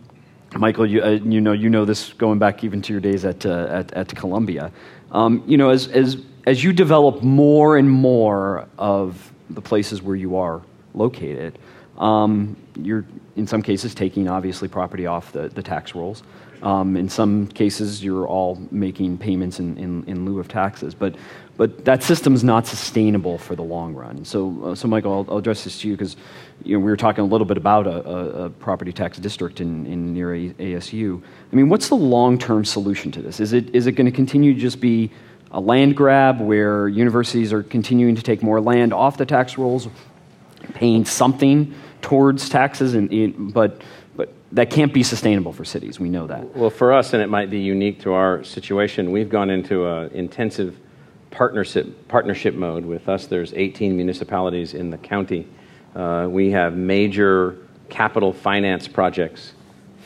Michael, 0.57 0.87
you, 0.87 1.03
uh, 1.03 1.11
you, 1.11 1.41
know, 1.41 1.53
you 1.53 1.69
know 1.69 1.85
this 1.85 2.13
going 2.13 2.39
back 2.39 2.63
even 2.63 2.81
to 2.83 2.93
your 2.93 3.01
days 3.01 3.25
at, 3.25 3.45
uh, 3.45 3.67
at, 3.71 3.93
at, 3.93 4.15
Columbia. 4.15 4.71
Um, 5.11 5.43
you 5.47 5.57
know, 5.57 5.71
as, 5.71 5.89
as, 5.89 6.19
as 6.47 6.63
you 6.63 6.73
develop 6.73 7.23
more 7.23 7.77
and 7.77 7.91
more 7.91 8.69
of 8.79 9.33
the 9.51 9.61
places 9.61 10.01
where 10.01 10.15
you 10.15 10.37
are 10.37 10.63
located, 10.95 11.59
um, 11.99 12.57
you're 12.81 13.05
in 13.37 13.47
some 13.47 13.63
cases 13.63 13.95
taking 13.95 14.29
obviously 14.29 14.69
property 14.69 15.07
off 15.07 15.33
the, 15.33 15.49
the 15.49 15.63
tax 15.63 15.95
rolls. 15.95 16.23
Um, 16.63 16.97
in 16.97 17.09
some 17.09 17.47
cases, 17.49 18.03
you're 18.03 18.27
all 18.27 18.61
making 18.71 19.19
payments 19.19 19.59
in, 19.59 19.77
in, 19.77 20.05
in 20.05 20.25
lieu 20.25 20.41
of 20.41 20.49
taxes. 20.49 20.95
But 20.95 21.17
but 21.57 21.85
that 21.85 22.03
system's 22.03 22.43
not 22.43 22.67
sustainable 22.67 23.39
for 23.39 23.55
the 23.55 23.63
long 23.63 23.95
run. 23.95 24.25
So, 24.25 24.65
uh, 24.65 24.75
so 24.75 24.89
Michael, 24.89 25.13
I'll, 25.13 25.27
I'll, 25.33 25.39
address 25.39 25.65
this 25.65 25.81
to 25.81 25.89
you 25.89 25.95
because 25.95 26.17
you 26.65 26.77
know, 26.77 26.85
we 26.85 26.91
were 26.91 26.97
talking 26.97 27.23
a 27.23 27.27
little 27.27 27.45
bit 27.47 27.57
about 27.57 27.87
a, 27.87 28.09
a, 28.09 28.45
a 28.45 28.51
property 28.51 28.93
tax 28.93 29.19
district 29.19 29.61
in, 29.61 29.87
in 29.87 30.13
near 30.13 30.35
a, 30.35 30.51
ASU. 30.55 31.23
I 31.53 31.57
mean, 31.57 31.69
what's 31.69 31.89
the 31.89 31.97
long-term 31.97 32.65
solution 32.65 33.13
to 33.13 33.23
this? 33.23 33.39
Is 33.39 33.53
it, 33.53 33.75
is 33.75 33.87
it 33.87 33.93
going 33.93 34.07
to 34.07 34.13
continue 34.13 34.55
to 34.55 34.61
just 34.61 34.81
be 34.81 35.11
a 35.53 35.61
land 35.61 35.97
grab 35.97 36.41
where 36.41 36.89
universities 36.89 37.53
are 37.53 37.63
continuing 37.63 38.17
to 38.17 38.23
take 38.23 38.43
more 38.43 38.61
land 38.61 38.93
off 38.93 39.17
the 39.17 39.27
tax 39.27 39.57
rolls, 39.57 39.87
paying 40.75 41.05
something 41.05 41.73
towards 42.03 42.49
taxes, 42.49 42.95
and, 42.95 43.55
but, 43.55 43.81
but 44.17 44.33
that 44.51 44.71
can't 44.71 44.93
be 44.93 45.05
sustainable 45.05 45.53
for 45.53 45.65
cities. 45.65 46.01
We 46.01 46.09
know 46.09 46.27
that. 46.27 46.57
Well, 46.57 46.71
for 46.71 46.93
us, 46.93 47.13
and 47.13 47.23
it 47.23 47.29
might 47.29 47.51
be 47.51 47.61
unique 47.61 48.01
to 48.01 48.15
our 48.15 48.43
situation, 48.43 49.13
we've 49.13 49.29
gone 49.29 49.49
into 49.49 49.87
an 49.87 50.11
intensive 50.11 50.77
partnership, 51.35 52.09
partnership 52.09 52.55
mode. 52.55 52.87
With 52.87 53.09
us, 53.09 53.27
there's 53.27 53.53
18 53.53 53.97
municipalities 53.97 54.73
in 54.73 54.91
the 54.91 54.99
county. 54.99 55.47
Uh, 55.95 56.29
we 56.31 56.51
have 56.53 56.77
major 56.77 57.59
capital 57.89 58.33
finance 58.33 58.87
projects 58.87 59.53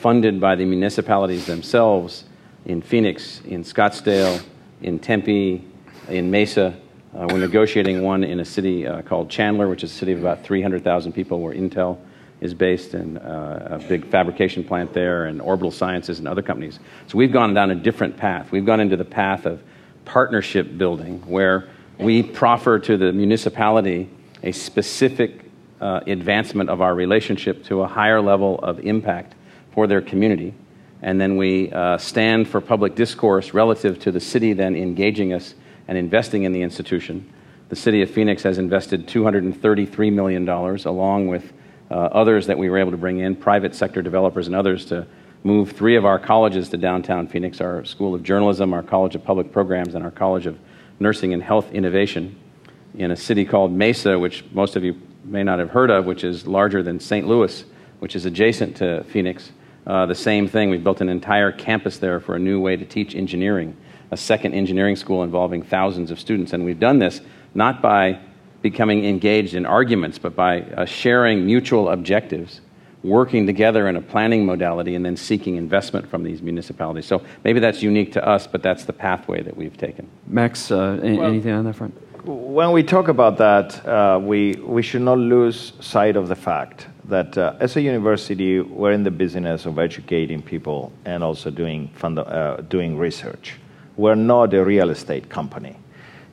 funded 0.01 0.41
by 0.41 0.55
the 0.55 0.65
municipalities 0.65 1.47
themselves 1.47 2.25
in 2.65 2.81
Phoenix, 2.81 3.43
in 3.45 3.63
Scottsdale, 3.63 4.43
in 4.83 4.99
Tempe, 4.99 5.65
in 6.09 6.31
Mesa. 6.31 6.75
Uh, 7.15 7.27
we're 7.31 7.39
negotiating 7.39 8.03
one 8.03 8.25
in 8.25 8.41
a 8.41 8.45
city 8.45 8.87
uh, 8.87 9.03
called 9.03 9.29
Chandler, 9.29 9.69
which 9.69 9.85
is 9.85 9.93
a 9.93 9.95
city 9.95 10.13
of 10.13 10.21
about 10.21 10.43
300,000 10.45 11.13
people, 11.13 11.41
where 11.41 11.55
Intel 11.55 11.99
is 12.41 12.55
based, 12.55 12.95
and 12.95 13.19
uh, 13.19 13.59
a 13.71 13.79
big 13.89 14.07
fabrication 14.07 14.65
plant 14.65 14.93
there, 14.95 15.27
and 15.27 15.43
Orbital 15.43 15.71
Sciences 15.71 16.21
and 16.21 16.29
other 16.29 16.43
companies. 16.43 16.79
So 17.07 17.19
we've 17.19 17.33
gone 17.33 17.53
down 17.53 17.71
a 17.71 17.75
different 17.75 18.17
path. 18.17 18.51
We've 18.51 18.67
gone 18.67 18.81
into 18.81 18.97
the 18.97 19.05
path 19.05 19.45
of 19.45 19.63
partnership 20.09 20.77
building 20.77 21.21
where 21.29 21.69
we 21.99 22.23
proffer 22.23 22.79
to 22.79 22.97
the 22.97 23.13
municipality 23.13 24.11
a 24.43 24.53
specific 24.53 25.45
uh, 25.81 26.01
advancement 26.07 26.71
of 26.71 26.81
our 26.81 26.95
relationship 26.95 27.65
to 27.65 27.83
a 27.83 27.87
higher 27.87 28.21
level 28.21 28.59
of 28.61 28.81
impact 28.81 29.35
for 29.73 29.87
their 29.87 30.01
community. 30.01 30.55
And 31.03 31.21
then 31.21 31.37
we 31.37 31.71
uh, 31.71 31.99
stand 31.99 32.49
for 32.49 32.61
public 32.61 32.95
discourse 32.95 33.55
relative 33.55 33.99
to 34.01 34.11
the 34.11 34.21
city 34.21 34.53
then 34.53 34.75
engaging 34.75 35.33
us 35.33 35.55
and 35.87 35.97
investing 35.97 36.43
in 36.43 36.53
the 36.53 36.63
institution. 36.63 37.33
The 37.69 37.77
city 37.77 38.03
of 38.03 38.11
Phoenix 38.11 38.43
has 38.43 38.59
invested 38.59 39.07
$233 39.07 40.13
million, 40.13 40.49
along 40.49 41.29
with 41.29 41.53
uh, 41.91 41.95
others 41.95 42.47
that 42.47 42.59
we 42.59 42.69
were 42.69 42.79
able 42.79 42.91
to 42.91 42.97
bring 42.97 43.19
in, 43.19 43.37
private 43.37 43.75
sector 43.75 44.03
developers 44.03 44.47
and 44.47 44.57
others, 44.57 44.87
to 44.87 45.07
moved 45.45 45.77
three 45.77 45.97
of 45.97 46.05
our 46.05 46.19
colleges 46.19 46.69
to 46.71 46.77
downtown 46.77 47.27
Phoenix 47.27 47.61
our 47.61 47.85
School 47.85 48.15
of 48.15 48.23
Journalism, 48.23 48.73
our 48.73 48.83
College 48.83 49.15
of 49.15 49.25
Public 49.25 49.53
Programs, 49.53 49.95
and 49.95 50.05
our 50.05 50.11
College 50.11 50.47
of 50.47 50.59
Nursing 51.01 51.33
and 51.33 51.43
Health 51.43 51.71
Innovation 51.73 52.37
in 52.95 53.11
a 53.11 53.17
city 53.17 53.45
called 53.45 53.73
Mesa, 53.73 54.19
which 54.19 54.45
most 54.53 54.77
of 54.77 54.85
you 54.85 55.01
may 55.25 55.43
not 55.43 55.59
have 55.59 55.71
heard 55.71 55.91
of, 55.91 56.07
which 56.07 56.25
is 56.25 56.47
larger 56.47 56.83
than 56.83 56.99
St. 56.99 57.27
Louis, 57.27 57.65
which 58.01 58.17
is 58.17 58.27
adjacent 58.27 58.77
to 58.77 59.05
Phoenix. 59.05 59.53
Uh, 59.87 60.07
the 60.07 60.15
same 60.15 60.49
thing, 60.49 60.71
we 60.71 60.79
built 60.79 61.01
an 61.01 61.09
entire 61.09 61.53
campus 61.53 61.99
there 61.99 62.21
for 62.21 62.35
a 62.35 62.39
new 62.39 62.61
way 62.61 62.77
to 62.77 62.85
teach 62.85 63.15
engineering, 63.15 63.77
a 64.11 64.17
second 64.17 64.55
engineering 64.55 64.97
school 64.97 65.23
involving 65.23 65.63
thousands 65.63 66.11
of 66.11 66.19
students. 66.19 66.53
And 66.53 66.65
we've 66.65 66.81
done 66.81 66.99
this 66.99 67.21
not 67.55 67.81
by 67.81 68.19
becoming 68.63 69.05
engaged 69.05 69.55
in 69.55 69.65
arguments, 69.65 70.19
but 70.19 70.35
by 70.35 70.63
uh, 70.63 70.85
sharing 70.85 71.47
mutual 71.47 71.91
objectives 71.91 72.61
working 73.03 73.47
together 73.47 73.89
in 73.89 73.97
a 73.97 74.01
planning 74.01 74.45
modality 74.45 74.95
and 74.95 75.05
then 75.05 75.17
seeking 75.17 75.57
investment 75.57 76.09
from 76.09 76.25
these 76.25 76.43
municipalities. 76.43 77.07
So 77.07 77.23
maybe 77.45 77.61
that's 77.61 77.83
unique 77.83 78.13
to 78.13 78.27
us, 78.27 78.47
but 78.47 78.63
that's 78.63 78.85
the 78.85 78.93
pathway 78.93 79.43
that 79.43 79.57
we've 79.57 79.77
taken. 79.77 80.09
Max, 80.27 80.71
uh, 80.71 80.99
any, 81.03 81.19
well, 81.19 81.29
anything 81.29 81.53
on 81.53 81.65
that 81.65 81.75
front? 81.75 81.95
When 82.27 82.73
we 82.73 82.83
talk 82.83 83.09
about 83.09 83.39
that, 83.39 83.87
uh, 83.87 84.19
we, 84.21 84.55
we 84.55 84.83
should 84.83 85.03
not 85.03 85.19
lose 85.19 85.73
sight 85.81 86.17
of 86.17 86.29
the 86.29 86.37
fact 86.37 86.89
that 87.05 87.39
uh, 87.39 87.55
as 87.61 87.77
a 87.77 87.81
university, 87.81 88.61
we're 88.61 88.93
in 88.93 89.03
the 89.03 89.11
business 89.11 89.65
of 89.65 89.79
educating 89.79 90.43
people 90.43 90.93
and 91.05 91.25
also 91.25 91.51
doing, 91.51 91.89
fund, 91.95 92.19
uh, 92.19 92.57
doing 92.69 92.99
research. 92.99 93.55
We're 93.97 94.15
not 94.15 94.53
a 94.53 94.65
real 94.65 94.91
estate 94.91 95.29
company 95.29 95.77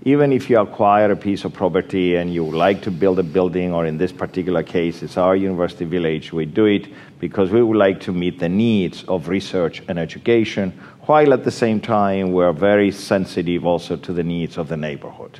even 0.07 0.31
if 0.31 0.51
you 0.51 0.59
acquire 0.59 1.11
a 1.11 1.15
piece 1.15 1.45
of 1.45 1.53
property 1.53 2.15
and 2.15 2.31
you 2.31 2.45
like 2.45 2.79
to 2.83 2.91
build 2.91 3.17
a 3.17 3.23
building, 3.23 3.73
or 3.73 3.87
in 3.87 3.97
this 3.97 4.11
particular 4.11 4.61
case, 4.61 5.01
it's 5.01 5.17
our 5.17 5.35
university 5.35 5.83
village, 5.83 6.31
we 6.31 6.45
do 6.45 6.65
it 6.65 6.87
because 7.19 7.49
we 7.49 7.63
would 7.63 7.75
like 7.75 7.99
to 7.99 8.11
meet 8.11 8.37
the 8.37 8.47
needs 8.47 9.03
of 9.05 9.29
research 9.29 9.81
and 9.87 9.97
education, 9.97 10.71
while 11.07 11.33
at 11.33 11.43
the 11.43 11.49
same 11.49 11.81
time 11.81 12.31
we're 12.31 12.53
very 12.53 12.91
sensitive 12.91 13.65
also 13.65 13.97
to 13.97 14.13
the 14.13 14.23
needs 14.23 14.59
of 14.59 14.67
the 14.67 14.77
neighborhood. 14.77 15.39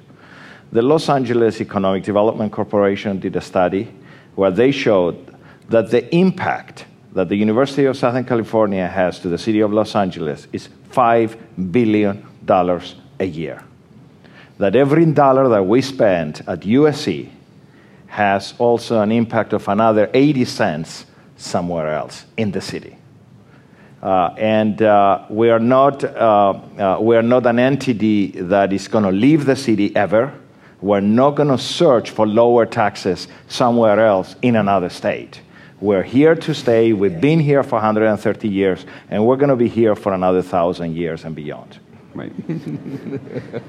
The 0.72 0.82
Los 0.82 1.10
Angeles 1.10 1.62
Economic 1.62 2.04
Development 2.04 2.52
Corporation 2.52 3.20
did 3.20 3.36
a 3.36 3.42
study 3.42 3.94
where 4.34 4.50
they 4.50 4.72
showed 4.72 5.38
that 5.70 5.92
the 5.92 6.14
impact 6.14 6.86
that 7.14 7.30
the 7.30 7.36
University 7.36 7.86
of 7.86 7.96
Southern 7.98 8.26
California 8.26 8.88
has 8.88 9.20
to 9.20 9.30
the 9.30 9.38
city 9.38 9.60
of 9.60 9.72
Los 9.72 9.96
Angeles 9.96 10.48
is 10.52 10.70
$5 10.90 11.72
billion 11.72 12.26
a 13.20 13.26
year 13.26 13.64
that 14.58 14.76
every 14.76 15.06
dollar 15.06 15.50
that 15.50 15.66
we 15.66 15.82
spend 15.82 16.42
at 16.48 16.62
USC 16.62 17.30
has 18.08 18.54
also 18.58 19.02
an 19.02 19.12
impact 19.12 19.54
of 19.54 19.68
another 19.68 20.10
80 20.14 20.46
cents 20.46 21.06
somewhere 21.36 21.94
else 21.94 22.26
in 22.38 22.52
the 22.52 22.62
city. 22.62 22.98
Uh, 24.02 24.34
and 24.38 24.82
uh, 24.82 25.26
we, 25.30 25.50
are 25.50 25.60
not, 25.60 26.04
uh, 26.04 26.60
uh 26.78 26.98
we 27.02 27.16
are 27.16 27.24
not 27.24 27.46
an 27.46 27.60
entity 27.60 28.28
that 28.28 28.72
is 28.72 28.88
going 28.88 29.04
to 29.04 29.12
leave 29.12 29.46
the 29.46 29.56
city 29.56 29.94
ever. 29.96 30.34
We're 30.80 31.02
not 31.02 31.32
going 31.32 31.50
to 31.50 31.58
search 31.58 32.12
for 32.12 32.28
lower 32.28 32.66
taxes 32.66 33.28
somewhere 33.48 34.00
else 34.00 34.36
in 34.42 34.56
another 34.56 34.90
state. 34.90 35.42
We're 35.82 36.04
here 36.04 36.36
to 36.36 36.54
stay. 36.54 36.94
We've 36.94 37.20
been 37.20 37.40
here 37.40 37.64
for 37.64 37.76
130 37.76 38.48
years, 38.48 38.86
and 39.10 39.26
we're 39.26 39.36
going 39.36 39.50
to 39.50 39.56
be 39.56 39.68
here 39.68 39.96
for 39.96 40.14
another 40.14 40.42
thousand 40.42 40.96
years 40.96 41.26
and 41.26 41.36
beyond. 41.36 41.80
Right. 42.16 42.32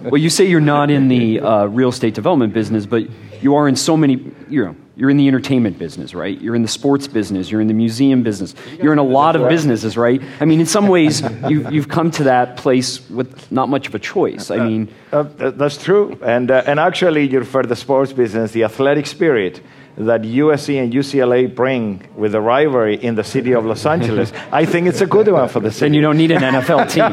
well, 0.03 0.17
you 0.17 0.31
say 0.31 0.45
you're 0.45 0.61
not 0.61 0.89
in 0.89 1.09
the 1.09 1.41
uh, 1.41 1.67
real 1.67 1.89
estate 1.89 2.15
development 2.15 2.53
business, 2.53 2.87
but 2.87 3.09
you 3.43 3.57
are 3.57 3.67
in 3.67 3.75
so 3.75 3.97
many. 3.97 4.33
You 4.49 4.67
know, 4.67 4.77
you're 4.95 5.11
in 5.11 5.17
the 5.17 5.27
entertainment 5.27 5.79
business, 5.79 6.15
right? 6.15 6.41
You're 6.41 6.55
in 6.55 6.63
the 6.63 6.69
sports 6.69 7.09
business. 7.09 7.51
You're 7.51 7.61
in 7.61 7.67
the 7.67 7.75
museum 7.75 8.23
business. 8.23 8.55
You're 8.81 8.93
in 8.93 9.01
a 9.01 9.05
lot 9.05 9.35
of 9.35 9.49
businesses, 9.49 9.97
right? 9.97 10.23
I 10.41 10.45
mean, 10.45 10.61
in 10.61 10.67
some 10.67 10.87
ways, 10.87 11.21
you, 11.49 11.69
you've 11.71 11.89
come 11.89 12.11
to 12.13 12.25
that 12.25 12.57
place 12.57 13.09
with 13.11 13.51
not 13.51 13.69
much 13.69 13.89
of 13.89 13.95
a 13.95 13.99
choice. 13.99 14.51
I 14.51 14.59
mean, 14.59 14.95
uh, 15.13 15.25
uh, 15.39 15.51
that's 15.51 15.83
true. 15.83 16.19
And 16.23 16.51
uh, 16.51 16.63
and 16.67 16.79
actually, 16.79 17.29
you 17.29 17.41
refer 17.41 17.65
the 17.65 17.77
sports 17.77 18.13
business, 18.13 18.53
the 18.53 18.63
athletic 18.63 19.07
spirit 19.07 19.61
that 19.97 20.23
USC 20.23 20.83
and 20.83 20.93
UCLA 20.93 21.53
bring 21.55 22.07
with 22.15 22.33
the 22.33 22.41
rivalry 22.41 22.97
in 23.03 23.15
the 23.15 23.25
city 23.25 23.53
of 23.53 23.65
Los 23.65 23.87
Angeles, 23.87 24.31
I 24.53 24.67
think 24.67 24.89
it's 24.89 25.01
a 25.01 25.07
good 25.07 25.27
one 25.29 25.49
for 25.49 25.61
the 25.61 25.71
city. 25.71 25.87
And 25.87 25.95
you 25.95 26.03
don't 26.03 26.19
need 26.19 26.33
an 26.33 26.43
NFL 26.43 26.91
team. 26.93 27.05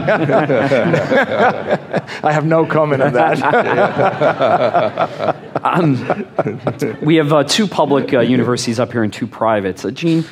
I 2.23 2.31
have 2.31 2.45
no 2.45 2.65
comment 2.65 3.01
on 3.01 3.13
that. 3.13 3.41
um, 5.63 6.27
we 7.01 7.15
have 7.15 7.31
uh, 7.31 7.45
two 7.45 7.67
public 7.67 8.13
uh, 8.13 8.19
universities 8.19 8.81
up 8.81 8.91
here 8.91 9.03
and 9.03 9.13
two 9.13 9.27
privates. 9.27 9.85
Uh, 9.85 9.91
Gene, 9.91 10.25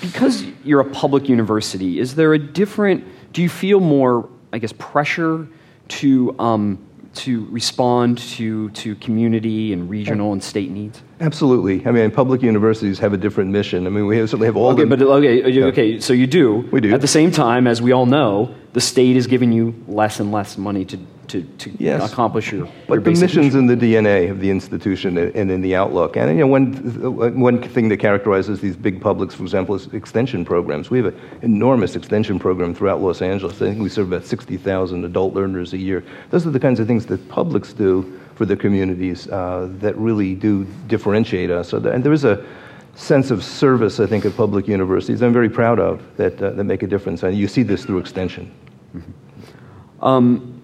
because 0.00 0.44
you're 0.64 0.80
a 0.80 0.90
public 0.90 1.28
university, 1.28 1.98
is 1.98 2.14
there 2.14 2.32
a 2.32 2.38
different, 2.38 3.04
do 3.32 3.42
you 3.42 3.48
feel 3.48 3.80
more, 3.80 4.28
I 4.52 4.58
guess, 4.58 4.72
pressure 4.72 5.48
to, 5.88 6.38
um, 6.38 6.78
to 7.14 7.46
respond 7.46 8.18
to, 8.18 8.70
to 8.70 8.94
community 8.96 9.72
and 9.72 9.90
regional 9.90 10.32
and 10.32 10.44
state 10.44 10.70
needs? 10.70 11.02
Absolutely. 11.20 11.84
I 11.86 11.90
mean, 11.90 12.10
public 12.10 12.42
universities 12.42 12.98
have 13.00 13.12
a 13.12 13.16
different 13.16 13.50
mission. 13.50 13.86
I 13.86 13.90
mean, 13.90 14.06
we 14.06 14.18
have, 14.18 14.30
certainly 14.30 14.46
have 14.46 14.56
all 14.56 14.70
okay, 14.70 14.84
the. 14.84 14.96
But 14.96 15.02
okay, 15.02 15.62
okay, 15.64 16.00
so 16.00 16.12
you 16.12 16.26
do. 16.26 16.68
We 16.70 16.80
do. 16.80 16.94
At 16.94 17.00
the 17.00 17.08
same 17.08 17.32
time, 17.32 17.66
as 17.66 17.82
we 17.82 17.92
all 17.92 18.06
know, 18.06 18.54
the 18.72 18.80
state 18.80 19.16
is 19.16 19.26
giving 19.26 19.50
you 19.50 19.74
less 19.88 20.20
and 20.20 20.30
less 20.30 20.56
money 20.56 20.84
to, 20.84 20.98
to, 21.28 21.42
to 21.42 21.72
yes. 21.78 22.12
accomplish 22.12 22.52
your. 22.52 22.68
But 22.86 22.94
your 22.94 23.02
the 23.02 23.10
mission's 23.10 23.54
mission. 23.54 23.58
in 23.58 23.66
the 23.66 23.76
DNA 23.76 24.30
of 24.30 24.38
the 24.38 24.48
institution 24.48 25.18
and 25.18 25.50
in 25.50 25.60
the 25.60 25.74
outlook. 25.74 26.16
And 26.16 26.30
you 26.30 26.46
know, 26.46 26.46
one, 26.46 27.40
one 27.40 27.62
thing 27.62 27.88
that 27.88 27.96
characterizes 27.96 28.60
these 28.60 28.76
big 28.76 29.00
publics, 29.00 29.34
for 29.34 29.42
example, 29.42 29.74
is 29.74 29.86
extension 29.92 30.44
programs. 30.44 30.88
We 30.88 30.98
have 30.98 31.06
an 31.06 31.20
enormous 31.42 31.96
extension 31.96 32.38
program 32.38 32.74
throughout 32.74 33.00
Los 33.00 33.22
Angeles. 33.22 33.56
I 33.56 33.70
think 33.70 33.82
we 33.82 33.88
serve 33.88 34.12
about 34.12 34.24
60,000 34.24 35.04
adult 35.04 35.34
learners 35.34 35.72
a 35.72 35.78
year. 35.78 36.04
Those 36.30 36.46
are 36.46 36.50
the 36.50 36.60
kinds 36.60 36.78
of 36.78 36.86
things 36.86 37.06
that 37.06 37.28
publics 37.28 37.72
do 37.72 38.20
for 38.38 38.46
the 38.46 38.56
communities 38.56 39.28
uh, 39.28 39.68
that 39.80 39.96
really 39.98 40.36
do 40.36 40.64
differentiate 40.86 41.50
us. 41.50 41.70
So 41.70 41.78
and 41.78 42.04
there 42.04 42.12
is 42.12 42.24
a 42.24 42.46
sense 42.94 43.32
of 43.32 43.42
service, 43.42 43.98
I 43.98 44.06
think, 44.06 44.24
at 44.24 44.36
public 44.36 44.68
universities. 44.68 45.22
I'm 45.22 45.32
very 45.32 45.50
proud 45.50 45.80
of 45.80 46.00
that 46.16 46.40
uh, 46.40 46.50
that 46.50 46.64
make 46.64 46.84
a 46.84 46.86
difference, 46.86 47.24
and 47.24 47.36
you 47.36 47.48
see 47.48 47.64
this 47.64 47.84
through 47.84 47.98
extension. 47.98 48.54
Mm-hmm. 48.94 50.04
Um, 50.04 50.57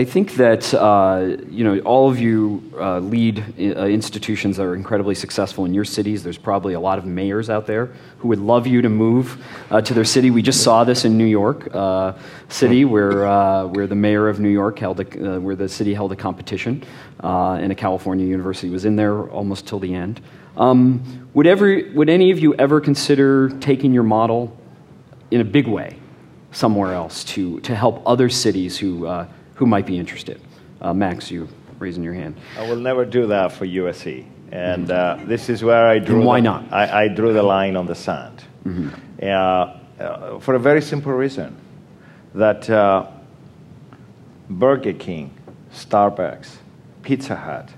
I 0.00 0.04
think 0.04 0.36
that 0.36 0.72
uh, 0.72 1.36
you 1.50 1.62
know 1.62 1.78
all 1.80 2.08
of 2.10 2.18
you 2.18 2.62
uh, 2.78 3.00
lead 3.00 3.38
uh, 3.58 3.84
institutions 3.84 4.56
that 4.56 4.62
are 4.62 4.74
incredibly 4.74 5.14
successful 5.14 5.66
in 5.66 5.74
your 5.74 5.84
cities. 5.84 6.22
There's 6.22 6.38
probably 6.38 6.72
a 6.72 6.80
lot 6.80 6.98
of 6.98 7.04
mayors 7.04 7.50
out 7.50 7.66
there 7.66 7.90
who 8.16 8.28
would 8.28 8.38
love 8.38 8.66
you 8.66 8.80
to 8.80 8.88
move 8.88 9.44
uh, 9.70 9.82
to 9.82 9.92
their 9.92 10.06
city. 10.06 10.30
We 10.30 10.40
just 10.40 10.62
saw 10.62 10.84
this 10.84 11.04
in 11.04 11.18
New 11.18 11.26
York 11.26 11.68
uh, 11.74 12.14
City, 12.48 12.86
where 12.86 13.26
uh, 13.26 13.66
where 13.66 13.86
the 13.86 13.94
mayor 13.94 14.30
of 14.30 14.40
New 14.40 14.48
York 14.48 14.78
held 14.78 15.00
a, 15.00 15.38
where 15.38 15.54
the 15.54 15.68
city 15.68 15.92
held 15.92 16.12
a 16.12 16.16
competition, 16.16 16.82
and 17.22 17.70
a 17.70 17.74
California 17.74 18.24
university 18.24 18.70
was 18.70 18.86
in 18.86 18.96
there 18.96 19.28
almost 19.28 19.66
till 19.66 19.80
the 19.80 19.94
end. 19.94 20.22
Um, 20.56 21.28
would 21.34 21.46
ever 21.46 21.82
would 21.92 22.08
any 22.08 22.30
of 22.30 22.38
you 22.38 22.54
ever 22.54 22.80
consider 22.80 23.50
taking 23.60 23.92
your 23.92 24.04
model 24.04 24.56
in 25.30 25.42
a 25.42 25.44
big 25.44 25.68
way 25.68 25.98
somewhere 26.52 26.94
else 26.94 27.22
to 27.24 27.60
to 27.60 27.76
help 27.76 28.02
other 28.06 28.30
cities 28.30 28.78
who 28.78 29.06
who 29.60 29.66
might 29.66 29.84
be 29.84 29.98
interested. 29.98 30.40
Uh, 30.80 30.94
Max, 30.94 31.30
you 31.30 31.46
raising 31.78 32.02
your 32.02 32.14
hand. 32.14 32.34
I 32.58 32.66
will 32.66 32.80
never 32.80 33.04
do 33.04 33.26
that 33.26 33.52
for 33.52 33.66
USC. 33.66 34.24
And 34.50 34.90
uh, 34.90 35.18
this 35.26 35.50
is 35.50 35.62
where 35.62 35.86
I 35.86 35.98
drew. 35.98 36.16
And 36.16 36.24
why 36.24 36.40
the, 36.40 36.44
not? 36.44 36.72
I, 36.72 37.04
I, 37.04 37.08
drew 37.08 37.34
the 37.34 37.42
line 37.42 37.76
on 37.76 37.84
the 37.84 37.94
sand. 37.94 38.42
Mm-hmm. 38.64 38.88
Uh, 39.22 40.40
for 40.40 40.54
a 40.54 40.58
very 40.58 40.80
simple 40.80 41.12
reason 41.12 41.54
that 42.34 42.70
uh, 42.70 43.06
Burger 44.48 44.94
King, 44.94 45.30
Starbucks, 45.74 46.56
Pizza 47.02 47.36
Hut 47.36 47.68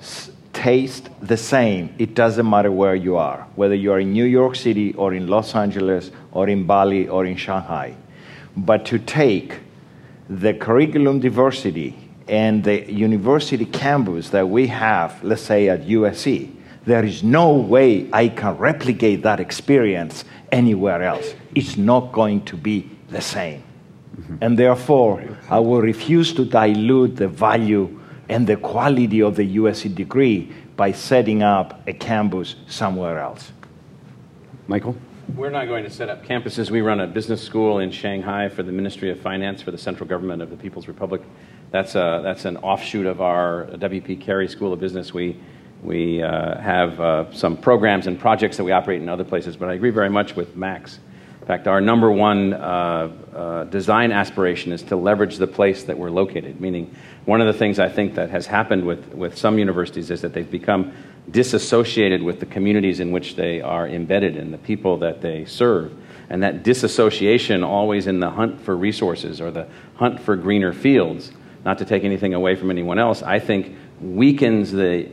s- 0.00 0.30
taste 0.54 1.10
the 1.20 1.36
same. 1.36 1.94
It 1.98 2.14
doesn't 2.14 2.48
matter 2.48 2.72
where 2.72 2.94
you 2.94 3.16
are, 3.16 3.46
whether 3.56 3.74
you 3.74 3.92
are 3.92 4.00
in 4.00 4.14
New 4.14 4.24
York 4.24 4.56
City 4.56 4.94
or 4.94 5.12
in 5.12 5.26
Los 5.26 5.54
Angeles 5.54 6.10
or 6.32 6.48
in 6.48 6.64
Bali 6.64 7.08
or 7.08 7.26
in 7.26 7.36
Shanghai. 7.36 7.94
But 8.56 8.86
to 8.86 8.98
take 8.98 9.60
the 10.28 10.54
curriculum 10.54 11.20
diversity 11.20 11.96
and 12.28 12.64
the 12.64 12.90
university 12.92 13.64
campus 13.64 14.30
that 14.30 14.48
we 14.48 14.66
have, 14.66 15.22
let's 15.22 15.42
say 15.42 15.68
at 15.68 15.82
USC, 15.82 16.52
there 16.84 17.04
is 17.04 17.22
no 17.22 17.52
way 17.52 18.08
I 18.12 18.28
can 18.28 18.56
replicate 18.56 19.22
that 19.22 19.40
experience 19.40 20.24
anywhere 20.52 21.02
else. 21.02 21.34
It's 21.54 21.76
not 21.76 22.12
going 22.12 22.44
to 22.46 22.56
be 22.56 22.90
the 23.08 23.20
same. 23.20 23.62
Mm-hmm. 24.16 24.36
And 24.40 24.58
therefore, 24.58 25.38
I 25.50 25.58
will 25.58 25.82
refuse 25.82 26.32
to 26.34 26.44
dilute 26.44 27.16
the 27.16 27.28
value 27.28 28.00
and 28.28 28.46
the 28.46 28.56
quality 28.56 29.20
of 29.22 29.36
the 29.36 29.56
USC 29.56 29.94
degree 29.94 30.52
by 30.76 30.92
setting 30.92 31.42
up 31.42 31.86
a 31.86 31.92
campus 31.92 32.56
somewhere 32.66 33.18
else. 33.18 33.52
Michael? 34.66 34.96
We're 35.34 35.50
not 35.50 35.66
going 35.66 35.82
to 35.82 35.90
set 35.90 36.08
up 36.08 36.24
campuses. 36.24 36.70
We 36.70 36.82
run 36.82 37.00
a 37.00 37.06
business 37.06 37.42
school 37.42 37.80
in 37.80 37.90
Shanghai 37.90 38.48
for 38.48 38.62
the 38.62 38.70
Ministry 38.70 39.10
of 39.10 39.18
Finance 39.20 39.60
for 39.60 39.72
the 39.72 39.78
central 39.78 40.08
government 40.08 40.40
of 40.40 40.50
the 40.50 40.56
People's 40.56 40.86
Republic. 40.86 41.20
That's, 41.72 41.96
a, 41.96 42.20
that's 42.22 42.44
an 42.44 42.58
offshoot 42.58 43.06
of 43.06 43.20
our 43.20 43.64
W.P. 43.76 44.16
Carey 44.16 44.46
School 44.46 44.72
of 44.72 44.78
Business. 44.78 45.12
We, 45.12 45.40
we 45.82 46.22
uh, 46.22 46.60
have 46.60 47.00
uh, 47.00 47.32
some 47.32 47.56
programs 47.56 48.06
and 48.06 48.20
projects 48.20 48.56
that 48.56 48.62
we 48.62 48.70
operate 48.70 49.02
in 49.02 49.08
other 49.08 49.24
places, 49.24 49.56
but 49.56 49.68
I 49.68 49.74
agree 49.74 49.90
very 49.90 50.08
much 50.08 50.36
with 50.36 50.54
Max. 50.54 51.00
In 51.40 51.46
fact, 51.46 51.66
our 51.66 51.80
number 51.80 52.10
one 52.10 52.52
uh, 52.54 53.12
uh 53.34 53.64
design 53.64 54.12
aspiration 54.12 54.72
is 54.72 54.82
to 54.84 54.96
leverage 54.96 55.38
the 55.38 55.46
place 55.46 55.82
that 55.84 55.98
we're 55.98 56.10
located, 56.10 56.60
meaning 56.60 56.94
one 57.24 57.40
of 57.40 57.48
the 57.48 57.52
things 57.52 57.80
I 57.80 57.88
think 57.88 58.14
that 58.14 58.30
has 58.30 58.46
happened 58.46 58.84
with, 58.84 59.12
with 59.12 59.36
some 59.36 59.58
universities 59.58 60.10
is 60.12 60.20
that 60.22 60.32
they've 60.32 60.50
become 60.50 60.92
disassociated 61.30 62.22
with 62.22 62.40
the 62.40 62.46
communities 62.46 63.00
in 63.00 63.10
which 63.10 63.36
they 63.36 63.60
are 63.60 63.88
embedded 63.88 64.36
and 64.36 64.52
the 64.52 64.58
people 64.58 64.98
that 64.98 65.20
they 65.20 65.44
serve. 65.44 65.92
And 66.28 66.42
that 66.42 66.62
disassociation, 66.62 67.62
always 67.62 68.06
in 68.06 68.20
the 68.20 68.30
hunt 68.30 68.60
for 68.60 68.76
resources 68.76 69.40
or 69.40 69.50
the 69.50 69.66
hunt 69.96 70.20
for 70.20 70.36
greener 70.36 70.72
fields, 70.72 71.32
not 71.64 71.78
to 71.78 71.84
take 71.84 72.04
anything 72.04 72.34
away 72.34 72.54
from 72.54 72.70
anyone 72.70 72.98
else, 72.98 73.22
I 73.22 73.38
think 73.38 73.76
weakens 74.00 74.72
the 74.72 75.08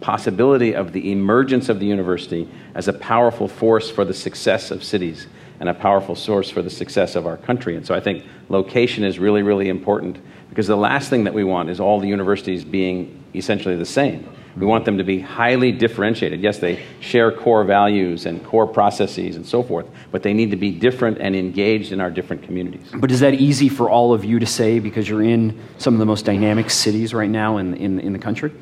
possibility 0.00 0.74
of 0.74 0.92
the 0.92 1.10
emergence 1.10 1.68
of 1.68 1.80
the 1.80 1.86
university 1.86 2.48
as 2.74 2.88
a 2.88 2.92
powerful 2.92 3.48
force 3.48 3.90
for 3.90 4.04
the 4.04 4.14
success 4.14 4.70
of 4.70 4.84
cities 4.84 5.26
and 5.58 5.68
a 5.68 5.74
powerful 5.74 6.14
source 6.14 6.50
for 6.50 6.60
the 6.60 6.70
success 6.70 7.16
of 7.16 7.26
our 7.26 7.36
country. 7.38 7.76
And 7.76 7.86
so 7.86 7.94
I 7.94 8.00
think 8.00 8.24
location 8.48 9.04
is 9.04 9.18
really, 9.18 9.42
really 9.42 9.68
important 9.68 10.18
because 10.50 10.66
the 10.66 10.76
last 10.76 11.08
thing 11.08 11.24
that 11.24 11.34
we 11.34 11.44
want 11.44 11.70
is 11.70 11.80
all 11.80 11.98
the 11.98 12.08
universities 12.08 12.64
being 12.64 13.22
essentially 13.34 13.76
the 13.76 13.86
same. 13.86 14.28
We 14.56 14.64
want 14.64 14.86
them 14.86 14.96
to 14.96 15.04
be 15.04 15.20
highly 15.20 15.70
differentiated. 15.70 16.40
Yes, 16.40 16.58
they 16.58 16.82
share 17.00 17.30
core 17.30 17.62
values 17.64 18.24
and 18.24 18.42
core 18.42 18.66
processes 18.66 19.36
and 19.36 19.46
so 19.46 19.62
forth, 19.62 19.86
but 20.10 20.22
they 20.22 20.32
need 20.32 20.50
to 20.50 20.56
be 20.56 20.70
different 20.70 21.18
and 21.18 21.36
engaged 21.36 21.92
in 21.92 22.00
our 22.00 22.10
different 22.10 22.42
communities. 22.42 22.88
But 22.94 23.10
is 23.10 23.20
that 23.20 23.34
easy 23.34 23.68
for 23.68 23.90
all 23.90 24.14
of 24.14 24.24
you 24.24 24.38
to 24.38 24.46
say 24.46 24.78
because 24.78 25.08
you're 25.08 25.22
in 25.22 25.60
some 25.76 25.92
of 25.94 25.98
the 25.98 26.06
most 26.06 26.24
dynamic 26.24 26.70
cities 26.70 27.12
right 27.12 27.28
now 27.28 27.58
in, 27.58 27.74
in, 27.74 28.00
in 28.00 28.12
the 28.14 28.18
country? 28.18 28.52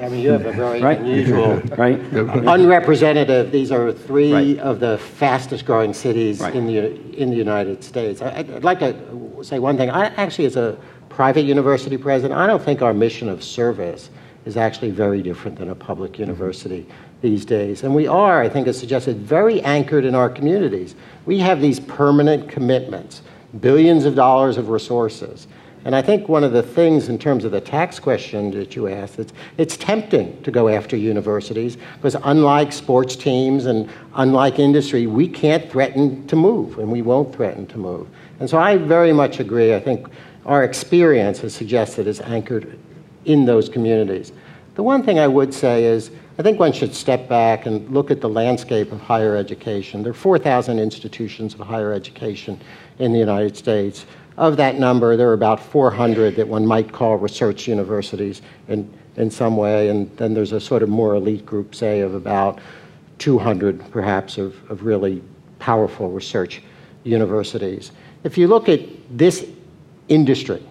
I 0.00 0.10
mean, 0.10 0.20
you 0.22 0.30
have 0.30 0.44
a 0.44 0.52
very 0.52 0.82
right? 0.82 0.98
unusual, 0.98 1.56
right? 1.78 1.98
unrepresentative. 1.98 3.50
These 3.50 3.72
are 3.72 3.92
three 3.92 4.32
right. 4.32 4.58
of 4.58 4.78
the 4.78 4.98
fastest 4.98 5.64
growing 5.64 5.94
cities 5.94 6.38
right. 6.38 6.54
in 6.54 6.66
the 6.66 7.16
in 7.16 7.30
the 7.30 7.36
United 7.36 7.82
States. 7.82 8.20
I, 8.20 8.42
would 8.42 8.62
like 8.62 8.80
to 8.80 9.42
say 9.42 9.58
one 9.58 9.78
thing. 9.78 9.88
I 9.88 10.08
actually, 10.16 10.44
as 10.44 10.56
a 10.56 10.76
private 11.16 11.46
university 11.46 11.96
president, 11.96 12.38
I 12.38 12.46
don't 12.46 12.62
think 12.62 12.82
our 12.82 12.92
mission 12.92 13.30
of 13.30 13.42
service 13.42 14.10
is 14.44 14.58
actually 14.58 14.90
very 14.90 15.22
different 15.22 15.56
than 15.56 15.70
a 15.70 15.74
public 15.74 16.12
mm-hmm. 16.12 16.24
university 16.24 16.86
these 17.22 17.46
days. 17.46 17.84
And 17.84 17.94
we 17.94 18.06
are, 18.06 18.42
I 18.42 18.50
think, 18.50 18.68
as 18.68 18.78
suggested, 18.78 19.16
very 19.16 19.62
anchored 19.62 20.04
in 20.04 20.14
our 20.14 20.28
communities. 20.28 20.94
We 21.24 21.38
have 21.38 21.62
these 21.62 21.80
permanent 21.80 22.50
commitments, 22.50 23.22
billions 23.60 24.04
of 24.04 24.14
dollars 24.14 24.58
of 24.58 24.68
resources. 24.68 25.48
And 25.86 25.96
I 25.96 26.02
think 26.02 26.28
one 26.28 26.44
of 26.44 26.52
the 26.52 26.62
things 26.62 27.08
in 27.08 27.18
terms 27.18 27.46
of 27.46 27.52
the 27.52 27.62
tax 27.62 27.98
question 27.98 28.50
that 28.50 28.76
you 28.76 28.88
asked, 28.88 29.18
it's, 29.18 29.32
it's 29.56 29.78
tempting 29.78 30.42
to 30.42 30.50
go 30.50 30.68
after 30.68 30.98
universities 30.98 31.78
because 31.94 32.16
unlike 32.24 32.72
sports 32.74 33.16
teams 33.16 33.64
and 33.64 33.88
unlike 34.16 34.58
industry, 34.58 35.06
we 35.06 35.28
can't 35.28 35.70
threaten 35.70 36.26
to 36.26 36.36
move 36.36 36.78
and 36.78 36.92
we 36.92 37.00
won't 37.00 37.34
threaten 37.34 37.66
to 37.68 37.78
move. 37.78 38.06
And 38.38 38.50
so 38.50 38.58
I 38.58 38.76
very 38.76 39.14
much 39.14 39.40
agree. 39.40 39.74
I 39.74 39.80
think 39.80 40.08
our 40.46 40.64
experience 40.64 41.40
has 41.40 41.54
suggested 41.54 42.06
is 42.06 42.20
anchored 42.22 42.78
in 43.24 43.44
those 43.44 43.68
communities. 43.68 44.32
The 44.76 44.82
one 44.82 45.02
thing 45.02 45.18
I 45.18 45.26
would 45.26 45.52
say 45.52 45.84
is 45.84 46.10
I 46.38 46.42
think 46.42 46.60
one 46.60 46.72
should 46.72 46.94
step 46.94 47.28
back 47.28 47.64
and 47.66 47.90
look 47.90 48.10
at 48.10 48.20
the 48.20 48.28
landscape 48.28 48.92
of 48.92 49.00
higher 49.00 49.36
education. 49.36 50.02
There 50.02 50.10
are 50.10 50.14
4,000 50.14 50.78
institutions 50.78 51.54
of 51.54 51.60
higher 51.60 51.92
education 51.92 52.60
in 52.98 53.12
the 53.12 53.18
United 53.18 53.56
States. 53.56 54.04
Of 54.36 54.58
that 54.58 54.78
number, 54.78 55.16
there 55.16 55.30
are 55.30 55.34
about 55.34 55.60
400 55.60 56.36
that 56.36 56.46
one 56.46 56.66
might 56.66 56.92
call 56.92 57.16
research 57.16 57.66
universities 57.66 58.42
in, 58.68 58.92
in 59.16 59.30
some 59.30 59.56
way, 59.56 59.88
and 59.88 60.14
then 60.18 60.34
there's 60.34 60.52
a 60.52 60.60
sort 60.60 60.82
of 60.82 60.90
more 60.90 61.14
elite 61.14 61.46
group, 61.46 61.74
say, 61.74 62.00
of 62.00 62.14
about 62.14 62.60
200 63.16 63.90
perhaps 63.90 64.36
of, 64.36 64.54
of 64.70 64.84
really 64.84 65.22
powerful 65.58 66.10
research 66.10 66.60
universities. 67.02 67.92
If 68.24 68.36
you 68.36 68.46
look 68.46 68.68
at 68.68 68.80
this 69.08 69.46
industry 70.08 70.62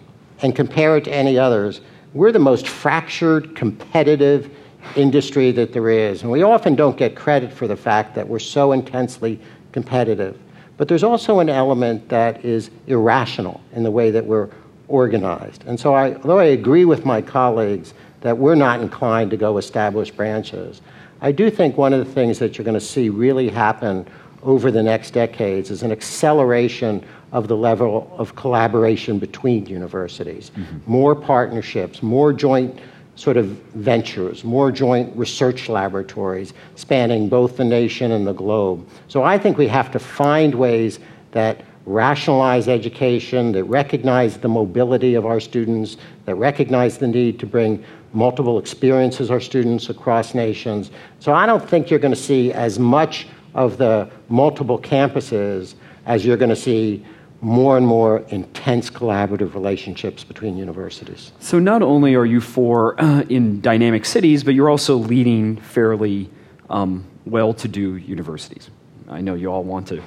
and 0.41 0.55
compare 0.55 0.97
it 0.97 1.03
to 1.05 1.13
any 1.13 1.37
others, 1.37 1.81
we're 2.13 2.31
the 2.31 2.39
most 2.39 2.67
fractured, 2.67 3.55
competitive 3.55 4.49
industry 4.95 5.51
that 5.51 5.73
there 5.73 5.89
is. 5.89 6.21
And 6.21 6.31
we 6.31 6.43
often 6.43 6.75
don't 6.75 6.97
get 6.97 7.15
credit 7.15 7.51
for 7.51 7.67
the 7.67 7.75
fact 7.75 8.15
that 8.15 8.27
we're 8.27 8.39
so 8.39 8.71
intensely 8.71 9.39
competitive. 9.71 10.39
But 10.77 10.87
there's 10.87 11.03
also 11.03 11.39
an 11.39 11.49
element 11.49 12.09
that 12.09 12.43
is 12.43 12.69
irrational 12.87 13.61
in 13.73 13.83
the 13.83 13.91
way 13.91 14.11
that 14.11 14.25
we're 14.25 14.49
organized. 14.87 15.63
And 15.65 15.79
so, 15.79 15.93
I, 15.93 16.15
although 16.15 16.39
I 16.39 16.45
agree 16.45 16.85
with 16.85 17.05
my 17.05 17.21
colleagues 17.21 17.93
that 18.21 18.37
we're 18.37 18.55
not 18.55 18.81
inclined 18.81 19.31
to 19.31 19.37
go 19.37 19.57
establish 19.57 20.11
branches, 20.11 20.81
I 21.21 21.31
do 21.31 21.49
think 21.49 21.77
one 21.77 21.93
of 21.93 22.05
the 22.05 22.11
things 22.11 22.39
that 22.39 22.57
you're 22.57 22.65
going 22.65 22.79
to 22.79 22.85
see 22.85 23.09
really 23.09 23.49
happen 23.49 24.05
over 24.43 24.69
the 24.69 24.83
next 24.83 25.11
decades 25.11 25.71
is 25.71 25.81
an 25.81 25.91
acceleration 25.91 27.03
of 27.35 27.49
the 27.49 27.57
level 27.57 28.09
of 28.17 28.33
collaboration 28.37 29.19
between 29.19 29.65
universities, 29.65 30.51
mm-hmm. 30.51 30.77
more 30.89 31.13
partnerships, 31.13 32.01
more 32.01 32.31
joint 32.31 32.79
sort 33.15 33.35
of 33.35 33.47
ventures, 33.75 34.45
more 34.45 34.71
joint 34.71 35.13
research 35.17 35.67
laboratories 35.67 36.53
spanning 36.75 37.27
both 37.27 37.57
the 37.57 37.65
nation 37.65 38.13
and 38.13 38.25
the 38.25 38.31
globe. 38.31 38.87
So 39.09 39.23
I 39.23 39.37
think 39.37 39.57
we 39.57 39.67
have 39.67 39.91
to 39.91 39.99
find 39.99 40.55
ways 40.55 40.99
that 41.31 41.65
rationalize 41.85 42.69
education, 42.69 43.51
that 43.51 43.65
recognize 43.65 44.37
the 44.37 44.47
mobility 44.47 45.15
of 45.15 45.25
our 45.25 45.41
students, 45.41 45.97
that 46.23 46.35
recognize 46.35 46.97
the 46.97 47.07
need 47.07 47.37
to 47.39 47.45
bring 47.45 47.83
multiple 48.13 48.59
experiences 48.59 49.29
our 49.29 49.41
students 49.41 49.89
across 49.89 50.33
nations. 50.33 50.89
So 51.19 51.33
I 51.33 51.45
don't 51.45 51.69
think 51.69 51.89
you're 51.89 51.99
going 51.99 52.13
to 52.13 52.27
see 52.31 52.53
as 52.53 52.79
much 52.79 53.27
of 53.55 53.77
the 53.77 54.09
multiple 54.29 54.79
campuses 54.79 55.75
as 56.05 56.25
you're 56.25 56.37
going 56.37 56.49
to 56.49 56.55
see 56.55 57.05
more 57.45 57.77
and 57.77 57.85
more 57.85 58.25
intense 58.29 58.89
collaborative 58.89 59.53
relationships 59.53 60.23
between 60.23 60.57
universities. 60.57 61.31
So, 61.39 61.59
not 61.59 61.83
only 61.83 62.15
are 62.15 62.25
you 62.25 62.41
for 62.41 62.99
uh, 62.99 63.21
in 63.29 63.61
dynamic 63.61 64.03
cities, 64.05 64.43
but 64.43 64.55
you're 64.55 64.69
also 64.69 64.95
leading 64.95 65.57
fairly 65.57 66.27
um, 66.71 67.05
well 67.23 67.53
to 67.53 67.67
do 67.67 67.97
universities. 67.97 68.71
I 69.07 69.21
know 69.21 69.35
you 69.35 69.51
all 69.51 69.63
want 69.63 69.87
to 69.89 70.01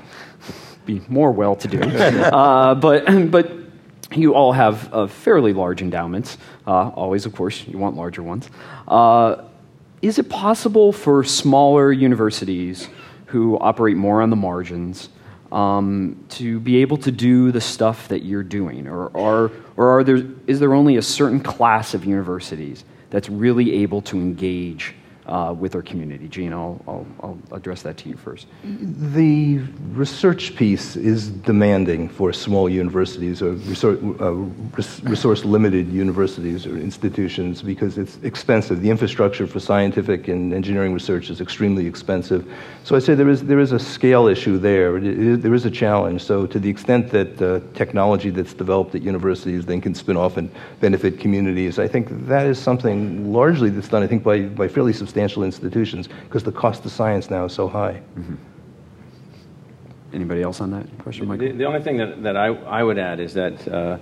be 0.84 1.00
more 1.08 1.30
well 1.30 1.54
to 1.54 1.68
do, 1.68 1.80
uh, 1.80 2.74
but, 2.74 3.30
but 3.30 3.52
you 4.16 4.34
all 4.34 4.50
have 4.50 4.92
uh, 4.92 5.06
fairly 5.06 5.52
large 5.52 5.80
endowments. 5.80 6.38
Uh, 6.66 6.88
always, 6.88 7.24
of 7.24 7.36
course, 7.36 7.64
you 7.68 7.78
want 7.78 7.94
larger 7.94 8.24
ones. 8.24 8.50
Uh, 8.88 9.44
is 10.02 10.18
it 10.18 10.28
possible 10.28 10.92
for 10.92 11.22
smaller 11.22 11.92
universities 11.92 12.88
who 13.26 13.56
operate 13.60 13.96
more 13.96 14.22
on 14.22 14.30
the 14.30 14.36
margins? 14.36 15.08
Um, 15.52 16.24
to 16.30 16.60
be 16.60 16.78
able 16.78 16.96
to 16.98 17.10
do 17.10 17.52
the 17.52 17.60
stuff 17.60 18.08
that 18.08 18.24
you're 18.24 18.42
doing? 18.42 18.86
Or, 18.86 19.06
or, 19.08 19.52
or 19.76 19.98
are 19.98 20.04
there, 20.04 20.22
is 20.46 20.60
there 20.60 20.74
only 20.74 20.96
a 20.96 21.02
certain 21.02 21.40
class 21.40 21.94
of 21.94 22.04
universities 22.04 22.84
that's 23.10 23.28
really 23.28 23.82
able 23.82 24.02
to 24.02 24.16
engage 24.16 24.94
uh, 25.28 25.54
with 25.58 25.74
our 25.74 25.82
community. 25.82 26.26
Gene, 26.28 26.52
I'll, 26.52 26.80
I'll, 26.88 27.06
I'll, 27.20 27.38
address 27.52 27.82
that 27.82 27.96
to 27.98 28.08
you 28.08 28.16
first. 28.16 28.46
The 28.64 29.58
research 29.92 30.56
piece 30.56 30.96
is 30.96 31.28
demanding 31.28 32.08
for 32.08 32.32
small 32.32 32.68
universities 32.68 33.42
or 33.42 33.52
resource, 33.52 33.98
uh, 34.20 34.32
resource 35.08 35.44
limited 35.44 35.88
universities 35.88 36.66
or 36.66 36.76
institutions 36.76 37.62
because 37.62 37.98
it's 37.98 38.16
expensive. 38.22 38.80
The 38.80 38.90
infrastructure 38.90 39.46
for 39.46 39.60
scientific 39.60 40.28
and 40.28 40.54
engineering 40.54 40.94
research 40.94 41.30
is 41.30 41.40
extremely 41.40 41.86
expensive. 41.86 42.50
So 42.84 42.96
I 42.96 43.00
say 43.00 43.14
there 43.14 43.28
is, 43.28 43.44
there 43.44 43.60
is 43.60 43.72
a 43.72 43.78
scale 43.78 44.28
issue 44.28 44.58
there. 44.58 44.98
there 44.98 45.54
is 45.54 45.66
a 45.66 45.70
challenge. 45.70 46.22
So, 46.22 46.46
to 46.46 46.58
the 46.58 46.70
extent 46.70 47.10
that 47.10 47.36
the 47.36 47.62
technology 47.74 48.30
that's 48.30 48.54
developed 48.54 48.94
at 48.94 49.02
universities 49.02 49.66
then 49.66 49.80
can 49.80 49.94
spin 49.94 50.16
off 50.16 50.36
and 50.36 50.50
benefit 50.80 51.18
communities, 51.18 51.78
I 51.78 51.88
think 51.88 52.08
that 52.26 52.46
is 52.46 52.58
something 52.58 53.32
largely 53.32 53.70
that's 53.70 53.88
done, 53.88 54.02
I 54.02 54.06
think, 54.06 54.22
by, 54.22 54.42
by 54.42 54.68
fairly 54.68 54.92
substantial 54.92 55.17
substantial 55.18 55.42
institutions 55.42 56.08
because 56.24 56.44
the 56.44 56.52
cost 56.52 56.84
of 56.84 56.92
science 56.92 57.28
now 57.28 57.44
is 57.44 57.52
so 57.52 57.66
high. 57.66 58.00
Mm-hmm. 58.16 58.36
Anybody 60.12 60.42
else 60.42 60.60
on 60.60 60.70
that 60.70 60.86
question, 60.98 61.26
Michael? 61.26 61.48
The, 61.48 61.52
the 61.52 61.64
only 61.64 61.82
thing 61.82 61.96
that, 61.96 62.22
that 62.22 62.36
I, 62.36 62.46
I 62.46 62.84
would 62.84 62.98
add 62.98 63.18
is 63.18 63.34
that 63.34 63.66
uh, 63.66 63.98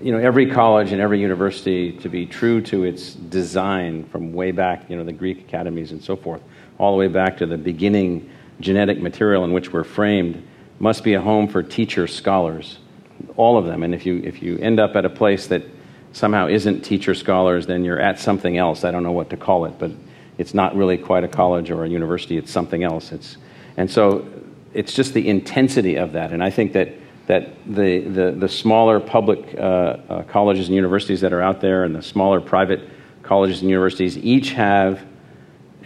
you 0.00 0.12
know 0.12 0.18
every 0.18 0.48
college 0.48 0.92
and 0.92 1.00
every 1.00 1.20
university 1.20 1.92
to 1.98 2.08
be 2.08 2.24
true 2.24 2.60
to 2.62 2.84
its 2.84 3.14
design 3.14 4.04
from 4.04 4.32
way 4.32 4.52
back, 4.52 4.88
you 4.88 4.96
know 4.96 5.04
the 5.04 5.12
Greek 5.12 5.40
academies 5.40 5.90
and 5.90 6.02
so 6.02 6.14
forth, 6.16 6.40
all 6.78 6.92
the 6.92 6.98
way 6.98 7.08
back 7.08 7.36
to 7.38 7.46
the 7.46 7.58
beginning 7.58 8.30
genetic 8.60 9.00
material 9.00 9.44
in 9.44 9.52
which 9.52 9.72
we're 9.72 9.84
framed, 9.84 10.46
must 10.78 11.02
be 11.02 11.14
a 11.14 11.20
home 11.20 11.48
for 11.48 11.62
teacher 11.62 12.06
scholars, 12.06 12.78
all 13.36 13.58
of 13.58 13.66
them. 13.66 13.82
And 13.82 13.92
if 13.92 14.06
you 14.06 14.22
if 14.24 14.40
you 14.40 14.56
end 14.58 14.78
up 14.78 14.94
at 14.94 15.04
a 15.04 15.10
place 15.10 15.48
that 15.48 15.62
somehow 16.12 16.48
isn't 16.48 16.82
teacher 16.82 17.14
scholars, 17.14 17.66
then 17.66 17.84
you're 17.84 18.00
at 18.00 18.18
something 18.18 18.56
else. 18.56 18.84
I 18.84 18.90
don't 18.90 19.02
know 19.02 19.12
what 19.12 19.30
to 19.30 19.36
call 19.36 19.64
it, 19.64 19.78
but 19.78 19.92
it's 20.38 20.54
not 20.54 20.74
really 20.74 20.98
quite 20.98 21.24
a 21.24 21.28
college 21.28 21.70
or 21.70 21.84
a 21.84 21.88
university. 21.88 22.36
It's 22.36 22.50
something 22.50 22.82
else. 22.82 23.12
It's, 23.12 23.36
and 23.76 23.90
so 23.90 24.26
it's 24.72 24.92
just 24.92 25.14
the 25.14 25.28
intensity 25.28 25.96
of 25.96 26.12
that. 26.12 26.32
And 26.32 26.42
I 26.42 26.50
think 26.50 26.72
that, 26.72 26.92
that 27.26 27.54
the, 27.66 28.00
the, 28.00 28.32
the 28.32 28.48
smaller 28.48 29.00
public 29.00 29.54
uh, 29.56 29.60
uh, 29.60 30.22
colleges 30.24 30.66
and 30.66 30.74
universities 30.74 31.20
that 31.20 31.32
are 31.32 31.42
out 31.42 31.60
there 31.60 31.84
and 31.84 31.94
the 31.94 32.02
smaller 32.02 32.40
private 32.40 32.88
colleges 33.22 33.60
and 33.60 33.70
universities 33.70 34.18
each 34.18 34.52
have 34.52 35.04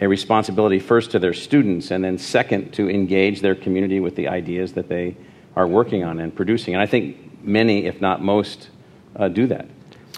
a 0.01 0.09
responsibility 0.09 0.79
first 0.79 1.11
to 1.13 1.19
their 1.19 1.35
students 1.35 1.91
and 1.91 2.03
then 2.03 2.19
second 2.19 2.73
to 2.73 2.91
engage 2.91 3.41
their 3.41 3.55
community 3.55 4.01
with 4.01 4.17
the 4.17 4.29
ideas 4.29 4.73
that 4.73 4.89
they 4.89 5.17
are 5.57 5.67
working 5.67 6.03
on 6.05 6.19
and 6.21 6.35
producing. 6.35 6.75
And 6.75 6.83
I 6.83 6.87
think 6.87 7.45
many, 7.45 7.87
if 7.87 8.01
not 8.01 8.23
most, 8.23 8.71
uh, 9.17 9.29
do 9.29 9.47
that. 9.47 9.69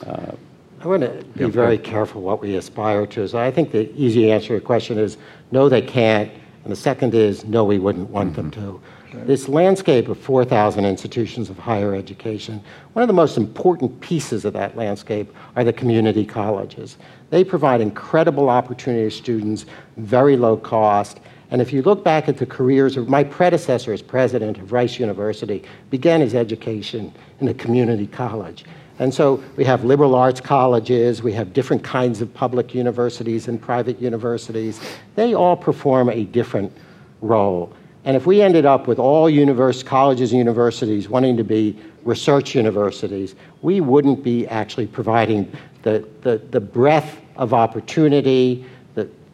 Uh, 0.05 0.33
I 0.81 0.89
want 0.89 1.03
to 1.03 1.25
be 1.37 1.47
very 1.47 1.79
careful 1.79 2.21
what 2.21 2.41
we 2.41 2.57
aspire 2.57 3.07
to. 3.07 3.27
So 3.29 3.39
I 3.39 3.51
think 3.51 3.73
the 3.73 3.91
easy 3.99 4.31
answer 4.31 4.49
to 4.49 4.53
your 4.55 4.61
question 4.61 4.99
is 4.99 5.17
no, 5.51 5.69
they 5.69 5.83
can't. 5.83 6.31
And 6.65 6.73
the 6.73 6.77
second 6.77 7.15
is 7.15 7.45
no, 7.45 7.65
we 7.65 7.79
wouldn't 7.79 8.11
want 8.11 8.33
mm-hmm. 8.33 8.51
them 8.51 8.51
to. 8.53 8.81
This 9.25 9.49
landscape 9.49 10.09
of 10.09 10.19
4,000 10.19 10.85
institutions 10.85 11.49
of 11.49 11.59
higher 11.59 11.95
education, 11.95 12.63
one 12.93 13.03
of 13.03 13.09
the 13.09 13.15
most 13.15 13.37
important 13.37 14.01
pieces 14.01 14.45
of 14.45 14.53
that 14.53 14.77
landscape 14.77 15.33
are 15.55 15.65
the 15.65 15.73
community 15.73 16.27
colleges. 16.27 16.99
They 17.31 17.43
provide 17.43 17.81
incredible 17.81 18.51
opportunity 18.51 19.05
to 19.05 19.11
students, 19.11 19.65
very 19.97 20.37
low 20.37 20.57
cost. 20.57 21.21
And 21.51 21.63
if 21.63 21.73
you 21.73 21.83
look 21.83 22.05
back 22.05 22.29
at 22.29 22.37
the 22.37 22.47
careers 22.47 22.97
of 22.97 23.09
my 23.09 23.25
predecessor 23.25 23.93
as 23.93 24.03
president 24.03 24.59
of 24.59 24.73
Rice 24.73 24.99
University, 24.99 25.65
began 25.91 26.21
his 26.21 26.35
education 26.35 27.13
in 27.41 27.49
a 27.49 27.55
community 27.55 28.07
college. 28.07 28.65
And 28.99 29.13
so 29.13 29.43
we 29.57 29.65
have 29.65 29.85
liberal 29.85 30.15
arts 30.15 30.41
colleges, 30.41 31.23
we 31.23 31.33
have 31.33 31.53
different 31.53 31.85
kinds 31.85 32.21
of 32.21 32.33
public 32.33 32.75
universities 32.75 33.49
and 33.49 33.61
private 33.61 34.01
universities. 34.01 34.81
They 35.15 35.35
all 35.35 35.57
perform 35.57 36.09
a 36.09 36.25
different 36.25 36.73
role. 37.21 37.73
And 38.05 38.17
if 38.17 38.25
we 38.25 38.41
ended 38.41 38.65
up 38.65 38.87
with 38.87 38.99
all 38.99 39.29
universe, 39.29 39.83
colleges 39.83 40.33
and 40.33 40.39
universities 40.39 41.09
wanting 41.09 41.37
to 41.37 41.45
be 41.45 41.79
research 42.05 42.55
universities, 42.55 43.35
we 43.63 43.81
wouldn't 43.81 44.23
be 44.23 44.47
actually 44.47 44.87
providing 44.87 45.53
the, 45.83 46.09
the, 46.23 46.39
the 46.51 46.61
breadth 46.61 47.21
of 47.37 47.53
opportunity 47.53 48.65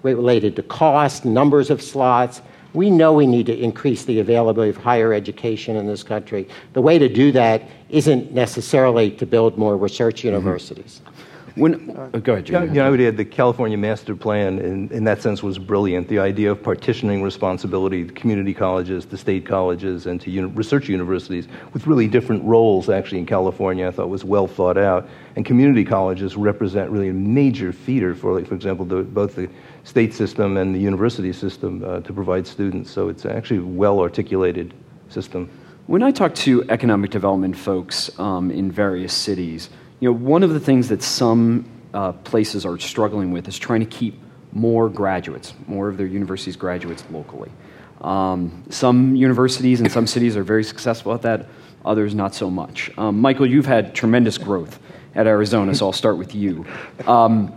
related 0.02 0.56
to 0.56 0.62
cost, 0.62 1.24
numbers 1.24 1.70
of 1.70 1.80
slots, 1.80 2.42
we 2.74 2.90
know 2.90 3.12
we 3.12 3.26
need 3.26 3.46
to 3.46 3.56
increase 3.56 4.04
the 4.04 4.20
availability 4.20 4.70
of 4.70 4.76
higher 4.76 5.12
education 5.12 5.76
in 5.76 5.86
this 5.86 6.02
country. 6.02 6.48
The 6.72 6.80
way 6.80 6.98
to 6.98 7.08
do 7.08 7.30
that 7.32 7.62
isn't 7.92 8.32
necessarily 8.32 9.10
to 9.12 9.26
build 9.26 9.56
more 9.56 9.76
research 9.76 10.16
mm-hmm. 10.16 10.28
universities. 10.28 11.00
Mm-hmm. 11.04 11.12
When, 11.54 11.94
oh, 12.14 12.18
go 12.18 12.32
ahead, 12.32 12.46
Jim. 12.46 12.74
Yeah, 12.74 12.86
I 12.86 12.90
would 12.90 13.00
add 13.02 13.18
the 13.18 13.26
California 13.26 13.76
Master 13.76 14.16
Plan, 14.16 14.58
in, 14.58 14.90
in 14.90 15.04
that 15.04 15.20
sense, 15.20 15.42
was 15.42 15.58
brilliant. 15.58 16.08
The 16.08 16.18
idea 16.18 16.50
of 16.50 16.62
partitioning 16.62 17.22
responsibility 17.22 18.06
to 18.06 18.12
community 18.14 18.54
colleges, 18.54 19.04
to 19.04 19.18
state 19.18 19.44
colleges, 19.44 20.06
and 20.06 20.18
to 20.22 20.30
uni- 20.30 20.50
research 20.52 20.88
universities 20.88 21.48
with 21.74 21.86
really 21.86 22.08
different 22.08 22.42
roles, 22.44 22.88
actually, 22.88 23.18
in 23.18 23.26
California, 23.26 23.86
I 23.86 23.90
thought 23.90 24.08
was 24.08 24.24
well 24.24 24.46
thought 24.46 24.78
out. 24.78 25.06
And 25.36 25.44
community 25.44 25.84
colleges 25.84 26.38
represent 26.38 26.90
really 26.90 27.10
a 27.10 27.12
major 27.12 27.70
feeder 27.70 28.14
for, 28.14 28.32
like, 28.32 28.46
for 28.46 28.54
example, 28.54 28.86
the, 28.86 29.02
both 29.02 29.36
the 29.36 29.50
state 29.84 30.14
system 30.14 30.56
and 30.56 30.74
the 30.74 30.80
university 30.80 31.34
system 31.34 31.84
uh, 31.84 32.00
to 32.00 32.14
provide 32.14 32.46
students. 32.46 32.90
So 32.90 33.10
it's 33.10 33.26
actually 33.26 33.60
a 33.60 33.66
well 33.66 34.00
articulated 34.00 34.72
system. 35.10 35.50
When 35.86 36.04
I 36.04 36.12
talk 36.12 36.36
to 36.36 36.64
economic 36.68 37.10
development 37.10 37.56
folks 37.56 38.16
um, 38.18 38.52
in 38.52 38.70
various 38.70 39.12
cities, 39.12 39.68
you 39.98 40.08
know, 40.08 40.16
one 40.16 40.44
of 40.44 40.50
the 40.50 40.60
things 40.60 40.88
that 40.90 41.02
some 41.02 41.68
uh, 41.92 42.12
places 42.12 42.64
are 42.64 42.78
struggling 42.78 43.32
with 43.32 43.48
is 43.48 43.58
trying 43.58 43.80
to 43.80 43.86
keep 43.86 44.16
more 44.52 44.88
graduates, 44.88 45.54
more 45.66 45.88
of 45.88 45.96
their 45.96 46.06
universities' 46.06 46.54
graduates 46.54 47.04
locally. 47.10 47.50
Um, 48.00 48.62
some 48.70 49.16
universities 49.16 49.80
and 49.80 49.90
some 49.90 50.06
cities 50.06 50.36
are 50.36 50.44
very 50.44 50.62
successful 50.62 51.14
at 51.14 51.22
that, 51.22 51.48
others 51.84 52.14
not 52.14 52.32
so 52.32 52.48
much. 52.48 52.90
Um, 52.96 53.20
Michael, 53.20 53.46
you've 53.46 53.66
had 53.66 53.92
tremendous 53.92 54.38
growth 54.38 54.78
at 55.16 55.26
Arizona, 55.26 55.74
so 55.74 55.86
I'll 55.86 55.92
start 55.92 56.16
with 56.16 56.32
you. 56.32 56.64
Um, 57.08 57.48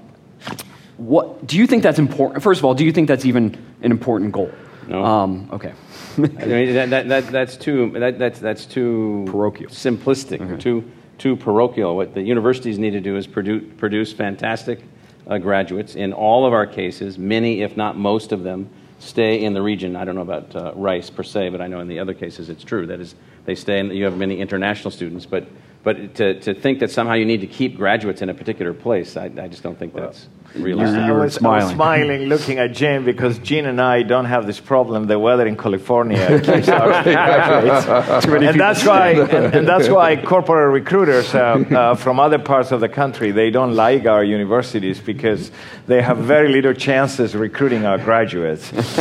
what, 0.97 1.45
do 1.45 1.57
you 1.57 1.67
think 1.67 1.83
that's 1.83 1.99
important? 1.99 2.41
First 2.41 2.59
of 2.59 2.65
all, 2.65 2.73
do 2.73 2.85
you 2.85 2.91
think 2.91 3.07
that's 3.07 3.25
even 3.25 3.55
an 3.83 3.91
important 3.91 4.31
goal? 4.31 4.51
No. 4.87 5.03
Um, 5.03 5.49
okay. 5.51 5.73
I 6.17 6.19
mean, 6.19 6.73
that, 6.73 6.89
that, 6.89 7.07
that, 7.07 7.27
that's 7.27 7.57
too 7.57 7.91
that, 7.91 8.19
that's, 8.19 8.39
that's 8.39 8.65
too 8.65 9.25
Parochial. 9.27 9.69
simplistic, 9.69 10.59
too 10.59 10.89
too 11.17 11.35
parochial. 11.35 11.95
What 11.95 12.13
the 12.13 12.21
universities 12.21 12.77
need 12.77 12.91
to 12.91 13.01
do 13.01 13.15
is 13.17 13.27
produce 13.27 13.63
produce 13.77 14.13
fantastic 14.13 14.81
uh, 15.27 15.37
graduates. 15.37 15.95
In 15.95 16.13
all 16.13 16.45
of 16.45 16.53
our 16.53 16.67
cases, 16.67 17.17
many, 17.17 17.61
if 17.61 17.77
not 17.77 17.97
most 17.97 18.31
of 18.31 18.43
them, 18.43 18.69
stay 18.99 19.43
in 19.43 19.53
the 19.53 19.61
region. 19.61 19.95
I 19.95 20.05
don't 20.05 20.15
know 20.15 20.21
about 20.21 20.55
uh, 20.55 20.73
Rice 20.75 21.09
per 21.09 21.23
se, 21.23 21.49
but 21.49 21.61
I 21.61 21.67
know 21.67 21.79
in 21.79 21.87
the 21.87 21.99
other 21.99 22.13
cases 22.13 22.49
it's 22.49 22.63
true. 22.63 22.85
That 22.87 22.99
is, 22.99 23.15
they 23.45 23.55
stay. 23.55 23.79
and 23.79 23.95
you 23.95 24.03
have 24.05 24.17
many 24.17 24.39
international 24.39 24.91
students, 24.91 25.25
but 25.25 25.47
but 25.85 26.15
to, 26.15 26.39
to 26.39 26.55
think 26.55 26.79
that 26.79 26.89
somehow 26.89 27.13
you 27.13 27.25
need 27.25 27.41
to 27.41 27.47
keep 27.47 27.77
graduates 27.77 28.23
in 28.23 28.29
a 28.29 28.33
particular 28.33 28.73
place, 28.73 29.15
I, 29.15 29.25
I 29.25 29.47
just 29.47 29.61
don't 29.61 29.77
think 29.77 29.93
that's 29.93 30.27
realistic. 30.55 30.99
I 30.99 31.05
You're 31.05 31.19
was, 31.19 31.23
I 31.23 31.25
was 31.25 31.33
smiling. 31.35 31.75
smiling 31.75 32.21
looking 32.23 32.57
at 32.57 32.73
Jim 32.73 33.05
because 33.05 33.37
Jim 33.37 33.67
and 33.67 33.79
I 33.79 34.01
don't 34.01 34.25
have 34.25 34.47
this 34.47 34.59
problem. 34.59 35.05
The 35.05 35.19
weather 35.19 35.45
in 35.45 35.55
California 35.55 36.41
keeps 36.41 36.69
our 36.69 37.03
graduates. 37.03 38.25
and 38.25 38.59
that's 38.59 38.83
why 38.83 39.09
and, 39.11 39.55
and 39.55 39.67
that's 39.67 39.87
why 39.87 40.15
corporate 40.15 40.73
recruiters 40.73 41.35
uh, 41.35 41.39
uh, 41.39 41.93
from 41.95 42.19
other 42.19 42.39
parts 42.39 42.71
of 42.71 42.79
the 42.81 42.89
country 42.89 43.29
they 43.29 43.51
don't 43.51 43.75
like 43.75 44.07
our 44.07 44.23
universities 44.23 44.99
because 44.99 45.51
they 45.85 46.01
have 46.01 46.17
very 46.17 46.49
little 46.49 46.73
chances 46.73 47.35
recruiting 47.35 47.85
our 47.85 47.99
graduates. 47.99 48.71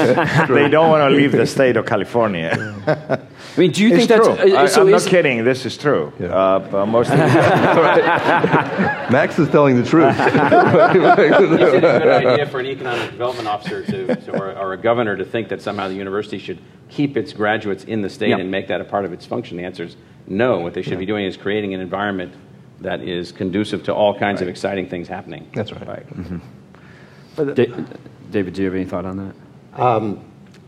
they 0.51 0.68
don't 0.68 0.91
want 0.91 1.11
to 1.11 1.16
leave 1.16 1.32
the 1.32 1.47
state 1.47 1.78
of 1.78 1.87
California. 1.87 3.24
I 3.57 3.61
mean, 3.61 3.70
do 3.70 3.82
you 3.84 3.88
It's 3.94 4.07
think 4.07 4.09
that's 4.09 4.26
true. 4.26 4.57
uh, 4.57 4.62
I, 4.62 4.66
so? 4.66 4.80
I'm 4.82 4.88
is- 4.92 5.05
not 5.05 5.11
kidding. 5.11 5.44
This 5.44 5.64
is 5.64 5.76
true. 5.78 6.12
Yeah. 6.18 6.26
Uh, 6.34 6.59
but 6.59 6.86
most 6.86 7.11
of 7.11 7.18
the 7.18 7.24
Max 9.12 9.38
is 9.38 9.48
telling 9.50 9.76
the 9.76 9.84
truth. 9.88 10.14
it's 10.18 10.34
a 10.34 11.80
good 11.80 11.84
idea 12.26 12.46
for 12.46 12.59
an 12.61 12.66
economic 12.66 13.11
development 13.12 13.46
officer 13.48 13.84
to, 13.84 14.16
to 14.16 14.32
or, 14.32 14.57
or 14.59 14.72
a 14.72 14.76
governor 14.76 15.16
to 15.16 15.24
think 15.24 15.48
that 15.50 15.62
somehow 15.62 15.86
the 15.88 15.94
university 15.94 16.38
should 16.38 16.59
keep 16.88 17.16
its 17.16 17.32
graduates 17.32 17.84
in 17.84 18.02
the 18.02 18.11
state 18.11 18.30
Yeah. 18.30 18.38
and 18.38 18.50
make 18.50 18.66
that 18.68 18.80
a 18.80 18.84
part 18.84 19.05
of 19.05 19.12
its 19.12 19.24
function? 19.24 19.57
The 19.57 19.64
answer 19.64 19.84
is 19.84 19.96
no. 20.26 20.59
What 20.61 20.74
they 20.74 20.82
should 20.82 20.98
be 20.98 21.07
doing 21.07 21.24
is 21.24 21.36
creating 21.36 21.74
an 21.74 21.80
environment 21.80 22.34
that 22.80 23.02
is 23.02 23.30
conducive 23.30 23.84
to 23.84 23.94
all 23.94 24.18
kinds 24.18 24.42
of 24.42 24.48
exciting 24.48 24.88
things 24.88 25.07
happening. 25.07 25.48
That's 25.55 25.70
right. 25.72 26.05
Da- 27.36 27.84
David, 28.30 28.55
do 28.55 28.62
you 28.62 28.66
have 28.66 28.74
any 28.74 28.84
thought 28.84 29.05
on 29.05 29.16
that? 29.78 30.18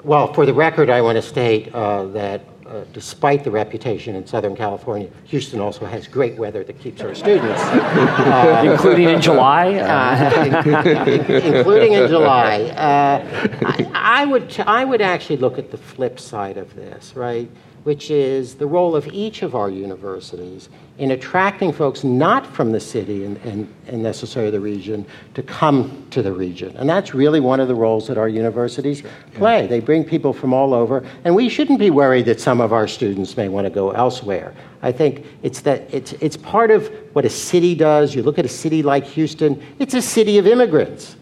Well, 0.04 0.32
for 0.32 0.46
the 0.46 0.54
record, 0.54 0.88
I 0.88 1.00
want 1.00 1.16
to 1.16 1.22
state 1.22 1.74
uh, 1.74 2.04
that 2.08 2.42
uh, 2.68 2.84
despite 2.92 3.44
the 3.44 3.50
reputation 3.50 4.14
in 4.16 4.26
Southern 4.26 4.56
California, 4.56 5.08
Houston 5.24 5.60
also 5.60 5.84
has 5.86 6.06
great 6.06 6.36
weather 6.36 6.64
that 6.64 6.78
keeps 6.80 7.00
our 7.00 7.14
students, 7.14 7.62
Including 8.64 9.08
in 9.08 9.20
July? 9.20 9.66
Uh, 9.86 10.30
uh, 10.36 11.04
in- 11.06 11.54
including 11.54 11.92
in 11.92 12.08
July. 12.08 12.62
Uh, 12.76 13.48
I, 13.64 14.22
I 14.22 14.24
would, 14.26 14.58
I 14.60 14.84
would 14.84 15.00
actually 15.00 15.36
look 15.36 15.58
at 15.58 15.70
the 15.70 15.78
flip 15.78 16.18
side 16.18 16.56
of 16.56 16.74
this, 16.74 17.14
right? 17.14 17.48
Which 17.86 18.10
is 18.10 18.56
the 18.56 18.66
role 18.66 18.96
of 18.96 19.06
each 19.06 19.42
of 19.42 19.54
our 19.54 19.70
universities 19.70 20.70
in 20.98 21.12
attracting 21.12 21.72
folks 21.72 22.02
not 22.02 22.44
from 22.44 22.72
the 22.72 22.80
city 22.80 23.24
and, 23.24 23.36
and, 23.44 23.72
and 23.86 24.02
necessarily 24.02 24.50
the 24.50 24.58
region 24.58 25.06
to 25.34 25.42
come 25.44 26.04
to 26.10 26.20
the 26.20 26.32
region. 26.32 26.76
And 26.78 26.90
that's 26.90 27.14
really 27.14 27.38
one 27.38 27.60
of 27.60 27.68
the 27.68 27.76
roles 27.76 28.08
that 28.08 28.18
our 28.18 28.28
universities 28.28 29.04
play. 29.34 29.68
They 29.68 29.78
bring 29.78 30.02
people 30.02 30.32
from 30.32 30.52
all 30.52 30.74
over, 30.74 31.06
and 31.22 31.36
we 31.36 31.48
shouldn't 31.48 31.78
be 31.78 31.90
worried 31.90 32.24
that 32.24 32.40
some 32.40 32.60
of 32.60 32.72
our 32.72 32.88
students 32.88 33.36
may 33.36 33.48
want 33.48 33.66
to 33.66 33.70
go 33.70 33.92
elsewhere. 33.92 34.52
I 34.82 34.90
think 34.90 35.24
it's 35.44 35.60
that 35.60 35.82
it's, 35.94 36.12
it's 36.14 36.36
part 36.36 36.72
of 36.72 36.88
what 37.12 37.24
a 37.24 37.30
city 37.30 37.76
does. 37.76 38.16
You 38.16 38.24
look 38.24 38.40
at 38.40 38.44
a 38.44 38.48
city 38.48 38.82
like 38.82 39.04
Houston, 39.04 39.62
it's 39.78 39.94
a 39.94 40.02
city 40.02 40.38
of 40.38 40.48
immigrants. 40.48 41.14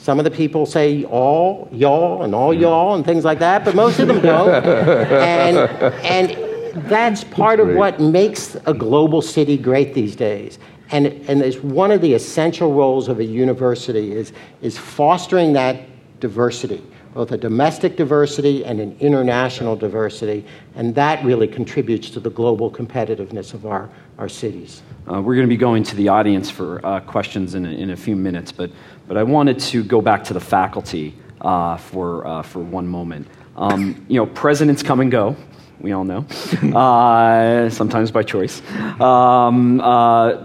Some 0.00 0.18
of 0.18 0.24
the 0.24 0.30
people 0.30 0.64
say 0.64 1.04
all 1.04 1.68
y'all 1.72 2.22
and 2.22 2.34
all 2.34 2.54
y'all 2.54 2.94
and 2.94 3.04
things 3.04 3.24
like 3.24 3.40
that, 3.40 3.64
but 3.64 3.74
most 3.74 3.98
of 3.98 4.08
them 4.08 4.20
don't. 4.20 4.64
and, 4.64 5.58
and 6.04 6.84
that's 6.88 7.24
part 7.24 7.60
of 7.60 7.74
what 7.74 8.00
makes 8.00 8.56
a 8.66 8.72
global 8.72 9.20
city 9.20 9.58
great 9.58 9.94
these 9.94 10.16
days. 10.16 10.58
And, 10.90 11.06
and 11.06 11.42
it's 11.42 11.58
one 11.58 11.90
of 11.90 12.00
the 12.00 12.14
essential 12.14 12.72
roles 12.72 13.08
of 13.08 13.18
a 13.18 13.24
university 13.24 14.12
is, 14.12 14.32
is 14.62 14.78
fostering 14.78 15.52
that 15.54 15.82
diversity, 16.20 16.82
both 17.12 17.32
a 17.32 17.36
domestic 17.36 17.96
diversity 17.96 18.64
and 18.64 18.80
an 18.80 18.96
international 19.00 19.76
diversity. 19.76 20.46
And 20.74 20.94
that 20.94 21.22
really 21.24 21.48
contributes 21.48 22.08
to 22.10 22.20
the 22.20 22.30
global 22.30 22.70
competitiveness 22.70 23.52
of 23.52 23.66
our, 23.66 23.90
our 24.16 24.28
cities. 24.28 24.82
Uh, 25.10 25.20
we're 25.20 25.34
going 25.34 25.46
to 25.46 25.52
be 25.52 25.58
going 25.58 25.82
to 25.82 25.96
the 25.96 26.08
audience 26.08 26.50
for 26.50 26.84
uh, 26.84 27.00
questions 27.00 27.54
in 27.54 27.66
a, 27.66 27.70
in 27.70 27.90
a 27.90 27.96
few 27.96 28.16
minutes, 28.16 28.52
but, 28.52 28.70
but 29.08 29.16
I 29.16 29.22
wanted 29.22 29.58
to 29.60 29.82
go 29.82 30.00
back 30.00 30.24
to 30.24 30.34
the 30.34 30.40
faculty 30.40 31.14
uh, 31.40 31.78
for, 31.78 32.26
uh, 32.26 32.42
for 32.42 32.60
one 32.60 32.86
moment. 32.86 33.26
Um, 33.56 34.04
you 34.08 34.16
know, 34.16 34.26
presidents 34.26 34.82
come 34.82 35.00
and 35.00 35.10
go, 35.10 35.34
we 35.80 35.92
all 35.92 36.04
know, 36.04 36.26
uh, 36.74 37.70
sometimes 37.70 38.10
by 38.10 38.22
choice. 38.22 38.62
Um, 39.00 39.80
uh, 39.80 40.44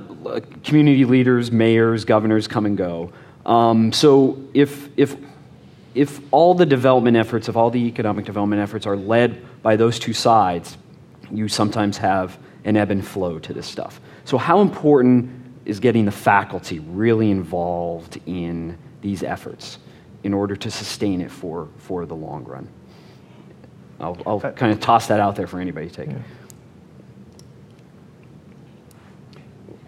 community 0.64 1.06
leaders, 1.06 1.52
mayors, 1.52 2.06
governors 2.06 2.48
come 2.48 2.66
and 2.66 2.78
go. 2.78 3.12
Um, 3.46 3.92
so 3.92 4.42
if, 4.54 4.90
if, 4.98 5.18
if 5.94 6.22
all 6.32 6.56
the 6.56 6.66
development 6.66 7.18
efforts, 7.18 7.50
if 7.50 7.58
all 7.58 7.70
the 7.70 7.86
economic 7.86 8.26
development 8.26 8.62
efforts 8.62 8.88
are 8.88 8.96
led 8.96 9.46
by 9.62 9.76
those 9.76 10.00
two 10.00 10.14
sides, 10.14 10.78
you 11.30 11.48
sometimes 11.48 11.98
have 11.98 12.40
an 12.64 12.78
ebb 12.78 12.92
and 12.92 13.06
flow 13.06 13.40
to 13.40 13.54
this 13.54 13.68
stuff. 13.68 14.00
So, 14.26 14.38
how 14.38 14.62
important 14.62 15.43
is 15.66 15.80
getting 15.80 16.06
the 16.06 16.12
faculty 16.12 16.80
really 16.80 17.32
involved 17.32 18.20
in 18.26 18.78
these 19.02 19.24
efforts 19.24 19.80
in 20.24 20.34
order 20.34 20.56
to 20.56 20.72
sustain 20.72 21.22
it 21.22 21.32
for, 21.32 21.68
for 21.78 22.06
the 22.06 22.16
long 22.16 22.44
run? 22.44 22.68
I'll, 24.00 24.18
I'll 24.26 24.40
kind 24.40 24.72
of 24.72 24.80
toss 24.80 25.08
that 25.08 25.20
out 25.20 25.36
there 25.36 25.48
for 25.48 25.60
anybody 25.60 25.90
to 25.90 26.06
take. 26.06 26.16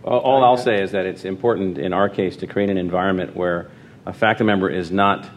All- 0.03 0.19
All 0.19 0.43
I'll 0.43 0.57
say 0.57 0.82
is 0.82 0.91
that 0.91 1.05
it's 1.05 1.26
important 1.26 1.78
in 1.78 1.91
our 1.91 2.09
case 2.09 2.38
to 2.38 2.47
create 2.47 2.69
an 2.69 2.78
environment 2.78 3.36
where 3.36 3.69
a 4.05 4.13
faculty 4.13 4.45
member 4.45 4.69
is 4.69 4.91
not 4.91 5.30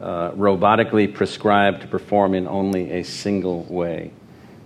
uh, 0.00 0.30
robotically 0.32 1.12
prescribed 1.12 1.80
to 1.82 1.88
perform 1.88 2.34
in 2.34 2.46
only 2.46 2.92
a 2.92 3.02
single 3.02 3.64
way. 3.64 4.12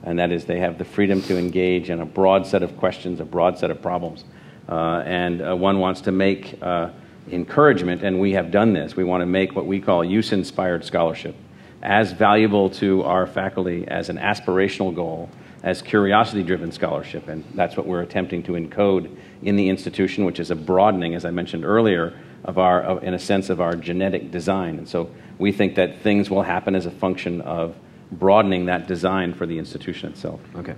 And 0.02 0.18
that 0.18 0.30
is, 0.32 0.44
they 0.44 0.58
have 0.58 0.78
the 0.78 0.84
freedom 0.84 1.22
to 1.22 1.38
engage 1.38 1.90
in 1.90 2.00
a 2.00 2.06
broad 2.06 2.46
set 2.46 2.62
of 2.62 2.76
questions, 2.76 3.20
a 3.20 3.24
broad 3.24 3.58
set 3.58 3.70
of 3.70 3.80
problems. 3.82 4.24
Uh, 4.70 5.02
and 5.04 5.42
uh, 5.42 5.56
one 5.56 5.80
wants 5.80 6.02
to 6.02 6.12
make 6.12 6.56
uh, 6.62 6.90
encouragement, 7.30 8.02
and 8.02 8.20
we 8.20 8.32
have 8.32 8.50
done 8.50 8.72
this. 8.72 8.94
We 8.94 9.04
want 9.04 9.22
to 9.22 9.26
make 9.26 9.56
what 9.56 9.66
we 9.66 9.80
call 9.80 10.04
use 10.04 10.32
inspired 10.32 10.84
scholarship 10.84 11.34
as 11.82 12.12
valuable 12.12 12.70
to 12.70 13.02
our 13.02 13.26
faculty 13.26 13.86
as 13.88 14.10
an 14.10 14.18
aspirational 14.18 14.94
goal 14.94 15.28
as 15.62 15.82
curiosity 15.82 16.42
driven 16.42 16.72
scholarship. 16.72 17.28
And 17.28 17.44
that's 17.54 17.76
what 17.76 17.86
we're 17.86 18.02
attempting 18.02 18.42
to 18.44 18.52
encode 18.52 19.14
in 19.42 19.56
the 19.56 19.68
institution, 19.68 20.24
which 20.24 20.40
is 20.40 20.50
a 20.50 20.56
broadening, 20.56 21.14
as 21.14 21.24
I 21.24 21.30
mentioned 21.30 21.64
earlier, 21.64 22.18
of 22.44 22.58
our, 22.58 22.82
of, 22.82 23.04
in 23.04 23.14
a 23.14 23.18
sense, 23.18 23.50
of 23.50 23.60
our 23.60 23.74
genetic 23.74 24.30
design. 24.30 24.78
And 24.78 24.88
so 24.88 25.10
we 25.38 25.52
think 25.52 25.74
that 25.74 26.00
things 26.00 26.30
will 26.30 26.42
happen 26.42 26.74
as 26.74 26.86
a 26.86 26.90
function 26.90 27.40
of 27.42 27.76
broadening 28.12 28.66
that 28.66 28.86
design 28.86 29.34
for 29.34 29.46
the 29.46 29.58
institution 29.58 30.10
itself. 30.10 30.40
Okay. 30.56 30.74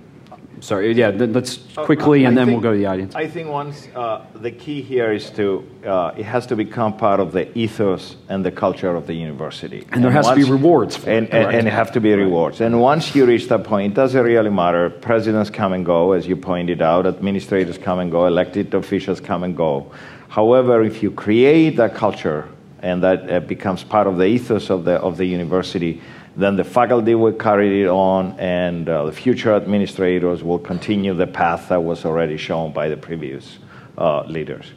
Sorry, 0.63 0.93
yeah, 0.93 1.11
th- 1.11 1.31
let's 1.31 1.59
quickly, 1.75 2.23
Uh, 2.23 2.29
and 2.29 2.37
then 2.37 2.45
think- 2.47 2.63
we'll 2.63 2.71
go 2.71 2.73
to 2.73 2.77
the 2.77 2.85
audience. 2.85 3.13
I 3.15 3.27
think 3.27 3.49
once 3.49 3.89
uh, 3.93 4.21
the 4.33 4.51
key 4.51 4.81
here 4.81 5.11
is 5.11 5.29
to 5.31 5.45
uh, 5.85 6.11
it 6.21 6.23
has 6.23 6.45
to 6.47 6.55
become 6.55 6.93
part 6.93 7.19
of 7.19 7.33
the 7.33 7.45
ethos 7.57 8.15
and 8.29 8.45
the 8.45 8.51
culture 8.51 8.95
of 8.95 9.05
the 9.05 9.13
university. 9.13 9.83
And 9.91 10.01
there 10.01 10.11
has 10.11 10.29
to 10.29 10.35
be 10.35 10.49
rewards 10.49 10.95
for 10.95 11.09
it, 11.09 11.17
and, 11.17 11.33
and, 11.33 11.55
and 11.55 11.67
it 11.67 11.73
have 11.73 11.91
to 11.91 11.99
be 11.99 12.13
rewards. 12.13 12.61
And 12.61 12.79
once 12.79 13.13
you 13.13 13.25
reach 13.25 13.49
that 13.49 13.65
point, 13.65 13.91
it 13.91 13.95
doesn't 14.01 14.23
really 14.23 14.49
matter. 14.63 14.89
Presidents 14.89 15.49
come 15.49 15.73
and 15.73 15.85
go, 15.85 16.13
as 16.13 16.27
you 16.27 16.37
pointed 16.37 16.81
out. 16.81 17.05
Administrators 17.05 17.77
come 17.77 17.99
and 17.99 18.09
go. 18.09 18.25
Elected 18.25 18.73
officials 18.73 19.19
come 19.19 19.43
and 19.43 19.57
go. 19.57 19.91
However, 20.29 20.81
if 20.81 21.03
you 21.03 21.11
create 21.11 21.75
that 21.75 21.93
culture 21.93 22.47
and 22.81 23.03
that 23.03 23.19
uh, 23.29 23.39
becomes 23.41 23.83
part 23.83 24.07
of 24.07 24.15
the 24.17 24.25
ethos 24.25 24.69
of 24.69 24.85
the 24.85 24.95
of 25.07 25.17
the 25.17 25.25
university, 25.25 25.99
then 26.35 26.55
the 26.55 26.63
faculty 26.63 27.15
will 27.15 27.33
carry 27.33 27.83
it 27.83 27.87
on, 27.87 28.37
and 28.39 28.89
uh, 28.89 29.05
the 29.05 29.11
future 29.11 29.53
administrators 29.53 30.43
will 30.43 30.59
continue 30.59 31.13
the 31.13 31.27
path 31.27 31.69
that 31.69 31.83
was 31.83 32.05
already 32.05 32.37
shown 32.37 32.73
by 32.73 32.89
the 32.89 32.97
previous 32.97 33.59
uh, 33.97 34.23
leaders. 34.23 34.73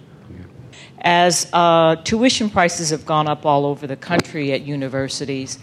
as 1.01 1.49
uh, 1.53 1.97
tuition 1.97 2.51
prices 2.51 2.91
have 2.91 3.07
gone 3.07 3.29
up 3.29 3.47
all 3.47 3.65
over 3.65 3.87
the 3.87 3.97
country 3.97 4.53
at 4.53 4.63
universities, 4.63 5.59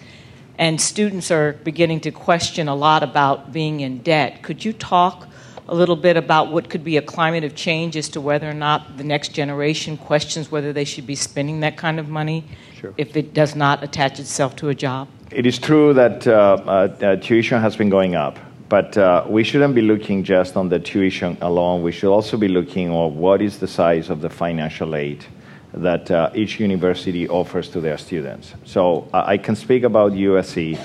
and 0.57 0.79
students 0.79 1.29
are 1.29 1.53
beginning 1.63 1.99
to 1.99 2.11
question 2.11 2.67
a 2.67 2.75
lot 2.75 3.03
about 3.03 3.51
being 3.51 3.81
in 3.81 3.99
debt. 3.99 4.41
Could 4.41 4.65
you 4.65 4.73
talk 4.73 5.27
a 5.67 5.75
little 5.75 5.95
bit 5.95 6.17
about 6.17 6.51
what 6.51 6.69
could 6.69 6.83
be 6.83 6.97
a 6.97 7.01
climate 7.01 7.43
of 7.43 7.55
change 7.55 7.95
as 7.95 8.09
to 8.09 8.21
whether 8.21 8.49
or 8.49 8.53
not 8.53 8.97
the 8.97 9.03
next 9.03 9.29
generation 9.29 9.97
questions 9.97 10.51
whether 10.51 10.73
they 10.73 10.83
should 10.83 11.07
be 11.07 11.15
spending 11.15 11.61
that 11.61 11.77
kind 11.77 11.99
of 11.99 12.09
money 12.09 12.43
sure. 12.75 12.93
if 12.97 13.15
it 13.15 13.33
does 13.33 13.55
not 13.55 13.83
attach 13.83 14.19
itself 14.19 14.55
to 14.57 14.69
a 14.69 14.75
job? 14.75 15.07
It 15.33 15.47
is 15.47 15.57
true 15.57 15.95
that 15.95 16.27
uh, 16.27 16.31
uh, 16.31 17.15
tuition 17.15 17.59
has 17.59 17.75
been 17.75 17.89
going 17.89 18.13
up, 18.13 18.37
but 18.69 18.95
uh, 18.95 19.25
we 19.27 19.43
shouldn't 19.43 19.73
be 19.73 19.81
looking 19.81 20.23
just 20.23 20.55
on 20.55 20.69
the 20.69 20.77
tuition 20.77 21.39
alone. 21.41 21.81
We 21.81 21.91
should 21.91 22.13
also 22.13 22.37
be 22.37 22.47
looking 22.47 22.93
at 22.93 23.11
what 23.13 23.41
is 23.41 23.57
the 23.57 23.67
size 23.67 24.11
of 24.11 24.21
the 24.21 24.29
financial 24.29 24.95
aid 24.95 25.25
that 25.73 26.11
uh, 26.11 26.29
each 26.35 26.59
university 26.59 27.27
offers 27.27 27.67
to 27.69 27.81
their 27.81 27.97
students. 27.97 28.53
So 28.63 29.09
uh, 29.11 29.23
I 29.25 29.39
can 29.39 29.55
speak 29.55 29.81
about 29.81 30.11
USC 30.11 30.79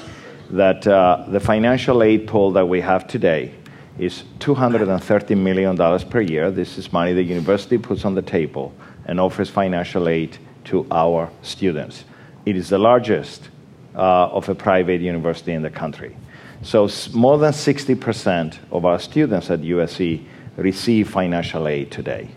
that 0.48 0.86
uh, 0.86 1.26
the 1.28 1.40
financial 1.40 2.02
aid 2.02 2.26
pool 2.26 2.50
that 2.52 2.66
we 2.66 2.80
have 2.80 3.06
today 3.06 3.52
is 3.98 4.24
$230 4.38 5.36
million 5.36 5.76
per 6.08 6.22
year. 6.22 6.50
This 6.50 6.78
is 6.78 6.90
money 6.90 7.12
the 7.12 7.22
university 7.22 7.76
puts 7.76 8.06
on 8.06 8.14
the 8.14 8.22
table 8.22 8.72
and 9.04 9.20
offers 9.20 9.50
financial 9.50 10.08
aid 10.08 10.38
to 10.64 10.86
our 10.90 11.30
students. 11.42 12.04
It 12.46 12.56
is 12.56 12.70
the 12.70 12.78
largest 12.78 13.42
uh, 13.44 13.57
of 13.94 14.48
a 14.48 14.54
private 14.54 15.00
university 15.00 15.52
in 15.52 15.62
the 15.62 15.70
country. 15.70 16.16
So 16.62 16.88
more 17.12 17.38
than 17.38 17.52
60% 17.52 18.58
of 18.72 18.84
our 18.84 18.98
students 18.98 19.50
at 19.50 19.60
USC 19.60 20.24
receive 20.56 21.08
financial 21.08 21.68
aid 21.68 21.90
today. 21.90 22.28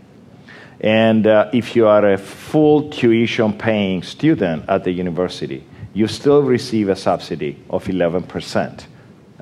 And 0.79 1.27
uh, 1.27 1.49
if 1.53 1.75
you 1.75 1.87
are 1.87 2.13
a 2.13 2.17
full 2.17 2.89
tuition 2.89 3.53
paying 3.53 4.03
student 4.03 4.65
at 4.67 4.83
the 4.83 4.91
university, 4.91 5.63
you 5.93 6.07
still 6.07 6.41
receive 6.41 6.89
a 6.89 6.95
subsidy 6.95 7.63
of 7.69 7.85
11% 7.85 8.85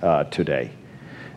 uh, 0.01 0.23
today 0.25 0.71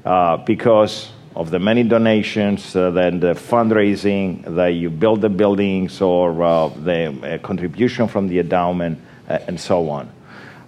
uh, 0.05 0.39
because 0.39 1.11
of 1.35 1.51
the 1.51 1.59
many 1.59 1.83
donations, 1.83 2.77
uh, 2.77 2.91
then 2.91 3.21
the 3.21 3.35
fundraising, 3.35 4.45
that 4.55 4.69
you 4.69 4.91
build 4.91 5.21
the 5.21 5.29
buildings, 5.29 6.01
or 6.01 6.43
uh, 6.43 6.69
the 6.69 7.09
uh, 7.09 7.39
contribution 7.39 8.07
from 8.07 8.29
the 8.29 8.39
endowment, 8.39 9.01
and 9.29 9.59
so 9.59 9.89
on. 9.89 10.11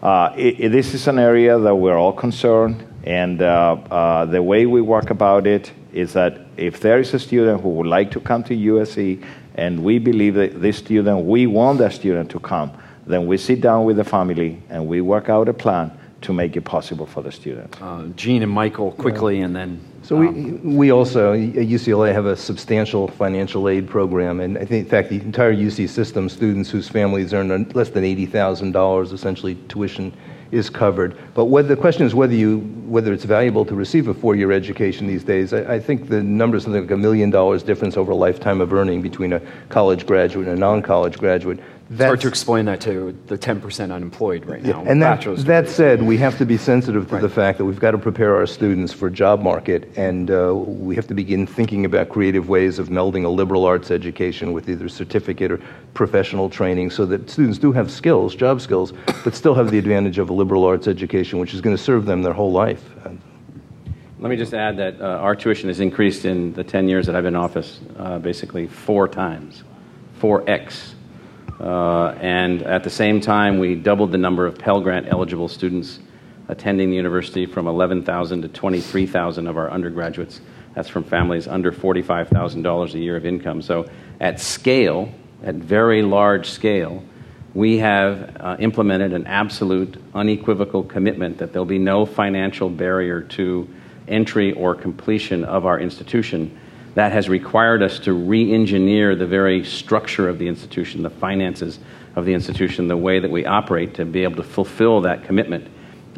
Uh, 0.05 0.35
it, 0.37 0.61
it, 0.61 0.69
this 0.69 0.93
is 0.93 1.09
an 1.09 1.19
area 1.19 1.59
that 1.59 1.75
we're 1.75 1.97
all 1.97 2.13
concerned, 2.13 2.87
and 3.05 3.41
uh, 3.41 3.73
uh, 3.91 4.27
the 4.27 4.43
way 4.43 4.67
we 4.67 4.83
work 4.83 5.09
about 5.09 5.47
it 5.47 5.73
is 5.95 6.13
that 6.13 6.43
if 6.59 6.81
there 6.81 7.01
is 7.01 7.15
a 7.15 7.19
student 7.19 7.63
who 7.63 7.71
would 7.71 7.87
like 7.87 8.11
to 8.11 8.21
come 8.21 8.45
to 8.45 8.55
USC, 8.55 9.25
and 9.55 9.83
we 9.83 9.99
believe 9.99 10.35
that 10.35 10.61
this 10.61 10.77
student, 10.77 11.25
we 11.25 11.47
want 11.47 11.79
that 11.79 11.95
student 11.95 12.31
to 12.33 12.39
come, 12.39 12.71
then 13.07 13.27
we 13.27 13.39
sit 13.39 13.63
down 13.63 13.87
with 13.87 13.97
the 13.97 14.05
family 14.05 14.63
and 14.69 14.87
we 14.87 15.01
work 15.01 15.31
out 15.31 15.49
a 15.49 15.55
plan 15.55 15.91
to 16.21 16.35
make 16.35 16.55
it 16.55 16.67
possible 16.67 17.07
for 17.07 17.23
the 17.23 17.33
student. 17.33 17.75
Uh, 17.81 18.05
Gene 18.09 18.43
and 18.43 18.53
Michael, 18.53 18.93
quickly, 18.93 19.41
and 19.41 19.57
then. 19.57 19.81
So 20.05 20.19
um, 20.19 20.63
we, 20.63 20.77
we 20.77 20.93
also 20.93 21.33
at 21.33 21.39
UCLA 21.39 22.13
have 22.13 22.27
a 22.27 22.37
substantial 22.37 23.09
financial 23.09 23.71
aid 23.71 23.89
program, 23.89 24.41
and 24.41 24.59
I 24.59 24.67
think, 24.67 24.85
in 24.85 24.91
fact, 24.91 25.09
the 25.09 25.19
entire 25.21 25.55
UC 25.55 25.89
system, 25.89 26.29
students 26.29 26.69
whose 26.69 26.89
families 26.89 27.33
earn 27.33 27.49
less 27.71 27.89
than 27.89 28.05
eighty 28.05 28.27
thousand 28.27 28.73
dollars, 28.73 29.13
essentially 29.13 29.55
tuition 29.69 30.13
is 30.51 30.69
covered. 30.69 31.17
But 31.33 31.47
whether, 31.47 31.69
the 31.69 31.81
question 31.81 32.05
is 32.05 32.15
whether 32.15 32.35
you 32.35 32.59
whether 32.87 33.15
it's 33.15 33.25
valuable 33.25 33.65
to 33.65 33.75
receive 33.75 34.09
a 34.09 34.15
four-year 34.15 34.53
education 34.53 35.07
these 35.07 35.25
days. 35.25 35.55
I, 35.55 35.77
I 35.77 35.81
think 35.81 36.11
the 36.11 36.23
number 36.23 36.59
is 36.59 36.65
something 36.65 36.83
like 36.83 36.91
a 36.91 36.99
million 36.99 37.31
dollars 37.31 37.63
difference 37.63 37.97
over 37.97 38.13
a 38.13 38.15
lifetime 38.15 38.61
of 38.61 38.75
earning 38.75 39.01
between 39.01 39.33
a 39.33 39.41
college 39.71 40.05
graduate 40.05 40.47
and 40.49 40.59
a 40.59 40.61
non-college 40.61 41.17
graduate. 41.17 41.61
That's 41.97 42.09
hard 42.09 42.21
to 42.23 42.29
explain 42.29 42.65
that 42.67 42.81
to 42.83 43.17
the 43.27 43.39
10% 43.39 43.93
unemployed 43.93 44.47
right 44.47 44.63
now. 44.63 44.83
And 44.85 45.01
that, 45.03 45.23
that 45.47 45.69
said, 45.69 46.03
we 46.03 46.17
have 46.19 46.37
to 46.39 46.47
be 46.47 46.57
sensitive 46.57 47.09
to 47.09 47.15
right. 47.15 47.21
the 47.21 47.29
fact 47.29 47.59
that 47.59 47.65
we've 47.65 47.79
got 47.79 47.93
to 47.93 47.99
prepare 47.99 48.35
our 48.35 48.47
students 48.47 48.93
for 48.93 49.09
job 49.11 49.41
market, 49.41 49.91
and 49.97 50.31
uh, 50.31 50.55
we 50.55 50.97
have 50.97 51.07
to 51.07 51.15
begin 51.15 51.47
thinking 51.47 51.85
about 51.85 52.09
creative 52.09 52.49
ways 52.49 52.79
of 52.79 52.89
melding 52.89 53.25
a 53.25 53.29
liberal 53.29 53.65
arts 53.65 53.91
education 53.91 54.53
with 54.53 54.69
either 54.69 54.89
certificate 54.89 55.53
or 55.53 55.61
professional 55.95 56.51
training 56.51 56.91
so 56.91 57.07
that 57.07 57.31
students 57.31 57.59
do 57.59 57.71
have 57.73 57.91
skills, 57.91 58.35
job 58.35 58.61
skills, 58.61 58.93
but 59.23 59.35
still 59.35 59.55
have 59.55 59.71
the 59.71 59.79
advantage 59.79 60.19
of 60.19 60.31
a 60.31 60.33
liberal 60.33 60.65
arts 60.65 60.89
education, 60.89 61.39
which 61.39 61.55
is 61.55 61.61
going 61.61 61.77
to 61.77 61.83
serve 61.83 62.07
them 62.07 62.23
their 62.23 62.33
whole 62.33 62.53
life. 62.53 62.83
Let 64.25 64.31
me 64.31 64.37
just 64.37 64.55
add 64.55 64.79
that 64.79 65.03
uh, 65.03 65.19
our 65.19 65.37
tuition 65.37 65.69
has 65.69 65.81
increased 65.81 66.25
in 66.25 66.55
the 66.55 66.65
10 66.65 66.89
years 66.89 67.05
that 67.05 67.15
I've 67.15 67.25
been 67.25 67.35
in 67.35 67.41
office 67.41 67.81
uh, 67.99 68.19
basically 68.19 68.67
four 68.67 69.07
times, 69.07 69.65
4x. 70.19 70.94
Uh, 71.61 72.09
and 72.21 72.63
at 72.63 72.83
the 72.83 72.91
same 72.91 73.21
time, 73.21 73.59
we 73.59 73.75
doubled 73.75 74.13
the 74.13 74.19
number 74.19 74.47
of 74.47 74.59
Pell 74.59 74.81
Grant 74.81 75.07
eligible 75.09 75.49
students 75.49 76.01
attending 76.49 76.91
the 76.91 76.97
university 76.97 77.47
from 77.47 77.67
11,000 77.67 78.43
to 78.43 78.49
23,000 78.49 79.47
of 79.47 79.57
our 79.57 79.71
undergraduates. 79.71 80.41
That's 80.75 80.89
from 80.89 81.05
families 81.05 81.47
under 81.47 81.73
$45,000 81.73 82.95
a 82.95 82.99
year 82.99 83.17
of 83.17 83.25
income. 83.25 83.63
So, 83.63 83.89
at 84.21 84.41
scale, 84.41 85.13
at 85.43 85.55
very 85.55 86.03
large 86.03 86.49
scale, 86.49 87.03
we 87.55 87.79
have 87.79 88.37
uh, 88.41 88.57
implemented 88.59 89.13
an 89.13 89.27
absolute, 89.27 90.03
unequivocal 90.15 90.83
commitment 90.83 91.39
that 91.39 91.53
there'll 91.53 91.65
be 91.65 91.79
no 91.79 92.05
financial 92.05 92.69
barrier 92.69 93.21
to 93.21 93.69
entry 94.09 94.53
or 94.53 94.75
completion 94.75 95.45
of 95.45 95.65
our 95.65 95.79
institution 95.79 96.59
that 96.95 97.13
has 97.13 97.29
required 97.29 97.83
us 97.83 97.99
to 98.01 98.13
re 98.13 98.53
engineer 98.53 99.17
the 99.17 99.27
very 99.27 99.65
structure 99.65 100.29
of 100.29 100.39
the 100.39 100.49
institution, 100.49 101.03
the 101.03 101.11
finances 101.11 101.79
of 102.15 102.25
the 102.25 102.35
institution, 102.35 102.89
the 102.89 102.97
way 102.97 103.19
that 103.19 103.31
we 103.31 103.45
operate 103.45 103.95
to 103.95 104.05
be 104.05 104.23
able 104.23 104.37
to 104.37 104.45
fulfill 104.45 105.01
that 105.03 105.25
commitment. 105.25 105.69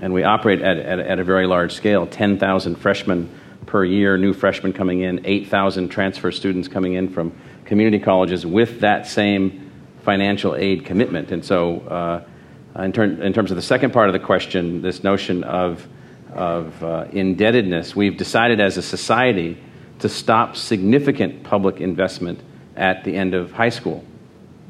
And 0.03 0.13
we 0.13 0.23
operate 0.25 0.61
at, 0.61 0.77
at, 0.77 0.99
at 0.99 1.19
a 1.19 1.25
very 1.25 1.47
large 1.47 1.73
scale 1.73 2.07
10,000 2.07 2.77
freshmen 2.77 3.31
per 3.65 3.85
year, 3.85 4.19
new 4.19 4.35
freshmen 4.35 4.73
coming 4.73 5.01
in, 5.01 5.25
8,000 5.25 5.89
transfer 5.89 6.31
students 6.31 6.69
coming 6.69 6.93
in 6.93 7.09
from 7.09 7.33
community 7.65 7.99
colleges 7.99 8.45
with 8.45 8.81
that 8.81 9.07
same 9.07 9.71
financial 10.03 10.55
aid 10.55 10.85
commitment. 10.85 11.33
And 11.33 11.45
so, 11.45 11.81
uh, 11.81 12.83
in, 12.83 12.93
ter- 12.93 13.05
in, 13.05 13.33
terms 13.33 13.51
of 13.51 13.57
the 13.57 13.63
second 13.63 13.93
part 13.93 14.09
of 14.09 14.13
the 14.13 14.19
question, 14.19 14.83
this 14.83 15.03
notion 15.03 15.43
of, 15.45 15.87
of 16.33 16.85
uh, 16.85 17.07
indebtedness, 17.11 17.97
we've 17.97 18.19
decided 18.19 18.61
as 18.61 18.77
a 18.77 18.83
society 18.83 19.59
to 20.01 20.09
stop 20.09 20.57
significant 20.57 21.43
public 21.43 21.81
investment 21.81 22.41
at 22.77 23.05
the 23.05 23.15
end 23.15 23.35
of 23.35 23.53
high 23.53 23.71
school. 23.71 24.05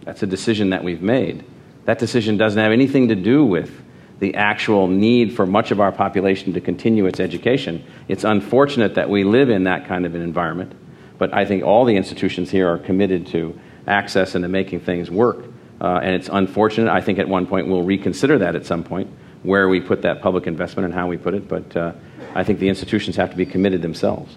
That's 0.05 0.23
a 0.23 0.27
decision 0.27 0.71
that 0.71 0.85
we've 0.85 1.03
made. 1.03 1.45
That 1.85 1.99
decision 1.99 2.37
doesn't 2.37 2.61
have 2.61 2.73
anything 2.73 3.09
to 3.09 3.15
do 3.15 3.45
with 3.45 3.83
the 4.19 4.35
actual 4.35 4.87
need 4.87 5.35
for 5.35 5.47
much 5.47 5.71
of 5.71 5.81
our 5.81 5.93
population 5.93 6.53
to 6.55 6.61
continue 6.61 7.07
its 7.07 7.21
education. 7.21 7.85
It's 8.09 8.25
unfortunate 8.25 8.95
that 8.95 9.11
we 9.11 9.25
live 9.25 9.51
in 9.51 9.65
that 9.65 9.87
kind 9.87 10.07
of 10.07 10.15
an 10.15 10.23
environment, 10.23 10.73
but 11.19 11.35
I 11.35 11.45
think 11.45 11.65
all 11.65 11.85
the 11.85 11.97
institutions 11.97 12.51
here 12.51 12.69
are 12.69 12.79
committed 12.79 13.27
to 13.29 13.59
access 13.87 14.35
and 14.35 14.43
to 14.43 14.49
making 14.49 14.81
things 14.81 15.11
work. 15.11 15.45
Uh, 15.81 16.01
and 16.03 16.15
it's 16.15 16.31
unfortunate. 16.33 16.91
I 16.91 17.01
think 17.03 17.19
at 17.19 17.29
one 17.29 17.47
point 17.47 17.69
we'll 17.69 17.83
reconsider 17.83 18.39
that 18.39 18.55
at 18.57 18.65
some 18.65 18.83
point, 18.83 19.11
where 19.43 19.69
we 19.69 19.81
put 19.81 20.03
that 20.03 20.23
public 20.23 20.47
investment 20.47 20.87
and 20.87 20.95
how 20.95 21.07
we 21.07 21.19
put 21.19 21.35
it, 21.35 21.47
but 21.47 21.77
uh, 21.77 21.93
I 22.35 22.43
think 22.43 22.59
the 22.59 22.69
institutions 22.69 23.17
have 23.17 23.31
to 23.31 23.37
be 23.37 23.45
committed 23.45 23.83
themselves. 23.83 24.37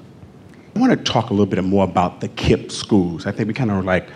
I 0.75 0.79
want 0.79 0.97
to 0.97 1.11
talk 1.11 1.29
a 1.29 1.33
little 1.33 1.45
bit 1.45 1.63
more 1.63 1.83
about 1.83 2.21
the 2.21 2.29
KIPP 2.29 2.71
schools. 2.71 3.25
I 3.25 3.31
think 3.31 3.47
we 3.47 3.53
kind 3.53 3.71
of 3.71 3.83
like 3.85 4.07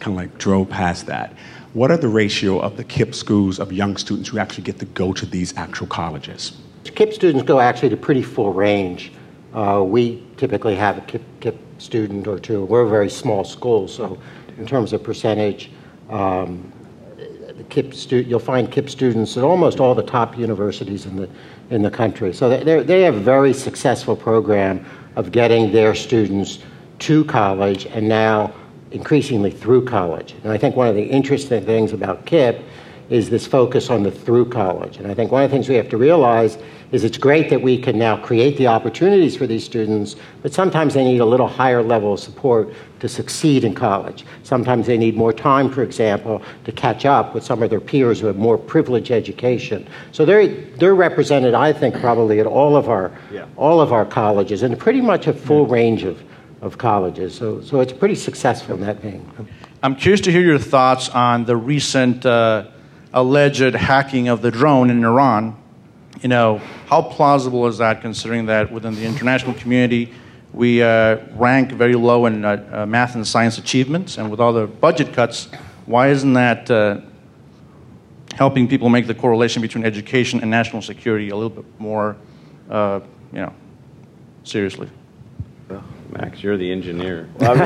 kind 0.00 0.16
of 0.16 0.22
like 0.22 0.38
drove 0.38 0.68
past 0.68 1.06
that. 1.06 1.34
What 1.72 1.90
are 1.90 1.96
the 1.96 2.08
ratio 2.08 2.60
of 2.60 2.76
the 2.76 2.84
KIPP 2.84 3.14
schools 3.14 3.58
of 3.58 3.72
young 3.72 3.96
students 3.96 4.28
who 4.28 4.38
actually 4.38 4.64
get 4.64 4.78
to 4.78 4.86
go 4.86 5.12
to 5.12 5.26
these 5.26 5.56
actual 5.56 5.86
colleges? 5.86 6.56
KIPP 6.84 7.12
students 7.12 7.44
go 7.44 7.58
actually 7.58 7.88
to 7.88 7.96
pretty 7.96 8.22
full 8.22 8.52
range. 8.52 9.12
Uh, 9.52 9.82
we 9.86 10.22
typically 10.36 10.74
have 10.74 10.98
a 10.98 11.00
KIPP, 11.02 11.22
KIPP, 11.40 11.58
student 11.78 12.26
or 12.26 12.38
two. 12.38 12.64
We're 12.64 12.82
a 12.82 12.88
very 12.88 13.10
small 13.10 13.44
school, 13.44 13.88
so 13.88 14.18
in 14.58 14.66
terms 14.66 14.92
of 14.92 15.02
percentage, 15.02 15.70
um, 16.10 16.72
the 17.16 17.64
KIPP 17.64 17.94
stu- 17.94 18.22
you'll 18.22 18.38
find 18.38 18.70
KIPP 18.70 18.90
students 18.90 19.36
at 19.36 19.44
almost 19.44 19.80
all 19.80 19.94
the 19.94 20.02
top 20.02 20.36
universities 20.38 21.06
in 21.06 21.16
the 21.16 21.28
in 21.70 21.82
the 21.82 21.90
country. 21.90 22.32
So 22.32 22.48
they 22.48 22.82
they 22.82 23.02
have 23.02 23.14
a 23.16 23.20
very 23.20 23.52
successful 23.52 24.16
program 24.16 24.84
of 25.16 25.32
getting 25.32 25.72
their 25.72 25.94
students 25.94 26.58
to 27.00 27.24
college 27.24 27.86
and 27.86 28.08
now 28.08 28.52
increasingly 28.90 29.50
through 29.50 29.84
college. 29.84 30.34
And 30.44 30.52
I 30.52 30.58
think 30.58 30.76
one 30.76 30.88
of 30.88 30.94
the 30.94 31.04
interesting 31.04 31.64
things 31.64 31.92
about 31.92 32.26
KIPP 32.26 32.62
is 33.10 33.28
this 33.28 33.46
focus 33.46 33.90
on 33.90 34.02
the 34.02 34.10
through 34.10 34.48
college. 34.48 34.96
And 34.96 35.06
I 35.06 35.14
think 35.14 35.30
one 35.30 35.42
of 35.42 35.50
the 35.50 35.54
things 35.54 35.68
we 35.68 35.74
have 35.74 35.88
to 35.90 35.96
realize 35.96 36.58
is 36.94 37.02
it's 37.02 37.18
great 37.18 37.50
that 37.50 37.60
we 37.60 37.76
can 37.76 37.98
now 37.98 38.16
create 38.16 38.56
the 38.56 38.68
opportunities 38.68 39.36
for 39.36 39.48
these 39.48 39.64
students, 39.64 40.14
but 40.42 40.54
sometimes 40.54 40.94
they 40.94 41.02
need 41.02 41.18
a 41.18 41.24
little 41.24 41.48
higher 41.48 41.82
level 41.82 42.12
of 42.12 42.20
support 42.20 42.72
to 43.00 43.08
succeed 43.08 43.64
in 43.64 43.74
college. 43.74 44.24
Sometimes 44.44 44.86
they 44.86 44.96
need 44.96 45.16
more 45.16 45.32
time, 45.32 45.68
for 45.68 45.82
example, 45.82 46.40
to 46.64 46.70
catch 46.70 47.04
up 47.04 47.34
with 47.34 47.42
some 47.42 47.64
of 47.64 47.70
their 47.70 47.80
peers 47.80 48.20
who 48.20 48.28
have 48.28 48.36
more 48.36 48.56
privileged 48.56 49.10
education. 49.10 49.88
So 50.12 50.24
they're, 50.24 50.46
they're 50.46 50.94
represented, 50.94 51.52
I 51.52 51.72
think, 51.72 51.96
probably 51.96 52.38
at 52.38 52.46
all 52.46 52.76
of 52.76 52.88
our, 52.88 53.10
yeah. 53.32 53.46
all 53.56 53.80
of 53.80 53.92
our 53.92 54.06
colleges 54.06 54.62
and 54.62 54.78
pretty 54.78 55.00
much 55.00 55.26
a 55.26 55.32
full 55.32 55.66
yeah. 55.66 55.74
range 55.74 56.04
of, 56.04 56.22
of 56.62 56.78
colleges. 56.78 57.34
So, 57.34 57.60
so 57.60 57.80
it's 57.80 57.92
pretty 57.92 58.14
successful 58.14 58.76
in 58.76 58.82
that 58.82 59.00
vein. 59.00 59.28
I'm 59.82 59.96
curious 59.96 60.20
to 60.20 60.30
hear 60.30 60.42
your 60.42 60.60
thoughts 60.60 61.08
on 61.08 61.44
the 61.44 61.56
recent 61.56 62.24
uh, 62.24 62.68
alleged 63.12 63.74
hacking 63.74 64.28
of 64.28 64.42
the 64.42 64.52
drone 64.52 64.90
in 64.90 65.04
Iran 65.04 65.56
you 66.22 66.28
know, 66.28 66.58
how 66.86 67.02
plausible 67.02 67.66
is 67.66 67.78
that 67.78 68.00
considering 68.00 68.46
that 68.46 68.70
within 68.72 68.94
the 68.94 69.04
international 69.04 69.54
community, 69.54 70.12
We 70.54 70.82
uh, 70.84 71.16
rank 71.34 71.72
very 71.72 71.96
low 71.96 72.26
in 72.26 72.44
uh, 72.44 72.64
uh, 72.72 72.86
math 72.86 73.16
and 73.16 73.26
science 73.26 73.58
achievements, 73.58 74.18
and 74.18 74.30
with 74.30 74.38
all 74.38 74.52
the 74.52 74.68
budget 74.68 75.12
cuts, 75.12 75.48
why 75.84 76.10
isn't 76.10 76.34
that 76.34 76.70
uh, 76.70 77.00
helping 78.36 78.68
people 78.68 78.88
make 78.88 79.08
the 79.08 79.14
correlation 79.14 79.62
between 79.62 79.84
education 79.84 80.40
and 80.42 80.50
national 80.52 80.80
security 80.80 81.30
a 81.30 81.34
little 81.34 81.50
bit 81.50 81.64
more, 81.80 82.14
uh, 82.70 83.00
you 83.32 83.40
know, 83.40 83.52
seriously? 84.44 84.88
Max, 86.10 86.40
you're 86.44 86.56
the 86.56 86.70
engineer. 86.70 87.28
Max, 87.40 87.58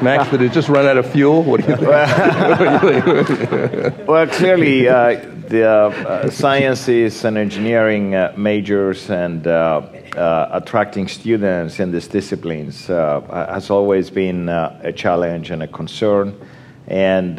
Max, 0.00 0.30
did 0.30 0.42
it 0.42 0.52
just 0.52 0.68
run 0.68 0.86
out 0.86 0.96
of 0.96 1.10
fuel? 1.10 1.42
What 1.42 1.62
do 1.62 1.66
you 1.68 1.76
think? 1.76 1.88
well, 4.06 4.28
clearly, 4.28 4.88
uh, 4.88 5.20
the 5.50 5.68
uh, 5.68 6.30
sciences 6.30 7.24
and 7.24 7.36
engineering 7.36 8.14
uh, 8.14 8.32
majors 8.36 9.10
and 9.10 9.48
uh, 9.48 9.82
uh, 10.14 10.48
attracting 10.52 11.08
students 11.08 11.80
in 11.80 11.90
these 11.90 12.06
disciplines 12.06 12.88
uh, 12.88 13.20
has 13.50 13.68
always 13.68 14.10
been 14.10 14.48
a 14.48 14.92
challenge 14.92 15.50
and 15.50 15.64
a 15.64 15.66
concern. 15.66 16.40
And 16.86 17.38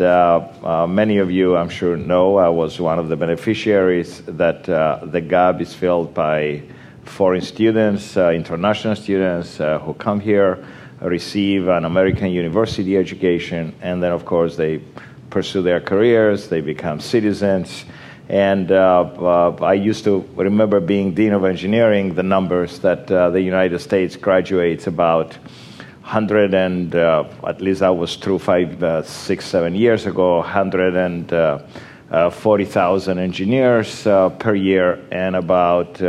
many 0.93 1.20
of 1.20 1.32
you, 1.32 1.55
I'm 1.55 1.70
sure, 1.70 1.95
know 1.95 2.36
I 2.36 2.49
was 2.49 2.82
one 2.82 2.99
of 2.99 3.07
the 3.07 3.16
beneficiaries 3.16 4.22
that 4.24 4.66
the 4.66 5.22
gap 5.22 5.62
is 5.62 5.74
filled 5.74 6.14
by 6.14 6.64
foreign 7.05 7.41
students, 7.41 8.18
international 8.18 8.95
students 8.97 9.57
who 9.57 9.93
come 9.93 10.20
here 10.20 10.66
receive 10.99 11.70
an 11.70 11.86
American 11.86 12.30
university 12.30 12.97
education, 12.97 13.74
and 13.82 14.03
then, 14.03 14.12
of 14.12 14.26
course, 14.26 14.57
they 14.57 14.82
pursue 15.30 15.62
their 15.62 15.80
careers, 15.80 16.49
they 16.49 16.59
become 16.59 16.99
citizens. 16.99 17.86
And 18.32 18.71
uh, 18.71 19.11
uh, 19.19 19.55
I 19.61 19.73
used 19.73 20.05
to 20.05 20.25
remember 20.38 20.79
being 20.79 21.13
dean 21.13 21.34
of 21.34 21.43
engineering, 21.43 22.15
the 22.15 22.23
numbers 22.23 22.79
that 22.79 23.11
uh, 23.11 23.29
the 23.29 23.41
United 23.41 23.79
States 23.79 24.15
graduates 24.15 24.88
about 24.88 25.34
100 25.99 26.53
and, 26.53 26.95
uh, 26.95 27.25
at 27.45 27.59
least 27.59 27.82
that 27.82 27.97
was 27.97 28.15
true 28.15 28.39
five, 28.39 28.82
uh, 28.82 29.03
six, 29.03 29.45
seven 29.45 29.75
years 29.75 30.05
ago, 30.05 30.38
140,000 30.38 33.17
uh, 33.17 33.21
engineers 33.21 34.03
per 34.03 34.55
year, 34.55 35.05
and 35.11 35.36
about 35.36 36.01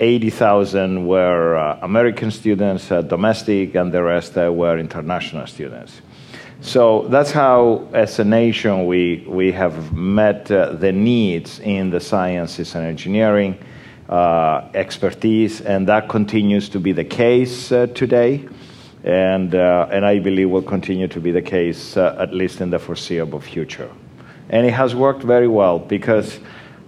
80,000 0.00 1.06
were 1.06 1.56
uh, 1.56 1.78
American 1.82 2.32
students, 2.32 2.90
uh, 2.90 3.00
domestic, 3.02 3.76
and 3.76 3.92
the 3.92 4.02
rest 4.02 4.36
uh, 4.36 4.52
were 4.52 4.76
international 4.76 5.46
students. 5.46 6.00
So 6.64 7.06
that's 7.08 7.30
how, 7.30 7.86
as 7.92 8.18
a 8.18 8.24
nation, 8.24 8.86
we, 8.86 9.22
we 9.28 9.52
have 9.52 9.92
met 9.92 10.50
uh, 10.50 10.72
the 10.72 10.92
needs 10.92 11.60
in 11.60 11.90
the 11.90 12.00
sciences 12.00 12.74
and 12.74 12.86
engineering 12.86 13.58
uh, 14.08 14.66
expertise, 14.72 15.60
and 15.60 15.86
that 15.88 16.08
continues 16.08 16.70
to 16.70 16.80
be 16.80 16.92
the 16.92 17.04
case 17.04 17.70
uh, 17.70 17.88
today. 17.88 18.48
And, 19.04 19.52
and 19.52 20.06
I 20.06 20.18
believe 20.20 20.48
will 20.48 20.62
continue 20.62 21.06
to 21.08 21.20
be 21.20 21.32
the 21.32 21.42
case, 21.42 21.98
at 21.98 22.32
least 22.32 22.62
in 22.62 22.70
the 22.70 22.78
foreseeable 22.78 23.40
future. 23.40 23.90
And 24.48 24.66
it 24.66 24.72
has 24.72 24.94
worked 24.94 25.22
very 25.22 25.48
well 25.48 25.78
because 25.78 26.40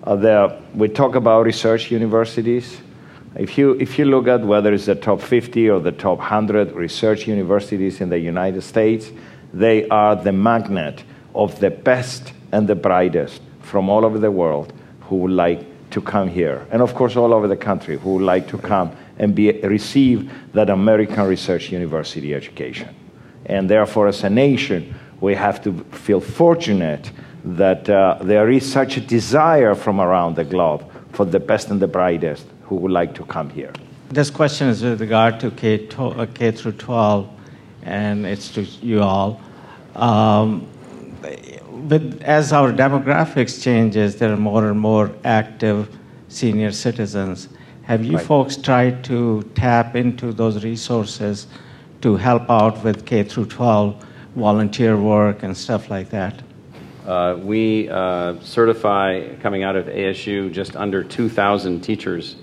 the, 0.07 0.59
we 0.75 0.89
talk 0.89 1.15
about 1.15 1.45
research 1.45 1.91
universities 1.91 2.81
if 3.39 3.59
you, 3.59 3.73
if 3.73 3.99
you 3.99 4.07
look 4.07 4.29
at 4.29 4.41
whether 4.41 4.73
it's 4.73 4.87
the 4.87 4.95
top 4.95 5.21
50 5.21 5.69
or 5.69 5.79
the 5.79 5.93
top 5.93 6.19
100 6.19 6.73
research 6.73 7.27
universities 7.27 8.01
in 8.01 8.09
the 8.09 8.19
United 8.19 8.63
States, 8.63 9.11
they 9.53 9.89
are 9.89 10.17
the 10.17 10.33
magnet 10.33 11.03
of 11.35 11.61
the 11.61 11.71
best 11.71 12.33
and 12.53 12.69
the 12.69 12.75
brightest 12.75 13.43
from 13.61 13.89
all 13.89 14.05
over 14.05 14.19
the 14.19 14.31
world 14.31 14.73
who 15.03 15.17
would 15.17 15.33
like 15.33 15.65
to 15.91 16.01
come 16.01 16.29
here. 16.29 16.67
And 16.71 16.83
of 16.83 16.95
course, 16.95 17.17
all 17.17 17.33
over 17.33 17.49
the 17.49 17.57
country 17.57 17.99
who 17.99 18.15
would 18.15 18.23
like 18.25 18.49
to 18.49 18.59
come 18.59 18.97
and 19.19 19.35
be, 19.35 19.53
receive 19.63 20.31
that 20.53 20.71
American 20.71 21.27
research 21.27 21.71
university 21.71 22.35
education. 22.35 22.95
And 23.47 23.71
therefore, 23.71 24.09
as 24.09 24.25
a 24.25 24.31
nation, 24.31 24.95
we 25.21 25.35
have 25.35 25.63
to 25.63 25.73
feel 25.93 26.21
fortunate 26.21 27.11
that 27.45 27.89
uh, 27.89 28.19
there 28.23 28.51
is 28.51 28.71
such 28.71 28.97
a 28.97 29.01
desire 29.01 29.75
from 29.75 30.01
around 30.01 30.37
the 30.37 30.45
globe 30.45 30.91
for 31.13 31.25
the 31.25 31.41
best 31.41 31.71
and 31.71 31.81
the 31.81 31.87
brightest 31.87 32.45
who 32.65 32.77
would 32.77 32.93
like 32.93 33.15
to 33.15 33.25
come 33.25 33.49
here. 33.51 33.73
This 34.09 34.31
question 34.31 34.69
is 34.69 34.83
with 34.83 35.01
regard 35.01 35.41
to 35.41 35.51
K, 35.51 35.87
to, 35.87 36.03
uh, 36.03 36.27
K 36.27 36.51
through 36.51 36.73
12, 36.73 37.29
and 37.87 38.27
it's 38.27 38.51
to 38.51 38.63
you 38.63 39.01
all. 39.01 39.41
Um, 39.95 40.67
but 41.89 42.03
as 42.23 42.53
our 42.53 42.73
demographics 42.73 43.63
changes, 43.63 44.17
there 44.17 44.33
are 44.33 44.37
more 44.37 44.69
and 44.69 44.79
more 44.79 45.13
active 45.25 45.89
senior 46.29 46.73
citizens. 46.73 47.49
Have 47.83 48.05
you 48.05 48.17
right. 48.17 48.27
folks 48.27 48.57
tried 48.57 49.05
to 49.05 49.43
tap 49.55 49.95
into 49.95 50.33
those 50.33 50.65
resources 50.65 51.47
to 52.03 52.17
help 52.17 52.51
out 52.51 52.83
with 52.83 53.07
K 53.07 53.23
through 53.23 53.47
12 53.47 54.05
volunteer 54.35 54.97
work 54.97 55.45
and 55.45 55.57
stuff 55.57 55.89
like 55.89 56.11
that? 56.11 56.43
Uh, 57.07 57.39
we 57.41 57.89
uh, 57.89 58.35
certify 58.41 59.33
coming 59.37 59.63
out 59.63 59.77
of 59.77 59.87
ASU 59.87 60.53
just 60.53 60.75
under 60.75 61.05
2,000 61.05 61.81
teachers 61.81 62.35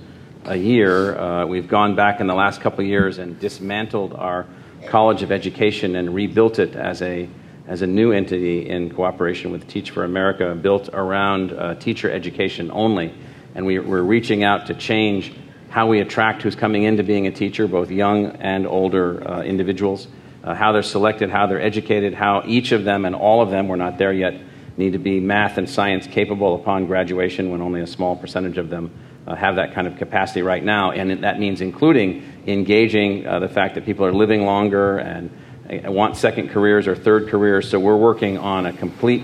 a 0.45 0.55
year. 0.55 1.17
Uh, 1.19 1.45
we've 1.45 1.67
gone 1.67 1.95
back 1.95 2.21
in 2.21 2.27
the 2.27 2.33
last 2.33 2.61
couple 2.61 2.79
of 2.79 2.87
years 2.87 3.17
and 3.17 3.37
dismantled 3.41 4.13
our 4.13 4.45
College 4.87 5.23
of 5.23 5.31
Education 5.31 5.95
and 5.95 6.13
rebuilt 6.13 6.59
it 6.59 6.75
as 6.75 7.01
a 7.01 7.29
as 7.67 7.81
a 7.81 7.87
new 7.87 8.11
entity 8.11 8.69
in 8.69 8.93
cooperation 8.93 9.51
with 9.51 9.67
Teach 9.67 9.91
for 9.91 10.03
America, 10.03 10.53
built 10.53 10.89
around 10.93 11.53
uh, 11.53 11.75
teacher 11.75 12.11
education 12.11 12.69
only. 12.71 13.13
And 13.55 13.65
we, 13.65 13.77
are 13.77 14.03
reaching 14.03 14.43
out 14.43 14.67
to 14.67 14.73
change 14.73 15.33
how 15.69 15.87
we 15.87 16.01
attract 16.01 16.41
who's 16.41 16.55
coming 16.55 16.83
into 16.83 17.03
being 17.03 17.27
a 17.27 17.31
teacher, 17.31 17.67
both 17.67 17.89
young 17.89 18.27
and 18.37 18.67
older 18.67 19.27
uh, 19.27 19.41
individuals, 19.43 20.07
uh, 20.43 20.53
how 20.53 20.71
they're 20.71 20.83
selected, 20.83 21.29
how 21.29 21.47
they're 21.47 21.61
educated, 21.61 22.13
how 22.13 22.43
each 22.45 22.71
of 22.71 22.83
them 22.83 23.05
and 23.05 23.15
all 23.15 23.41
of 23.41 23.49
them, 23.49 23.67
we're 23.67 23.75
not 23.75 23.97
there 23.97 24.13
yet, 24.13 24.39
need 24.75 24.93
to 24.93 24.99
be 24.99 25.19
math 25.19 25.57
and 25.57 25.69
science 25.69 26.05
capable 26.07 26.55
upon 26.55 26.85
graduation 26.85 27.49
when 27.49 27.61
only 27.61 27.81
a 27.81 27.87
small 27.87 28.15
percentage 28.15 28.57
of 28.57 28.69
them 28.69 28.91
uh, 29.25 29.35
have 29.35 29.55
that 29.55 29.73
kind 29.73 29.87
of 29.87 29.95
capacity 29.97 30.41
right 30.41 30.63
now. 30.63 30.91
And 30.91 31.23
that 31.23 31.39
means 31.39 31.61
including 31.61 32.23
engaging 32.47 33.25
uh, 33.25 33.39
the 33.39 33.47
fact 33.47 33.75
that 33.75 33.85
people 33.85 34.05
are 34.05 34.13
living 34.13 34.45
longer 34.45 34.97
and 34.97 35.29
uh, 35.69 35.91
want 35.91 36.17
second 36.17 36.49
careers 36.49 36.87
or 36.87 36.95
third 36.95 37.29
careers. 37.29 37.69
So 37.69 37.79
we're 37.79 37.97
working 37.97 38.37
on 38.37 38.65
a 38.65 38.73
complete 38.73 39.23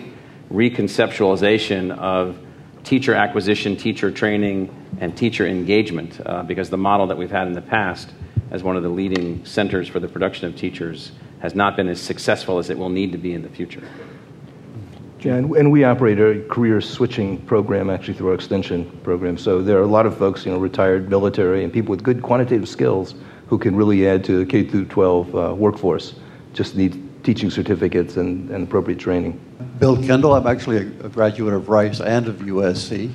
reconceptualization 0.52 1.98
of 1.98 2.38
teacher 2.84 3.14
acquisition, 3.14 3.76
teacher 3.76 4.12
training, 4.12 4.74
and 5.00 5.16
teacher 5.16 5.46
engagement 5.46 6.20
uh, 6.26 6.44
because 6.44 6.70
the 6.70 6.78
model 6.78 7.08
that 7.08 7.18
we've 7.18 7.32
had 7.32 7.48
in 7.48 7.54
the 7.54 7.62
past 7.62 8.10
as 8.52 8.64
one 8.64 8.76
of 8.76 8.84
the 8.84 8.90
leading 8.90 9.46
centers 9.46 9.88
for 9.88 10.00
the 10.00 10.08
production 10.08 10.48
of 10.48 10.56
teachers 10.56 11.12
has 11.40 11.56
not 11.56 11.76
been 11.76 11.88
as 11.88 12.02
successful 12.02 12.58
as 12.58 12.70
it 12.70 12.78
will 12.78 12.90
need 12.90 13.12
to 13.12 13.18
be 13.18 13.34
in 13.34 13.42
the 13.42 13.50
future. 13.50 13.84
And, 15.26 15.52
and 15.56 15.72
we 15.72 15.84
operate 15.84 16.20
a 16.20 16.46
career 16.48 16.80
switching 16.80 17.40
program 17.42 17.90
actually 17.90 18.14
through 18.14 18.30
our 18.30 18.36
extension 18.36 18.90
program. 19.04 19.38
So 19.38 19.62
there 19.62 19.78
are 19.78 19.84
a 19.84 19.88
lot 19.88 20.06
of 20.06 20.18
folks, 20.18 20.46
you 20.46 20.52
know, 20.52 20.58
retired 20.58 21.10
military 21.10 21.64
and 21.64 21.74
people 21.74 21.92
with 21.92 22.04
good 22.04 22.22
quantitative 22.22 22.70
skills 22.70 23.16
who 23.48 23.58
can 23.58 23.76
really 23.76 24.08
add 24.08 24.24
to 24.26 24.40
the 24.40 24.46
K 24.46 24.64
through 24.64 24.86
12 24.86 25.36
uh, 25.36 25.54
workforce. 25.56 26.14
Just 26.54 26.76
need 26.76 27.10
teaching 27.24 27.50
certificates 27.52 28.16
and, 28.18 28.50
and 28.50 28.64
appropriate 28.64 29.00
training. 29.00 29.40
Bill 29.78 30.02
Kendall, 30.02 30.34
I'm 30.36 30.48
actually 30.48 30.78
a, 30.78 31.06
a 31.06 31.10
graduate 31.10 31.54
of 31.54 31.68
Rice 31.68 32.00
and 32.00 32.28
of 32.28 32.38
USC. 32.38 33.12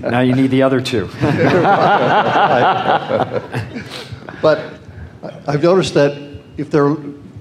now 0.10 0.20
you 0.20 0.34
need 0.34 0.50
the 0.50 0.62
other 0.62 0.80
two. 0.80 1.06
but 4.42 4.74
I've 5.46 5.62
noticed 5.62 5.94
that 5.94 6.16
if 6.56 6.70
they're 6.70 6.96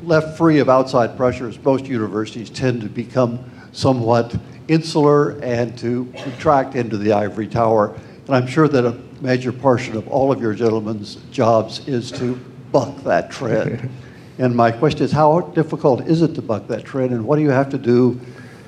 left 0.08 0.38
free 0.38 0.60
of 0.60 0.70
outside 0.70 1.18
pressures, 1.18 1.62
most 1.64 1.86
universities 1.86 2.50
tend 2.50 2.82
to 2.82 2.88
become 2.88 3.40
somewhat 3.74 4.34
insular 4.70 5.32
and 5.42 5.78
to 5.78 6.12
retract 6.26 6.76
into 6.76 6.98
the 6.98 7.12
ivory 7.12 7.48
tower. 7.48 7.94
And 8.26 8.36
I'm 8.36 8.48
sure 8.48 8.70
that 8.70 8.86
a 8.86 8.98
major 9.22 9.52
portion 9.52 9.98
of 9.98 10.08
all 10.08 10.32
of 10.32 10.42
your 10.42 10.54
gentlemen's 10.54 11.16
jobs 11.32 11.86
is 11.88 12.10
to 12.14 12.36
buck 12.72 13.04
that 13.04 13.30
trend. 13.30 13.90
and 14.40 14.56
my 14.56 14.72
question 14.72 15.04
is 15.04 15.12
how 15.12 15.42
difficult 15.42 16.08
is 16.08 16.22
it 16.22 16.36
to 16.36 16.42
buck 16.42 16.68
that 16.68 16.86
trend, 16.86 17.12
and 17.12 17.26
what 17.26 17.36
do 17.36 17.42
you 17.42 17.50
have 17.50 17.70
to 17.70 17.78
do 17.78 18.20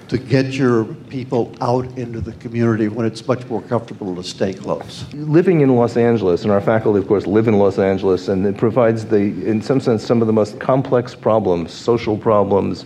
to 0.09 0.17
get 0.17 0.53
your 0.53 0.85
people 0.85 1.55
out 1.61 1.85
into 1.97 2.19
the 2.19 2.31
community 2.33 2.87
when 2.87 3.05
it's 3.05 3.25
much 3.27 3.45
more 3.47 3.61
comfortable 3.61 4.15
to 4.15 4.23
stay 4.23 4.53
close. 4.53 5.05
Living 5.13 5.61
in 5.61 5.75
Los 5.75 5.97
Angeles, 5.97 6.43
and 6.43 6.51
our 6.51 6.59
faculty, 6.59 6.99
of 6.99 7.07
course, 7.07 7.27
live 7.27 7.47
in 7.47 7.59
Los 7.59 7.77
Angeles, 7.77 8.27
and 8.27 8.45
it 8.45 8.57
provides 8.57 9.05
the, 9.05 9.17
in 9.17 9.61
some 9.61 9.79
sense, 9.79 10.03
some 10.03 10.21
of 10.21 10.27
the 10.27 10.33
most 10.33 10.59
complex 10.59 11.13
problems, 11.13 11.71
social 11.71 12.17
problems, 12.17 12.85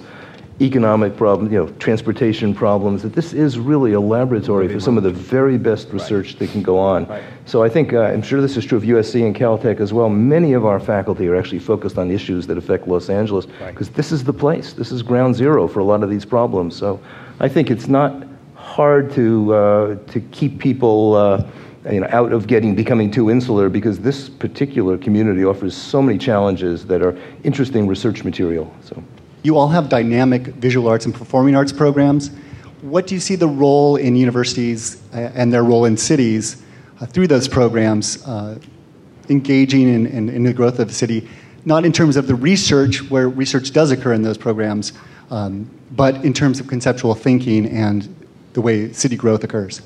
economic 0.62 1.18
problems, 1.18 1.52
you 1.52 1.58
know, 1.58 1.68
transportation 1.80 2.54
problems, 2.54 3.02
that 3.02 3.14
this 3.14 3.34
is 3.34 3.58
really 3.58 3.94
a 3.94 4.00
laboratory 4.00 4.68
for 4.68 4.80
some 4.80 4.98
of 4.98 5.04
the 5.04 5.10
very 5.10 5.58
best 5.58 5.90
research 5.90 6.30
right. 6.30 6.40
that 6.40 6.52
can 6.52 6.62
go 6.62 6.78
on. 6.78 7.06
Right. 7.08 7.24
So 7.46 7.64
I 7.64 7.70
think, 7.70 7.94
uh, 7.94 8.02
I'm 8.02 8.22
sure 8.22 8.40
this 8.40 8.56
is 8.56 8.64
true 8.66 8.78
of 8.78 8.84
USC 8.84 9.26
and 9.26 9.36
Caltech 9.36 9.80
as 9.80 9.94
well. 9.94 10.10
Many 10.10 10.54
of 10.54 10.66
our 10.66 10.80
faculty 10.80 11.28
are 11.28 11.36
actually 11.36 11.60
focused 11.60 11.98
on 11.98 12.12
issues 12.12 12.46
that 12.48 12.58
affect 12.58 12.88
Los 12.88 13.10
Angeles 13.10 13.46
because 13.46 13.88
right. 13.88 13.98
this 13.98 14.12
is 14.12 14.24
the 14.24 14.34
place. 14.34 14.74
This 14.74 14.92
is 14.92 15.02
ground 15.02 15.36
zero 15.36 15.68
for 15.68 15.80
a 15.80 15.84
lot 15.84 16.04
of 16.04 16.10
these 16.10 16.26
problems. 16.26 16.76
So 16.76 17.02
I 17.40 17.50
think 17.50 17.72
it's 17.72 17.88
not 17.88 18.28
hard 18.56 19.12
to, 19.14 19.54
uh, 19.54 19.96
to 20.12 20.22
keep 20.32 20.60
people 20.60 21.16
uh, 21.16 21.44
you 21.92 22.00
know, 22.00 22.08
out 22.12 22.32
of 22.32 22.48
getting 22.48 22.76
becoming 22.76 23.12
too 23.12 23.30
insular 23.30 23.70
because 23.70 24.00
this 24.00 24.30
particular 24.30 24.98
community 24.98 25.44
offers 25.44 25.76
so 25.76 26.02
many 26.02 26.18
challenges 26.18 26.86
that 26.86 27.02
are 27.02 27.18
interesting 27.44 27.88
research 27.88 28.24
material. 28.24 28.74
So, 28.82 29.04
you 29.44 29.58
all 29.58 29.68
have 29.68 29.90
dynamic 29.90 30.48
visual 30.48 30.88
arts 30.88 31.06
and 31.06 31.14
performing 31.14 31.56
arts 31.56 31.72
programs. 31.72 32.32
What 32.82 33.08
do 33.08 33.16
you 33.16 33.22
see 33.22 33.36
the 33.36 33.48
role 33.48 33.98
in 33.98 34.16
universities 34.16 35.02
uh, 35.14 35.32
and 35.36 35.54
their 35.54 35.64
role 35.64 35.86
in 35.86 35.98
cities 35.98 36.64
uh, 37.00 37.06
through 37.06 37.28
those 37.28 37.48
programs, 37.48 38.26
uh, 38.26 38.58
engaging 39.30 39.94
in, 39.94 40.08
in, 40.08 40.30
in, 40.30 40.44
the 40.44 40.54
growth 40.54 40.80
of 40.80 40.88
the 40.88 40.94
city, 40.94 41.30
not 41.66 41.86
in 41.86 41.92
terms 41.92 42.18
of 42.18 42.28
the 42.28 42.36
research 42.36 43.10
where 43.10 43.30
research 43.30 43.72
does 43.72 43.92
occur 43.92 44.14
in 44.14 44.22
those 44.22 44.38
programs, 44.38 44.94
um, 45.30 45.70
but 45.92 46.24
in 46.26 46.34
terms 46.34 46.60
of 46.60 46.68
conceptual 46.68 47.16
thinking 47.16 47.66
and 47.68 48.14
the 48.54 48.62
way 48.62 48.92
city 48.94 49.16
growth 49.16 49.44
occurs? 49.44 49.82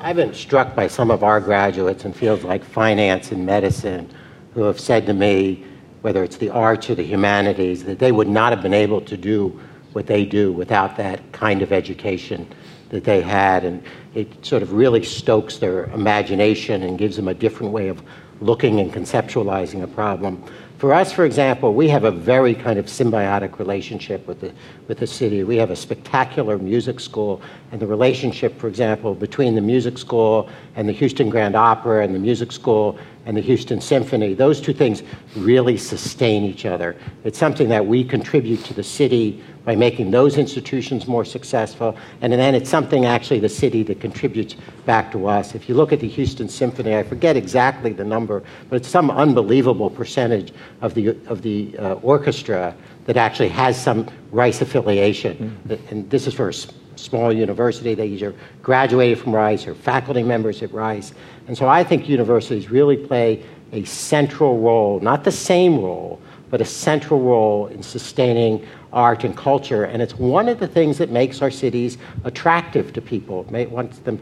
I've 0.00 0.16
been 0.16 0.34
struck 0.34 0.74
by 0.74 0.86
some 0.86 1.10
of 1.10 1.22
our 1.24 1.40
graduates 1.40 2.04
in 2.04 2.12
fields 2.12 2.44
like 2.44 2.64
finance 2.64 3.32
and 3.32 3.44
medicine 3.44 4.08
who 4.54 4.62
have 4.62 4.78
said 4.80 5.06
to 5.06 5.14
me, 5.14 5.64
whether 6.08 6.24
it's 6.24 6.38
the 6.38 6.48
arts 6.48 6.88
or 6.88 6.94
the 6.94 7.02
humanities, 7.02 7.84
that 7.84 7.98
they 7.98 8.12
would 8.12 8.28
not 8.28 8.50
have 8.50 8.62
been 8.62 8.72
able 8.72 8.98
to 8.98 9.14
do 9.14 9.60
what 9.92 10.06
they 10.06 10.24
do 10.24 10.50
without 10.50 10.96
that 10.96 11.20
kind 11.32 11.60
of 11.60 11.70
education 11.70 12.48
that 12.88 13.04
they 13.04 13.20
had. 13.20 13.62
And 13.62 13.82
it 14.14 14.42
sort 14.42 14.62
of 14.62 14.72
really 14.72 15.04
stokes 15.04 15.58
their 15.58 15.84
imagination 15.92 16.84
and 16.84 16.98
gives 16.98 17.16
them 17.16 17.28
a 17.28 17.34
different 17.34 17.72
way 17.72 17.88
of 17.88 18.02
looking 18.40 18.80
and 18.80 18.90
conceptualizing 18.90 19.82
a 19.82 19.86
problem. 19.86 20.42
For 20.78 20.94
us, 20.94 21.12
for 21.12 21.26
example, 21.26 21.74
we 21.74 21.88
have 21.88 22.04
a 22.04 22.10
very 22.10 22.54
kind 22.54 22.78
of 22.78 22.86
symbiotic 22.86 23.58
relationship 23.58 24.26
with 24.26 24.40
the, 24.40 24.54
with 24.86 24.98
the 25.00 25.06
city. 25.06 25.44
We 25.44 25.56
have 25.56 25.70
a 25.70 25.76
spectacular 25.76 26.56
music 26.56 27.00
school, 27.00 27.42
and 27.70 27.82
the 27.82 27.86
relationship, 27.86 28.58
for 28.58 28.68
example, 28.68 29.14
between 29.14 29.54
the 29.56 29.60
music 29.60 29.98
school 29.98 30.48
and 30.74 30.88
the 30.88 30.92
Houston 30.92 31.28
Grand 31.28 31.54
Opera 31.54 32.02
and 32.02 32.14
the 32.14 32.18
music 32.18 32.50
school 32.50 32.98
and 33.28 33.36
the 33.36 33.42
Houston 33.42 33.78
Symphony, 33.78 34.32
those 34.32 34.58
two 34.58 34.72
things 34.72 35.02
really 35.36 35.76
sustain 35.76 36.44
each 36.44 36.64
other. 36.64 36.96
It's 37.24 37.36
something 37.36 37.68
that 37.68 37.86
we 37.86 38.02
contribute 38.02 38.64
to 38.64 38.72
the 38.72 38.82
city 38.82 39.44
by 39.66 39.76
making 39.76 40.10
those 40.10 40.38
institutions 40.38 41.06
more 41.06 41.26
successful. 41.26 41.94
And 42.22 42.32
then 42.32 42.54
it's 42.54 42.70
something 42.70 43.04
actually 43.04 43.40
the 43.40 43.48
city 43.50 43.82
that 43.82 44.00
contributes 44.00 44.56
back 44.86 45.12
to 45.12 45.28
us. 45.28 45.54
If 45.54 45.68
you 45.68 45.74
look 45.74 45.92
at 45.92 46.00
the 46.00 46.08
Houston 46.08 46.48
Symphony, 46.48 46.96
I 46.96 47.02
forget 47.02 47.36
exactly 47.36 47.92
the 47.92 48.02
number, 48.02 48.42
but 48.70 48.76
it's 48.76 48.88
some 48.88 49.10
unbelievable 49.10 49.90
percentage 49.90 50.54
of 50.80 50.94
the, 50.94 51.08
of 51.26 51.42
the 51.42 51.76
uh, 51.78 51.94
orchestra 51.96 52.74
that 53.04 53.18
actually 53.18 53.50
has 53.50 53.78
some 53.80 54.08
Rice 54.30 54.62
affiliation. 54.62 55.58
Mm-hmm. 55.68 55.94
And 55.94 56.08
this 56.08 56.26
is 56.26 56.32
for 56.32 56.48
a 56.48 56.54
small 56.98 57.32
university. 57.32 57.94
They 57.94 58.06
either 58.06 58.34
graduated 58.62 59.18
from 59.18 59.34
Rice 59.34 59.66
or 59.66 59.74
faculty 59.74 60.22
members 60.22 60.62
at 60.62 60.72
Rice. 60.72 61.12
And 61.48 61.56
so 61.56 61.66
I 61.66 61.82
think 61.82 62.08
universities 62.08 62.70
really 62.70 62.96
play 62.96 63.42
a 63.72 63.84
central 63.84 64.60
role, 64.60 65.00
not 65.00 65.24
the 65.24 65.32
same 65.32 65.80
role, 65.80 66.20
but 66.50 66.60
a 66.60 66.64
central 66.64 67.20
role 67.20 67.66
in 67.66 67.82
sustaining 67.82 68.66
art 68.92 69.24
and 69.24 69.36
culture. 69.36 69.84
And 69.84 70.00
it's 70.00 70.14
one 70.14 70.48
of 70.48 70.60
the 70.60 70.68
things 70.68 70.98
that 70.98 71.10
makes 71.10 71.42
our 71.42 71.50
cities 71.50 71.98
attractive 72.24 72.92
to 72.94 73.00
people. 73.00 73.46
It 73.54 73.70
wants 73.70 73.98
them, 74.00 74.18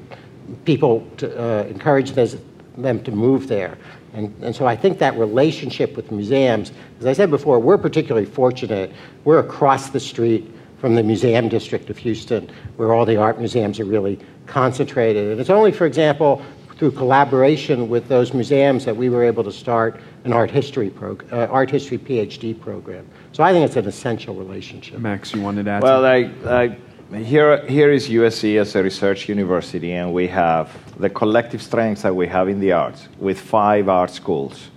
people 0.64 1.06
to 1.18 1.40
uh, 1.40 1.62
encourage 1.64 2.12
them 2.12 3.02
to 3.02 3.10
move 3.10 3.48
there. 3.48 3.76
And, 4.12 4.34
and 4.42 4.56
so 4.56 4.66
I 4.66 4.76
think 4.76 4.98
that 4.98 5.16
relationship 5.18 5.94
with 5.96 6.10
museums, 6.10 6.72
as 7.00 7.06
I 7.06 7.12
said 7.12 7.30
before, 7.30 7.58
we're 7.58 7.78
particularly 7.78 8.26
fortunate. 8.26 8.92
We're 9.24 9.40
across 9.40 9.90
the 9.90 10.00
street 10.00 10.52
from 10.78 10.94
the 10.94 11.02
museum 11.02 11.48
district 11.48 11.90
of 11.90 11.98
Houston, 11.98 12.50
where 12.76 12.92
all 12.92 13.04
the 13.04 13.16
art 13.16 13.38
museums 13.38 13.80
are 13.80 13.84
really 13.84 14.18
concentrated. 14.46 15.32
And 15.32 15.40
it's 15.40 15.50
only, 15.50 15.72
for 15.72 15.86
example, 15.86 16.42
through 16.76 16.90
collaboration 16.90 17.88
with 17.88 18.06
those 18.08 18.34
museums 18.34 18.84
that 18.84 18.96
we 18.96 19.08
were 19.08 19.24
able 19.24 19.42
to 19.44 19.52
start 19.52 20.00
an 20.24 20.32
art 20.32 20.50
history, 20.50 20.90
prog- 20.90 21.24
uh, 21.32 21.46
art 21.50 21.70
history 21.70 21.98
PhD 21.98 22.58
program. 22.58 23.06
So 23.32 23.42
I 23.42 23.52
think 23.52 23.64
it's 23.64 23.76
an 23.76 23.86
essential 23.86 24.34
relationship. 24.34 24.98
Max, 24.98 25.34
you 25.34 25.40
wanted 25.40 25.64
to 25.64 25.70
add 25.70 25.82
Well, 25.82 26.04
I, 26.04 26.30
I, 26.46 26.76
here, 27.16 27.64
here 27.66 27.90
is 27.90 28.08
USC 28.08 28.60
as 28.60 28.74
a 28.74 28.82
research 28.82 29.28
university, 29.28 29.92
and 29.92 30.12
we 30.12 30.26
have 30.28 30.70
the 30.98 31.08
collective 31.08 31.62
strengths 31.62 32.02
that 32.02 32.14
we 32.14 32.26
have 32.26 32.48
in 32.48 32.60
the 32.60 32.72
arts 32.72 33.08
with 33.18 33.40
five 33.40 33.88
art 33.88 34.10
schools 34.10 34.70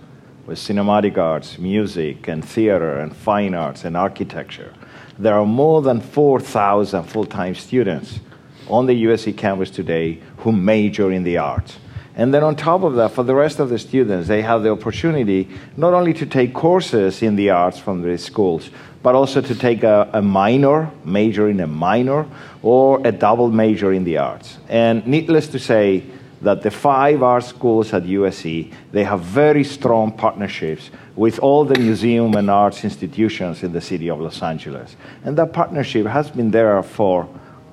with 0.50 0.58
cinematic 0.58 1.16
arts, 1.16 1.58
music, 1.58 2.26
and 2.26 2.44
theater, 2.44 2.98
and 2.98 3.14
fine 3.14 3.54
arts, 3.54 3.84
and 3.84 3.96
architecture. 3.96 4.72
There 5.16 5.34
are 5.34 5.46
more 5.46 5.80
than 5.80 6.00
4,000 6.00 7.04
full 7.04 7.24
time 7.24 7.54
students 7.54 8.18
on 8.66 8.86
the 8.86 9.04
USC 9.04 9.36
campus 9.36 9.70
today 9.70 10.18
who 10.38 10.50
major 10.50 11.12
in 11.12 11.22
the 11.22 11.38
arts. 11.38 11.78
And 12.20 12.34
then 12.34 12.44
on 12.44 12.54
top 12.54 12.82
of 12.82 12.96
that, 12.96 13.12
for 13.12 13.22
the 13.22 13.34
rest 13.34 13.60
of 13.60 13.70
the 13.70 13.78
students, 13.78 14.28
they 14.28 14.42
have 14.42 14.62
the 14.62 14.70
opportunity 14.70 15.48
not 15.78 15.94
only 15.94 16.12
to 16.12 16.26
take 16.26 16.52
courses 16.52 17.22
in 17.22 17.34
the 17.34 17.48
arts 17.48 17.78
from 17.78 18.02
the 18.02 18.18
schools, 18.18 18.68
but 19.02 19.14
also 19.14 19.40
to 19.40 19.54
take 19.54 19.82
a, 19.84 20.06
a, 20.12 20.20
minor, 20.20 20.90
major 21.02 21.48
in 21.48 21.60
a 21.60 21.66
minor, 21.66 22.26
or 22.62 23.00
a 23.06 23.10
double 23.10 23.50
major 23.50 23.94
in 23.94 24.04
the 24.04 24.18
arts. 24.18 24.58
And 24.68 25.06
needless 25.06 25.48
to 25.48 25.58
say, 25.58 26.04
that 26.42 26.60
the 26.60 26.70
five 26.70 27.22
art 27.22 27.44
schools 27.44 27.94
at 27.94 28.02
USC, 28.02 28.70
they 28.92 29.04
have 29.04 29.20
very 29.22 29.64
strong 29.64 30.12
partnerships 30.12 30.90
with 31.16 31.38
all 31.38 31.64
the 31.64 31.78
museum 31.78 32.34
and 32.34 32.50
arts 32.50 32.84
institutions 32.84 33.62
in 33.62 33.72
the 33.72 33.80
city 33.80 34.10
of 34.10 34.20
Los 34.20 34.42
Angeles. 34.42 34.94
And 35.24 35.38
that 35.38 35.54
partnership 35.54 36.06
has 36.06 36.30
been 36.30 36.50
there 36.50 36.82
for, 36.82 37.26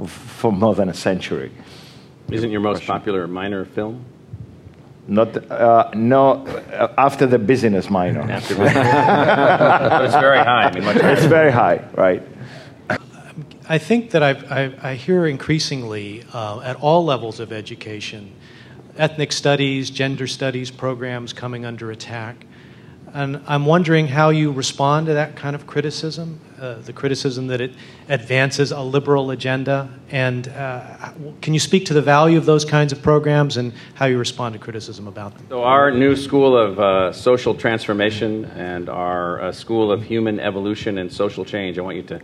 for 0.06 0.54
more 0.54 0.74
than 0.74 0.88
a 0.88 0.94
century. 0.94 1.52
Isn't 2.32 2.52
your 2.52 2.62
most 2.62 2.86
popular 2.86 3.28
minor 3.28 3.66
film? 3.66 4.06
Not, 5.08 5.50
uh, 5.50 5.90
no, 5.94 6.46
uh, 6.46 6.94
after 6.98 7.26
the 7.26 7.40
business 7.40 7.90
minor. 7.90 8.22
After 8.30 8.56
business. 8.56 8.74
but 8.74 10.06
it's 10.06 10.16
very 10.16 10.40
high. 10.40 10.64
I 10.66 10.72
mean, 10.74 10.84
it's 10.86 11.26
very 11.26 11.52
high, 11.52 11.86
right? 11.96 12.22
I 13.70 13.78
think 13.78 14.12
that 14.12 14.22
I've, 14.22 14.52
I, 14.52 14.74
I 14.82 14.96
hear 14.96 15.26
increasingly 15.26 16.24
uh, 16.34 16.60
at 16.62 16.76
all 16.78 17.06
levels 17.06 17.40
of 17.40 17.52
education 17.52 18.34
ethnic 18.98 19.32
studies, 19.32 19.90
gender 19.90 20.28
studies 20.28 20.72
programs 20.72 21.34
coming 21.34 21.66
under 21.66 21.92
attack. 21.92 22.47
And 23.18 23.42
I'm 23.48 23.66
wondering 23.66 24.08
how 24.08 24.30
you 24.30 24.52
respond 24.52 25.08
to 25.08 25.16
that 25.16 25.36
kind 25.36 25.56
of 25.56 25.66
criticism, 25.66 26.40
uh, 26.62 26.76
the 26.76 26.94
criticism 26.94 27.48
that 27.48 27.60
it 27.60 27.74
advances 28.10 28.72
a 28.72 28.82
liberal 28.82 29.32
agenda. 29.32 29.90
And 30.12 30.48
uh, 30.50 31.14
can 31.42 31.56
you 31.56 31.60
speak 31.60 31.88
to 31.88 31.96
the 31.96 32.02
value 32.04 32.38
of 32.38 32.46
those 32.46 32.64
kinds 32.64 32.94
of 32.94 33.02
programs 33.02 33.58
and 33.58 33.74
how 33.96 34.06
you 34.06 34.20
respond 34.20 34.54
to 34.54 34.60
criticism 34.60 35.08
about 35.08 35.36
them? 35.36 35.48
So, 35.50 35.64
our 35.64 35.90
new 35.90 36.16
School 36.16 36.56
of 36.56 36.80
uh, 36.80 37.12
Social 37.12 37.56
Transformation 37.56 38.46
and 38.46 38.88
our 38.88 39.42
uh, 39.42 39.52
School 39.52 39.92
of 39.92 40.04
Human 40.04 40.40
Evolution 40.40 41.00
and 41.00 41.12
Social 41.12 41.44
Change, 41.44 41.80
I 41.80 41.82
want 41.82 41.96
you 41.96 42.04
to 42.04 42.22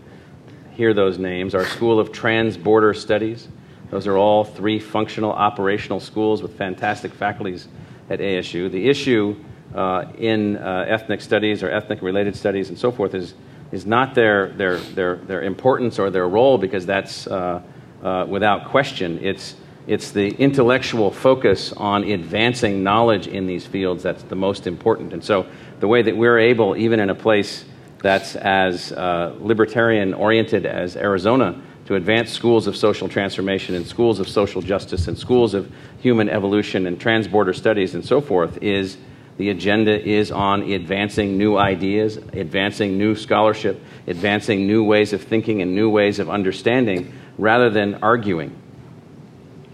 hear 0.73 0.93
those 0.93 1.17
names. 1.17 1.55
Our 1.55 1.65
School 1.65 1.99
of 1.99 2.11
Transborder 2.11 2.95
Studies, 2.95 3.47
those 3.89 4.05
are 4.05 4.15
all 4.15 4.43
three 4.43 4.77
functional 4.77 5.31
operational 5.31 5.99
schools 5.99 6.43
with 6.43 6.55
fantastic 6.55 7.15
faculties 7.15 7.67
at 8.11 8.19
ASU. 8.19 8.69
The 8.69 8.87
issue 8.87 9.43
uh, 9.73 10.05
in 10.17 10.57
uh, 10.57 10.85
ethnic 10.87 11.21
studies 11.21 11.63
or 11.63 11.69
ethnic 11.69 12.01
related 12.01 12.35
studies 12.35 12.69
and 12.69 12.77
so 12.77 12.91
forth 12.91 13.13
is, 13.13 13.33
is 13.71 13.85
not 13.85 14.13
their, 14.13 14.49
their, 14.49 14.77
their, 14.77 15.15
their 15.17 15.41
importance 15.43 15.99
or 15.99 16.09
their 16.09 16.27
role 16.27 16.57
because 16.57 16.85
that's 16.85 17.27
uh, 17.27 17.61
uh, 18.03 18.25
without 18.27 18.65
question. 18.65 19.19
It's, 19.23 19.55
it's 19.87 20.11
the 20.11 20.29
intellectual 20.35 21.11
focus 21.11 21.73
on 21.73 22.03
advancing 22.03 22.83
knowledge 22.83 23.27
in 23.27 23.47
these 23.47 23.65
fields 23.65 24.03
that's 24.03 24.23
the 24.23 24.35
most 24.35 24.67
important. 24.67 25.13
And 25.13 25.23
so 25.23 25.47
the 25.79 25.87
way 25.87 26.01
that 26.01 26.15
we're 26.15 26.39
able, 26.39 26.77
even 26.77 26.99
in 26.99 27.09
a 27.09 27.15
place 27.15 27.65
that's 28.01 28.35
as 28.35 28.91
uh, 28.91 29.35
libertarian 29.39 30.13
oriented 30.13 30.65
as 30.65 30.95
Arizona, 30.95 31.61
to 31.85 31.95
advance 31.95 32.31
schools 32.31 32.67
of 32.67 32.77
social 32.77 33.09
transformation 33.09 33.75
and 33.75 33.85
schools 33.85 34.19
of 34.19 34.29
social 34.29 34.61
justice 34.61 35.07
and 35.07 35.17
schools 35.17 35.53
of 35.53 35.69
human 35.99 36.29
evolution 36.29 36.87
and 36.87 36.99
transborder 36.99 37.55
studies 37.55 37.93
and 37.95 38.05
so 38.05 38.21
forth 38.21 38.57
is 38.61 38.97
the 39.37 39.49
agenda 39.49 39.99
is 39.99 40.31
on 40.31 40.63
advancing 40.71 41.37
new 41.37 41.57
ideas, 41.57 42.17
advancing 42.17 42.97
new 42.97 43.15
scholarship, 43.15 43.81
advancing 44.07 44.67
new 44.67 44.83
ways 44.83 45.13
of 45.13 45.23
thinking 45.23 45.61
and 45.61 45.73
new 45.73 45.89
ways 45.89 46.19
of 46.19 46.29
understanding 46.29 47.13
rather 47.37 47.69
than 47.69 47.95
arguing. 47.95 48.55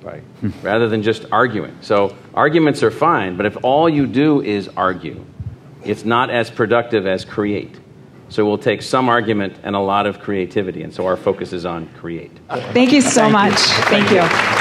Right? 0.02 0.24
rather 0.64 0.88
than 0.88 1.04
just 1.04 1.26
arguing. 1.32 1.78
So, 1.82 2.16
arguments 2.34 2.84
are 2.84 2.92
fine, 2.92 3.36
but 3.36 3.46
if 3.46 3.58
all 3.64 3.90
you 3.90 4.08
do 4.08 4.42
is 4.42 4.70
argue, 4.78 5.26
it's 5.84 6.06
not 6.06 6.30
as 6.30 6.50
productive 6.50 7.06
as 7.06 7.26
create. 7.26 7.78
So 8.30 8.46
we'll 8.46 8.60
take 8.60 8.84
some 8.84 9.10
argument 9.10 9.58
and 9.64 9.76
a 9.76 9.80
lot 9.80 10.06
of 10.06 10.20
creativity. 10.20 10.84
And 10.84 10.94
so 10.94 11.08
our 11.08 11.18
focus 11.18 11.52
is 11.52 11.66
on 11.66 11.88
create. 11.96 12.32
Thank 12.48 12.92
you 12.92 13.02
so 13.02 13.22
Thank 13.22 13.34
much. 13.34 13.52
You. 13.52 13.84
Thank 13.86 14.12
you. 14.12 14.59